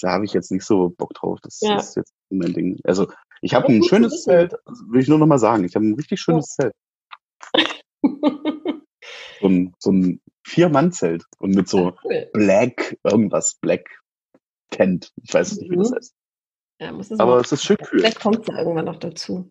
da 0.00 0.12
habe 0.12 0.24
ich 0.24 0.32
jetzt 0.32 0.50
nicht 0.50 0.64
so 0.64 0.90
Bock 0.90 1.14
drauf. 1.14 1.38
Das 1.42 1.60
Ja. 1.60 1.76
ist 1.76 1.96
jetzt 1.96 2.12
mein 2.30 2.52
Ding. 2.52 2.78
Also 2.84 3.10
ich 3.40 3.54
habe 3.54 3.70
Ja, 3.72 3.78
ein 3.78 3.84
schönes. 3.84 4.22
Zelt, 4.24 4.54
will 4.88 5.00
ich 5.00 5.08
nur 5.08 5.18
noch 5.18 5.26
mal 5.26 5.38
sagen. 5.38 5.64
Ich 5.64 5.74
habe 5.74 5.86
ein 5.86 5.94
richtig 5.94 6.20
schönes 6.20 6.46
Zelt. 6.46 6.72
So 9.40 9.48
ein, 9.48 9.74
so 9.80 9.90
ein 9.90 10.20
Vier-Mann-Zelt 10.46 11.24
und 11.38 11.54
mit 11.56 11.68
so 11.68 11.96
cool. 12.04 12.30
Black, 12.32 12.96
irgendwas, 13.02 13.56
Black 13.60 13.88
Tent. 14.70 15.12
Ich 15.20 15.34
weiß 15.34 15.56
nicht, 15.56 15.68
wie 15.70 15.76
das 15.76 15.90
Mhm. 15.90 15.94
heißt. 15.96 16.14
Ja, 16.80 16.94
Aber 17.18 17.38
es 17.40 17.50
ist 17.50 17.64
schön 17.64 17.76
kühl. 17.78 17.98
Vielleicht 18.00 18.20
kommt 18.20 18.38
es 18.40 18.46
ja 18.46 18.58
irgendwann 18.58 18.84
noch 18.84 18.98
dazu. 19.00 19.50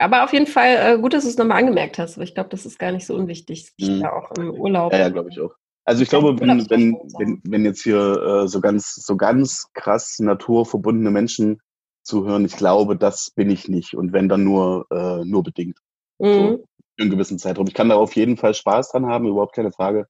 Ja. 0.00 0.06
Aber 0.06 0.24
auf 0.24 0.32
jeden 0.32 0.46
Fall 0.46 0.76
äh, 0.96 0.98
gut, 0.98 1.14
dass 1.14 1.24
du 1.24 1.30
es 1.30 1.36
nochmal 1.36 1.58
angemerkt 1.58 1.98
hast, 1.98 2.16
weil 2.18 2.24
ich 2.24 2.34
glaube, 2.34 2.50
das 2.50 2.66
ist 2.66 2.78
gar 2.78 2.92
nicht 2.92 3.06
so 3.06 3.14
unwichtig, 3.14 3.72
sich 3.78 3.88
Mhm. 3.88 4.00
da 4.00 4.12
auch 4.12 4.30
im 4.36 4.50
Urlaub. 4.50 4.92
Ja, 4.92 4.98
ja, 5.00 5.08
glaube 5.08 5.30
ich 5.30 5.40
auch. 5.40 5.54
Also 5.86 6.02
ich 6.02 6.10
Ja, 6.10 6.18
glaube, 6.18 6.40
wenn, 6.40 6.68
wenn, 6.70 6.94
wenn, 7.18 7.40
wenn 7.44 7.64
jetzt 7.64 7.82
hier 7.82 7.98
äh, 8.44 8.48
so 8.48 8.60
ganz, 8.60 8.94
so 8.94 9.16
ganz 9.16 9.68
krass 9.74 10.18
naturverbundene 10.18 11.10
Menschen 11.10 11.60
zuhören, 12.02 12.44
ich 12.44 12.56
glaube, 12.56 12.96
das 12.96 13.30
bin 13.30 13.50
ich 13.50 13.68
nicht. 13.68 13.94
Und 13.94 14.12
wenn 14.12 14.28
dann 14.28 14.44
nur, 14.44 14.86
äh, 14.90 15.24
nur 15.24 15.42
bedingt. 15.42 15.78
Mhm. 16.18 16.58
Für 16.96 17.02
einen 17.02 17.10
gewissen 17.10 17.38
Zeitraum. 17.38 17.66
Ich 17.66 17.74
kann 17.74 17.88
da 17.88 17.96
auf 17.96 18.14
jeden 18.16 18.36
Fall 18.36 18.54
Spaß 18.54 18.90
dran 18.92 19.06
haben, 19.06 19.26
überhaupt 19.26 19.54
keine 19.54 19.72
Frage. 19.72 20.06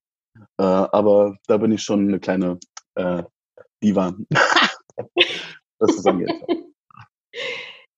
Äh, 0.59 0.62
aber 0.62 1.37
da 1.47 1.57
bin 1.57 1.73
ich 1.73 1.83
schon 1.83 2.09
eine 2.09 2.20
kleine 2.20 2.59
äh, 2.94 3.23
Diva. 3.83 4.14
Das 5.81 6.07
angeht. 6.07 6.31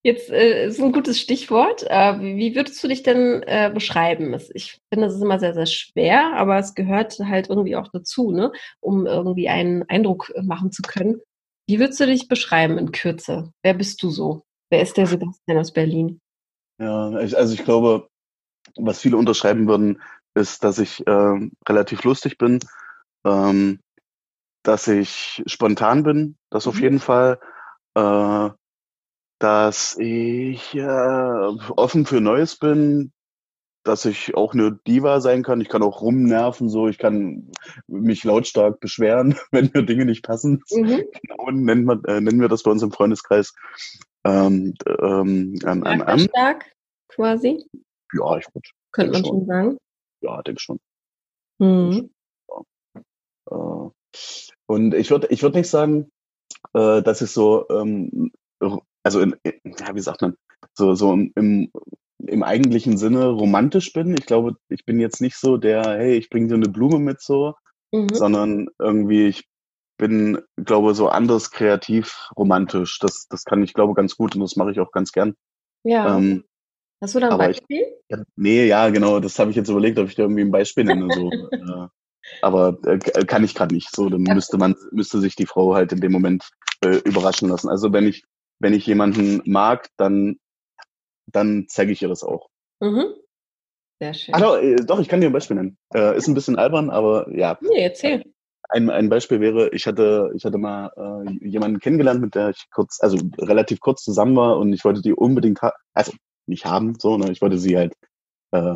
Jetzt 0.07 0.31
äh, 0.31 0.67
ist 0.69 0.81
ein 0.81 0.93
gutes 0.93 1.21
Stichwort. 1.21 1.83
Äh, 1.89 2.21
wie, 2.21 2.55
würdest 2.55 2.83
du 2.83 2.87
dich 2.87 3.03
denn 3.03 3.43
äh, 3.43 3.73
beschreiben? 3.75 4.33
Es- 4.35 4.51
Ich 4.55 4.81
finde, 4.93 5.07
das 5.09 5.17
ist 5.17 5.23
immer 5.23 5.41
sehr, 5.41 5.53
sehr 5.53 5.67
schwer, 5.67 6.33
aber 6.35 6.59
es 6.59 6.75
gehört 6.77 7.19
halt 7.19 7.49
irgendwie 7.51 7.75
auch 7.75 7.89
dazu, 7.89 8.31
ne? 8.31 8.53
um 8.81 9.07
irgendwie 9.07 9.49
einen 9.49 9.83
Eindruck 9.89 10.31
äh, 10.37 10.43
machen 10.43 10.71
zu 10.71 10.83
können. 10.83 11.21
Wie 11.69 11.81
würdest 11.81 11.99
du 11.99 12.07
dich 12.07 12.29
beschreiben 12.29 12.79
in 12.79 12.93
Kürze? 12.93 13.51
Wer 13.65 13.75
bist 13.75 14.01
du 14.05 14.11
so? 14.11 14.45
Wer 14.71 14.83
ist 14.83 14.97
der 14.97 15.09
Sebastian 15.09 15.59
aus 15.59 15.73
Berlin? 15.73 16.21
Ja, 16.79 17.09
also 17.11 17.55
ich 17.55 17.65
glaube, 17.65 18.09
was 18.77 19.01
viele 19.01 19.17
unterschreiben 19.17 19.69
würden, 19.69 20.03
ist, 20.35 20.65
dass 20.65 20.79
ich 20.79 21.03
ähm, 21.07 21.53
relativ 21.69 22.05
lustig 22.05 22.39
bin, 22.39 22.61
ähm, 23.25 23.81
dass 24.63 24.89
ich 24.89 25.43
spontan 25.47 26.03
bin, 26.03 26.37
das 26.51 26.67
auf 26.67 26.77
Mhm. 26.77 26.83
jeden 26.83 27.01
Fall, 27.01 27.41
äh, 27.95 28.51
dass 29.39 29.97
ich 29.99 30.75
äh, 30.75 31.47
offen 31.77 32.07
für 32.07 32.21
Neues 32.21 32.59
bin, 32.59 33.13
dass 33.87 34.05
ich 34.05 34.35
auch 34.35 34.53
eine 34.53 34.73
Diva 34.87 35.21
sein 35.21 35.43
kann. 35.43 35.61
Ich 35.61 35.69
kann 35.69 35.83
auch 35.83 36.01
rumnerven, 36.01 36.69
so 36.69 36.89
ich 36.89 36.99
kann 36.99 37.53
mich 37.87 38.25
lautstark 38.25 38.81
beschweren, 38.81 39.37
wenn 39.53 39.71
mir 39.73 39.85
Dinge 39.85 40.05
nicht 40.05 40.25
passen. 40.25 40.63
Mhm. 40.71 41.05
Genau, 41.23 41.51
nennen 41.51 41.85
wir, 41.85 42.01
äh, 42.09 42.21
nennen 42.21 42.41
wir 42.41 42.49
das 42.49 42.63
bei 42.63 42.71
uns 42.71 42.83
im 42.83 42.93
Freundeskreis. 42.93 43.55
Ähm, 44.25 44.75
ähm, 44.87 45.57
ähm, 45.65 45.85
ähm, 45.87 46.19
stark 46.19 46.73
quasi, 47.09 47.65
ja, 48.13 48.39
ich 48.39 48.47
würde, 48.53 48.69
könnte 48.93 49.13
man 49.13 49.25
Schon. 49.25 49.39
schon 49.39 49.47
sagen. 49.47 49.79
ja, 50.21 50.43
denke 50.43 50.61
schon. 50.61 50.81
Mhm. 51.59 52.11
Äh, 53.51 53.91
und 54.67 54.95
ich 54.95 55.11
würde 55.11 55.29
ich 55.31 55.43
würd 55.43 55.55
nicht 55.55 55.71
sagen, 55.71 56.11
äh, 56.75 57.03
dass 57.03 57.23
ich 57.23 57.31
so, 57.31 57.69
ähm, 57.71 58.33
also 59.07 59.21
in, 59.21 59.37
ja, 59.45 59.95
wie 59.95 60.01
sagt 60.01 60.23
man, 60.23 60.37
so, 60.75 60.95
so 60.95 61.13
im, 61.13 61.33
im, 61.37 61.71
im 62.27 62.43
eigentlichen 62.43 62.99
Sinne 62.99 63.29
romantisch 63.29 63.93
bin. 63.93 64.15
Ich 64.19 64.27
glaube, 64.27 64.57
ich 64.69 64.85
bin 64.85 64.99
jetzt 65.01 65.21
nicht 65.21 65.37
so 65.37 65.57
der, 65.57 65.97
hey, 65.97 66.17
ich 66.17 66.29
bringe 66.29 66.49
dir 66.49 66.55
eine 66.55 66.69
Blume 66.69 66.99
mit 66.99 67.21
so, 67.21 67.55
Mhm. 67.93 68.09
sondern 68.13 68.69
irgendwie, 68.81 69.29
ich 69.29 69.47
bin, 69.97 70.39
glaube 70.57 70.95
so 70.95 71.09
anders 71.09 71.53
kreativ 71.53 72.29
romantisch. 72.37 72.99
Das, 72.99 73.29
das 73.29 73.45
kann 73.45 73.63
ich, 73.63 73.75
glaube 73.75 73.95
ganz 73.95 74.17
gut 74.17 74.35
und 74.35 74.41
das 74.43 74.57
mache 74.57 74.73
ich 74.73 74.81
auch 74.81 74.91
ganz 74.91 75.13
gern. 75.13 75.35
Ja. 75.85 76.17
Ähm, 76.17 76.43
Hast 77.01 77.15
du 77.15 77.21
da 77.21 77.29
ein 77.29 77.33
aber 77.35 77.51
ich- 77.51 77.59
Beispiel? 77.61 77.85
Ja, 78.09 78.23
nee, 78.37 78.67
ja, 78.67 78.89
genau, 78.91 79.21
das 79.21 79.39
habe 79.39 79.51
ich 79.51 79.57
jetzt 79.57 79.69
überlegt, 79.69 79.99
ob 79.99 80.09
ich 80.09 80.17
da 80.17 80.23
irgendwie 80.25 80.43
ein 80.43 80.51
Beispiel 80.51 80.85
nenne. 80.85 81.13
So. 81.13 81.31
äh, 81.53 81.89
aber 82.43 82.77
äh, 82.87 82.99
k- 82.99 83.25
kann 83.25 83.45
ich 83.45 83.55
gerade 83.55 83.75
nicht. 83.75 83.95
So, 83.95 84.09
dann 84.09 84.25
Ja. 84.25 84.35
müsste 84.35 84.59
man, 84.59 84.75
müsste 84.91 85.21
sich 85.21 85.37
die 85.37 85.47
Frau 85.47 85.75
halt 85.75 85.93
in 85.93 86.01
dem 86.01 86.13
Moment 86.13 86.51
äh, 86.83 86.97
überraschen 87.05 87.49
lassen. 87.49 87.69
Also 87.69 87.93
wenn 87.93 88.07
ich, 88.07 88.25
wenn 88.59 88.75
ich 88.75 88.87
jemanden 88.87 89.43
mag, 89.45 89.89
dann, 89.97 90.39
dann 91.27 91.67
zeige 91.69 91.93
ich 91.93 92.03
ihr 92.03 92.09
das 92.09 92.23
auch. 92.23 92.49
Mhm. 92.81 93.07
Sehr 93.99 94.15
schön. 94.15 94.35
Ah, 94.35 94.41
doch, 94.41 94.59
äh, 94.59 94.77
doch, 94.77 95.01
ich 95.01 95.09
kann 95.09 95.21
dir 95.21 95.29
ein 95.29 95.33
Beispiel 95.33 95.57
nennen. 95.57 95.79
Äh, 95.95 96.17
ist 96.17 96.29
ein 96.29 96.35
bisschen 96.35 96.57
albern, 96.59 96.91
aber 96.91 97.35
ja. 97.35 97.59
Nee, 97.61 97.83
erzähl. 97.83 98.25
Ein, 98.69 98.91
ein 98.91 99.09
Beispiel 99.09 99.41
wäre, 99.41 99.71
ich 99.71 99.87
hatte, 99.87 100.33
ich 100.35 100.45
hatte 100.45 100.59
mal 100.59 100.91
äh, 100.97 101.47
jemanden 101.47 101.79
kennengelernt, 101.79 102.21
mit 102.21 102.35
der 102.35 102.51
ich 102.51 102.67
kurz, 102.73 102.99
also 103.01 103.17
relativ 103.39 103.81
kurz 103.81 104.03
zusammen 104.03 104.37
war 104.37 104.59
und 104.59 104.73
ich 104.73 104.85
wollte 104.85 105.03
die 105.03 105.13
unbedingt, 105.13 105.63
ha 105.63 105.73
also 105.95 106.13
nicht 106.47 106.67
haben, 106.67 106.99
so, 106.99 107.17
ne, 107.17 107.31
ich 107.31 107.41
wollte 107.41 107.59
sie 107.59 107.77
halt 107.77 107.95
äh, 108.51 108.75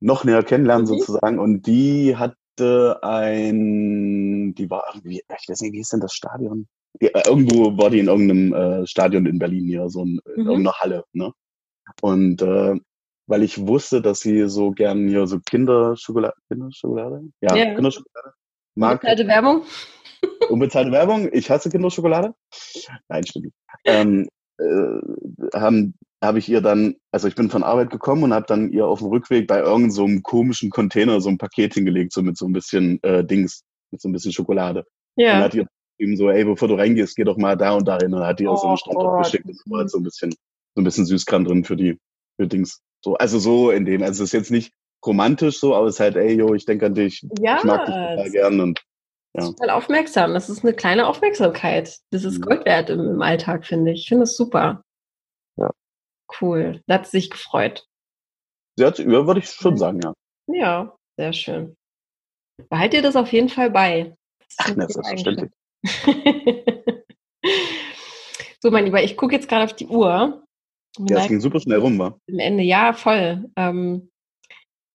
noch 0.00 0.24
näher 0.24 0.44
kennenlernen 0.44 0.84
Mhm. 0.86 0.98
sozusagen 0.98 1.38
und 1.38 1.66
die 1.66 2.16
hatte 2.16 3.00
ein, 3.02 4.54
die 4.54 4.70
war 4.70 4.84
irgendwie, 4.94 5.24
ich 5.40 5.48
weiß 5.48 5.60
nicht, 5.62 5.72
wie 5.72 5.78
hieß 5.78 5.88
denn 5.88 6.00
das 6.00 6.14
Stadion? 6.14 6.68
Äh, 7.00 7.10
irgendwo 7.26 7.76
war 7.76 7.90
die 7.90 7.98
in 7.98 8.08
irgendeinem 8.08 8.52
äh, 8.52 8.86
Stadion 8.86 9.26
in 9.26 9.38
Berlin 9.38 9.66
hier, 9.66 9.88
so 9.88 10.02
in, 10.02 10.20
in 10.36 10.42
Mhm. 10.42 10.48
irgendeiner 10.48 10.78
Halle, 10.78 11.04
ne? 11.12 11.32
Und 12.00 12.42
äh, 12.42 12.74
weil 13.26 13.42
ich 13.42 13.66
wusste, 13.66 14.02
dass 14.02 14.20
sie 14.20 14.48
so 14.48 14.70
gern 14.70 15.08
hier 15.08 15.26
so 15.26 15.40
Kinderschokolade, 15.40 16.34
Kinderschokolade? 16.48 17.22
Ja, 17.40 17.56
Ja. 17.56 17.74
Kinderschokolade. 17.74 18.32
Mag, 18.76 18.92
Unbezahlte 19.02 19.26
Werbung? 19.28 19.62
Unbezahlte 20.50 20.92
Werbung, 20.92 21.28
ich 21.32 21.50
hasse 21.50 21.70
Kinderschokolade. 21.70 22.34
Nein, 23.08 23.26
stimmt 23.26 23.46
nicht. 23.46 23.56
Ähm, 23.84 24.28
äh, 24.58 25.58
haben 25.58 25.94
habe 26.22 26.38
ich 26.38 26.48
ihr 26.48 26.62
dann, 26.62 26.94
also 27.12 27.28
ich 27.28 27.34
bin 27.34 27.50
von 27.50 27.62
Arbeit 27.62 27.90
gekommen 27.90 28.22
und 28.22 28.32
habe 28.32 28.46
dann 28.46 28.70
ihr 28.70 28.86
auf 28.86 29.00
dem 29.00 29.08
Rückweg 29.08 29.46
bei 29.46 29.58
irgendeinem 29.58 29.90
so 29.90 30.04
einem 30.04 30.22
komischen 30.22 30.70
Container 30.70 31.20
so 31.20 31.28
ein 31.28 31.36
Paket 31.36 31.74
hingelegt, 31.74 32.12
so 32.14 32.22
mit 32.22 32.38
so 32.38 32.46
ein 32.46 32.52
bisschen 32.54 32.98
äh, 33.02 33.22
Dings, 33.24 33.62
mit 33.90 34.00
so 34.00 34.08
ein 34.08 34.12
bisschen 34.12 34.32
Schokolade. 34.32 34.86
Und 35.16 35.24
Ja. 35.24 35.40
hat 35.40 35.54
ihr 35.54 35.66
ihm 35.98 36.16
so, 36.16 36.30
ey, 36.30 36.44
bevor 36.44 36.68
du 36.68 36.74
reingehst, 36.74 37.16
geh 37.16 37.24
doch 37.24 37.36
mal 37.36 37.56
da 37.56 37.72
und 37.72 37.86
da 37.86 37.98
hin. 37.98 38.12
Und 38.14 38.24
hat 38.26 38.40
ihr 38.40 38.48
so 38.56 38.64
Oh 38.64 38.68
einen 38.68 38.76
Strand 38.78 38.96
Gott. 38.98 39.24
geschickt. 39.24 39.44
Und 39.46 39.60
war 39.70 39.78
halt 39.80 39.90
so 39.90 39.98
ein 39.98 40.04
bisschen, 40.04 40.32
so 40.32 40.80
ein 40.80 40.84
bisschen 40.84 41.06
Süßkram 41.06 41.44
drin 41.44 41.64
für 41.64 41.76
die, 41.76 41.98
für 42.36 42.46
Dings. 42.46 42.80
So, 43.04 43.14
also 43.16 43.38
so 43.38 43.70
in 43.70 43.84
dem, 43.84 44.02
also 44.02 44.22
es 44.24 44.30
ist 44.30 44.32
jetzt 44.32 44.50
nicht 44.50 44.72
romantisch 45.04 45.58
so, 45.60 45.74
aber 45.74 45.86
es 45.86 45.96
ist 45.96 46.00
halt, 46.00 46.16
ey, 46.16 46.32
yo, 46.34 46.54
ich 46.54 46.64
denke 46.64 46.86
an 46.86 46.94
dich, 46.94 47.26
Ja, 47.40 47.58
ich 47.58 47.64
mag 47.64 47.84
dich 47.86 47.94
total 47.94 48.30
gern 48.30 48.60
und 48.60 48.82
ja. 49.36 49.44
total 49.46 49.70
aufmerksam. 49.70 50.32
Das 50.34 50.48
ist 50.48 50.64
eine 50.64 50.72
kleine 50.74 51.06
Aufmerksamkeit. 51.06 51.98
Das 52.10 52.24
ist 52.24 52.38
Mhm. 52.38 52.42
Gold 52.42 52.64
wert 52.64 52.90
im, 52.90 53.00
im 53.00 53.22
Alltag, 53.22 53.66
finde 53.66 53.92
ich. 53.92 54.00
Ich 54.02 54.08
finde 54.08 54.22
das 54.22 54.36
super. 54.36 54.82
Ja. 55.56 55.70
Cool. 56.40 56.82
Da 56.86 56.94
hat 56.94 57.06
sie 57.06 57.18
sich 57.18 57.30
gefreut. 57.30 57.86
sie 58.76 58.84
hat, 58.86 58.98
ja, 58.98 59.06
würde 59.26 59.40
ich 59.40 59.50
schon 59.50 59.76
sagen, 59.76 60.00
ja. 60.02 60.14
Ja, 60.46 60.96
sehr 61.18 61.32
schön. 61.32 61.76
Behalt 62.70 62.92
dir 62.92 63.02
das 63.02 63.16
auf 63.16 63.32
jeden 63.32 63.48
Fall 63.48 63.70
bei. 63.70 64.14
Das 64.38 64.56
Ach, 64.58 64.66
eine 64.68 64.76
ne, 64.76 64.88
selbstverständlich. 64.88 65.50
So, 68.60 68.70
mein 68.70 68.86
Lieber, 68.86 69.02
ich 69.02 69.18
gucke 69.18 69.34
jetzt 69.34 69.46
gerade 69.46 69.64
auf 69.64 69.74
die 69.74 69.86
Uhr. 69.88 70.42
Ja, 70.98 71.18
es 71.18 71.28
ging 71.28 71.38
super 71.38 71.60
schnell 71.60 71.80
rum, 71.80 71.98
war. 71.98 72.18
dem 72.26 72.38
Ende. 72.38 72.62
Ja, 72.62 72.94
voll. 72.94 73.44
Ähm, 73.56 74.10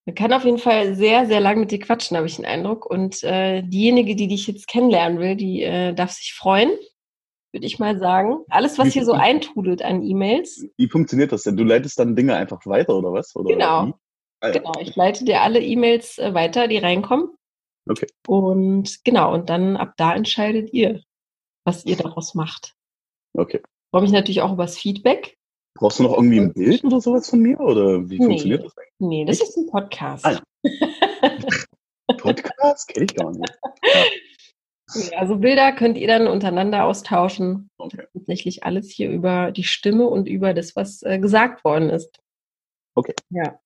Man 0.08 0.16
kann 0.16 0.34
auf 0.34 0.44
jeden 0.44 0.58
Fall 0.58 0.96
sehr, 0.96 1.28
sehr 1.28 1.40
lang 1.40 1.60
mit 1.60 1.70
dir 1.70 1.80
quatschen, 1.80 2.18
habe 2.18 2.26
ich 2.26 2.38
den 2.38 2.46
Eindruck. 2.46 2.88
Und 2.88 3.24
äh, 3.24 3.62
diejenige, 3.62 4.16
die 4.16 4.28
dich 4.28 4.48
jetzt 4.48 4.68
kennenlernen 4.68 5.20
will, 5.20 5.36
die 5.36 5.62
äh, 5.62 5.94
darf 5.94 6.10
sich 6.10 6.34
freuen, 6.34 6.72
würde 7.54 7.68
ich 7.68 7.78
mal 7.78 8.00
sagen. 8.00 8.40
Alles, 8.50 8.80
was 8.80 8.92
hier 8.92 9.06
so 9.06 9.14
eintrudelt 9.14 9.84
an 9.84 10.02
E-Mails. 10.02 10.66
Wie 10.78 10.88
funktioniert 10.88 11.32
das 11.32 11.44
denn? 11.44 11.56
Du 11.56 11.64
leitest 11.64 12.00
dann 12.00 12.16
Dinge 12.16 12.36
einfach 12.36 12.66
weiter 12.66 12.96
oder 12.98 13.14
was? 13.14 13.36
Oder 13.36 13.54
Genau. 13.54 13.94
Ah, 14.42 14.48
ja. 14.48 14.52
Genau, 14.54 14.72
ich 14.82 14.96
leite 14.96 15.26
dir 15.26 15.42
alle 15.42 15.60
E-Mails 15.62 16.18
äh, 16.18 16.34
weiter, 16.34 16.68
die 16.68 16.78
reinkommen. 16.78 17.30
Okay. 17.90 18.08
Und 18.28 19.04
genau, 19.04 19.34
und 19.34 19.50
dann 19.50 19.76
ab 19.76 19.94
da 19.98 20.14
entscheidet 20.14 20.72
ihr, 20.74 21.02
was 21.66 21.86
ihr 21.86 21.98
daraus 21.98 22.36
macht. 22.36 22.76
Okay. 23.34 23.62
Ich 23.64 23.90
freue 23.92 24.04
mich 24.04 24.12
natürlich 24.12 24.42
auch 24.42 24.54
über 24.54 24.64
das 24.64 24.78
Feedback. 24.78 25.36
Brauchst 25.76 26.00
du 26.00 26.04
noch 26.04 26.14
irgendwie 26.14 26.40
ein 26.40 26.54
Bild 26.54 26.84
oder 26.84 27.02
sowas 27.02 27.30
von 27.30 27.40
mir? 27.40 27.60
Oder 27.60 28.10
wie 28.10 28.20
Nee. 28.20 28.26
funktioniert 28.26 28.64
das 28.66 28.78
eigentlich? 28.78 28.94
Nee, 29.00 29.26
das 29.26 29.42
ist 29.42 29.58
ein 29.58 29.68
Podcast. 29.68 30.26
Ah, 30.26 30.40
Podcast? 32.18 32.88
Kenn 32.90 33.04
ich 33.04 33.16
gar 33.16 33.32
nicht. 33.32 33.60
Ja, 35.12 35.18
Also 35.20 35.38
Bilder 35.38 35.72
könnt 35.74 35.98
ihr 35.98 36.08
dann 36.08 36.28
untereinander 36.28 36.86
austauschen. 36.86 37.70
Okay. 37.78 38.06
Tatsächlich 38.14 38.64
alles 38.64 38.90
hier 38.90 39.10
über 39.10 39.52
die 39.52 39.64
Stimme 39.64 40.08
und 40.08 40.28
über 40.28 40.54
das, 40.54 40.76
was 40.76 41.02
äh, 41.04 41.20
gesagt 41.20 41.64
worden 41.64 41.90
ist. 41.90 42.20
Okay. 42.96 43.14
Ja. 43.30 43.60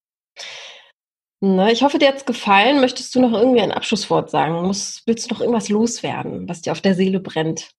Na, 1.46 1.70
ich 1.70 1.84
hoffe, 1.84 2.00
dir 2.00 2.08
hat's 2.08 2.26
gefallen. 2.26 2.80
Möchtest 2.80 3.14
du 3.14 3.20
noch 3.20 3.34
irgendwie 3.34 3.60
ein 3.60 3.74
Abschlusswort 3.74 4.30
sagen? 4.30 4.66
Muss, 4.66 5.04
willst 5.06 5.30
du 5.30 5.34
noch 5.34 5.42
irgendwas 5.42 5.68
loswerden, 5.68 6.48
was 6.48 6.62
dir 6.62 6.72
auf 6.72 6.80
der 6.80 6.96
Seele 6.96 7.20
brennt? 7.20 7.72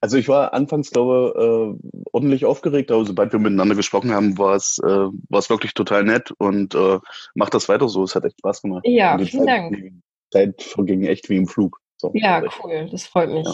Also 0.00 0.16
ich 0.16 0.26
war 0.26 0.52
anfangs, 0.54 0.90
glaube 0.90 1.78
äh, 1.80 2.02
ordentlich 2.12 2.46
aufgeregt, 2.46 2.90
aber 2.90 3.04
sobald 3.04 3.30
wir 3.32 3.38
miteinander 3.38 3.76
gesprochen 3.76 4.10
haben, 4.10 4.38
war 4.38 4.56
es, 4.56 4.80
äh, 4.82 4.88
war 4.88 5.38
es 5.38 5.48
wirklich 5.50 5.72
total 5.74 6.02
nett 6.02 6.32
und 6.38 6.74
äh, 6.74 6.98
macht 7.36 7.54
das 7.54 7.68
weiter 7.68 7.88
so. 7.88 8.02
Es 8.02 8.16
hat 8.16 8.24
echt 8.24 8.38
Spaß 8.40 8.62
gemacht. 8.62 8.84
Ja, 8.84 9.16
vielen 9.18 9.46
Zeit, 9.46 9.48
Dank. 9.48 9.76
Die 9.76 9.92
Zeit 10.32 10.60
verging 10.60 11.04
echt 11.04 11.28
wie 11.28 11.36
im 11.36 11.46
Flug. 11.46 11.78
So, 11.96 12.10
Ja, 12.14 12.42
echt. 12.42 12.58
cool. 12.64 12.88
Das 12.90 13.06
freut 13.06 13.30
mich. 13.30 13.46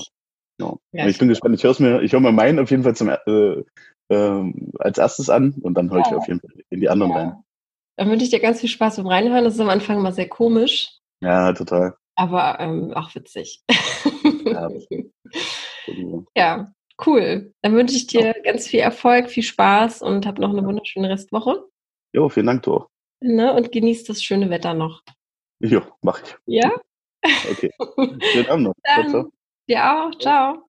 Ja. 0.59 0.73
Ja, 0.93 1.07
ich 1.07 1.19
bin 1.19 1.29
gespannt. 1.29 1.55
Ich 1.57 1.65
höre 1.65 1.77
mir, 1.81 2.01
ich 2.01 2.13
höre 2.15 2.21
mir 2.21 2.33
meinen 2.33 2.59
auf 2.59 2.71
jeden 2.71 2.85
Fall 2.85 2.97
zum, 2.97 3.11
äh, 3.11 3.63
äh, 4.09 4.53
als 4.79 4.97
erstes 4.97 5.29
an 5.29 5.55
und 5.61 5.75
dann 5.75 5.91
höre 5.91 6.01
ich 6.01 6.07
Ja. 6.07 6.17
auf 6.17 6.27
jeden 6.27 6.41
Fall 6.41 6.53
in 6.71 6.81
die 6.81 6.89
anderen 6.89 7.13
Ja. 7.13 7.19
rein. 7.19 7.33
Dann 7.97 8.11
wünsche 8.11 8.25
ich 8.25 8.31
dir 8.31 8.41
ganz 8.41 8.61
viel 8.61 8.69
Spaß 8.69 8.97
beim 8.97 9.07
Reinhören. 9.07 9.45
Das 9.45 9.55
ist 9.55 9.61
am 9.61 9.69
Anfang 9.71 10.03
mal 10.03 10.13
sehr 10.13 10.29
komisch, 10.29 10.91
Ja, 11.23 11.53
total. 11.53 11.97
aber 12.15 12.59
ähm, 12.61 12.93
auch 12.95 13.15
witzig. 13.15 13.63
Ja. 14.45 14.69
Ja, 16.37 16.73
cool. 17.07 17.55
Dann 17.63 17.75
wünsche 17.75 17.95
ich 17.97 18.07
dir 18.09 18.35
ganz 18.45 18.67
viel 18.67 18.81
Erfolg, 18.81 19.31
viel 19.31 19.43
Spaß 19.45 20.03
und 20.03 20.27
hab 20.27 20.39
noch 20.39 20.51
eine 20.51 20.65
wunderschöne 20.65 21.09
Restwoche. 21.09 21.65
Jo, 22.13 22.29
vielen 22.29 22.47
Dank, 22.47 22.63
Thor. 22.65 22.91
Ne? 23.21 23.53
Und 23.53 23.71
genieß 23.71 24.05
das 24.05 24.23
schöne 24.23 24.51
Wetter 24.51 24.75
noch. 24.75 25.03
Jo, 25.61 25.83
mach 26.03 26.21
ich. 26.23 26.37
Ja? 26.47 26.73
Okay. 27.51 27.71
Schönen 28.33 28.49
Abend 28.49 28.65
noch. 28.65 28.75
Ciao, 28.85 29.03
ciao. 29.09 29.23
Dann 29.23 29.31
dir 29.69 29.93
auch. 29.93 30.19
Ciao. 30.19 30.66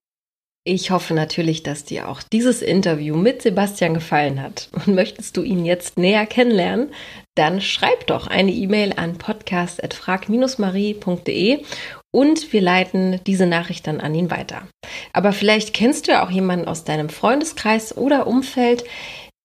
Ich 0.70 0.90
hoffe 0.90 1.14
natürlich, 1.14 1.62
dass 1.62 1.84
dir 1.84 2.10
auch 2.10 2.22
dieses 2.22 2.60
Interview 2.60 3.16
mit 3.16 3.40
Sebastian 3.40 3.94
gefallen 3.94 4.42
hat. 4.42 4.68
Und 4.72 4.88
möchtest 4.88 5.38
du 5.38 5.42
ihn 5.42 5.64
jetzt 5.64 5.96
näher 5.96 6.26
kennenlernen, 6.26 6.90
dann 7.34 7.62
schreib 7.62 8.06
doch 8.06 8.26
eine 8.26 8.52
E-Mail 8.52 8.92
an 8.94 9.16
podcast.frag-marie.de 9.16 11.64
und 12.10 12.52
wir 12.52 12.60
leiten 12.60 13.18
diese 13.26 13.46
Nachricht 13.46 13.86
dann 13.86 14.02
an 14.02 14.14
ihn 14.14 14.30
weiter. 14.30 14.68
Aber 15.14 15.32
vielleicht 15.32 15.72
kennst 15.72 16.06
du 16.06 16.12
ja 16.12 16.22
auch 16.22 16.30
jemanden 16.30 16.68
aus 16.68 16.84
deinem 16.84 17.08
Freundeskreis 17.08 17.96
oder 17.96 18.26
Umfeld, 18.26 18.84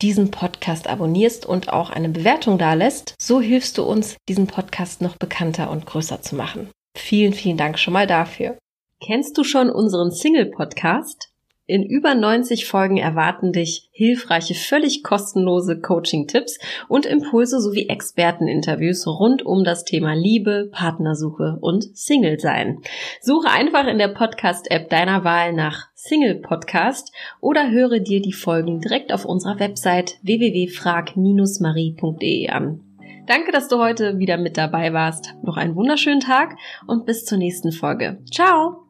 diesen 0.03 0.31
Podcast 0.31 0.89
abonnierst 0.89 1.47
und 1.47 1.73
auch 1.73 1.91
eine 1.91 2.09
Bewertung 2.09 2.59
dalässt. 2.59 3.15
So 3.21 3.41
hilfst 3.41 3.79
du 3.79 3.85
uns, 3.85 4.17
diesen 4.29 4.47
Podcast 4.47 5.03
noch 5.03 5.17
bekannter 5.17 5.71
und 5.71 5.87
größer 5.87 6.23
zu 6.23 6.35
machen. 6.35 6.71
Vielen, 6.97 7.35
vielen 7.35 7.57
Dank 7.57 7.79
schon 7.79 7.93
mal 7.93 8.07
dafür. 8.07 8.57
Kennst 9.03 9.39
du 9.39 9.45
schon 9.45 9.71
unseren 9.71 10.11
Single-Podcast? 10.11 11.31
In 11.71 11.85
über 11.85 12.17
90 12.17 12.67
Folgen 12.67 12.97
erwarten 12.97 13.53
dich 13.53 13.89
hilfreiche, 13.93 14.55
völlig 14.55 15.05
kostenlose 15.05 15.81
Coaching-Tipps 15.81 16.59
und 16.89 17.07
Impulse 17.07 17.61
sowie 17.61 17.89
Experteninterviews 17.89 19.07
rund 19.07 19.47
um 19.47 19.63
das 19.63 19.85
Thema 19.85 20.15
Liebe, 20.15 20.69
Partnersuche 20.73 21.59
und 21.61 21.97
Single-Sein. 21.97 22.81
Suche 23.23 23.51
einfach 23.51 23.87
in 23.87 23.99
der 23.99 24.09
Podcast-App 24.09 24.91
deiner 24.91 25.23
Wahl 25.23 25.53
nach 25.53 25.87
Single 25.95 26.41
Podcast 26.41 27.15
oder 27.41 27.71
höre 27.71 28.01
dir 28.01 28.21
die 28.21 28.33
Folgen 28.33 28.81
direkt 28.81 29.13
auf 29.13 29.25
unserer 29.25 29.61
Website 29.61 30.19
www.frag-marie.de 30.23 32.49
an. 32.49 32.81
Danke, 33.29 33.53
dass 33.53 33.69
du 33.69 33.79
heute 33.79 34.19
wieder 34.19 34.39
mit 34.39 34.57
dabei 34.57 34.93
warst. 34.93 35.37
Noch 35.45 35.57
einen 35.57 35.77
wunderschönen 35.77 36.19
Tag 36.19 36.57
und 36.89 37.07
bis 37.07 37.25
zur 37.25 37.39
nächsten 37.39 37.71
Folge. 37.71 38.19
Ciao! 38.29 38.90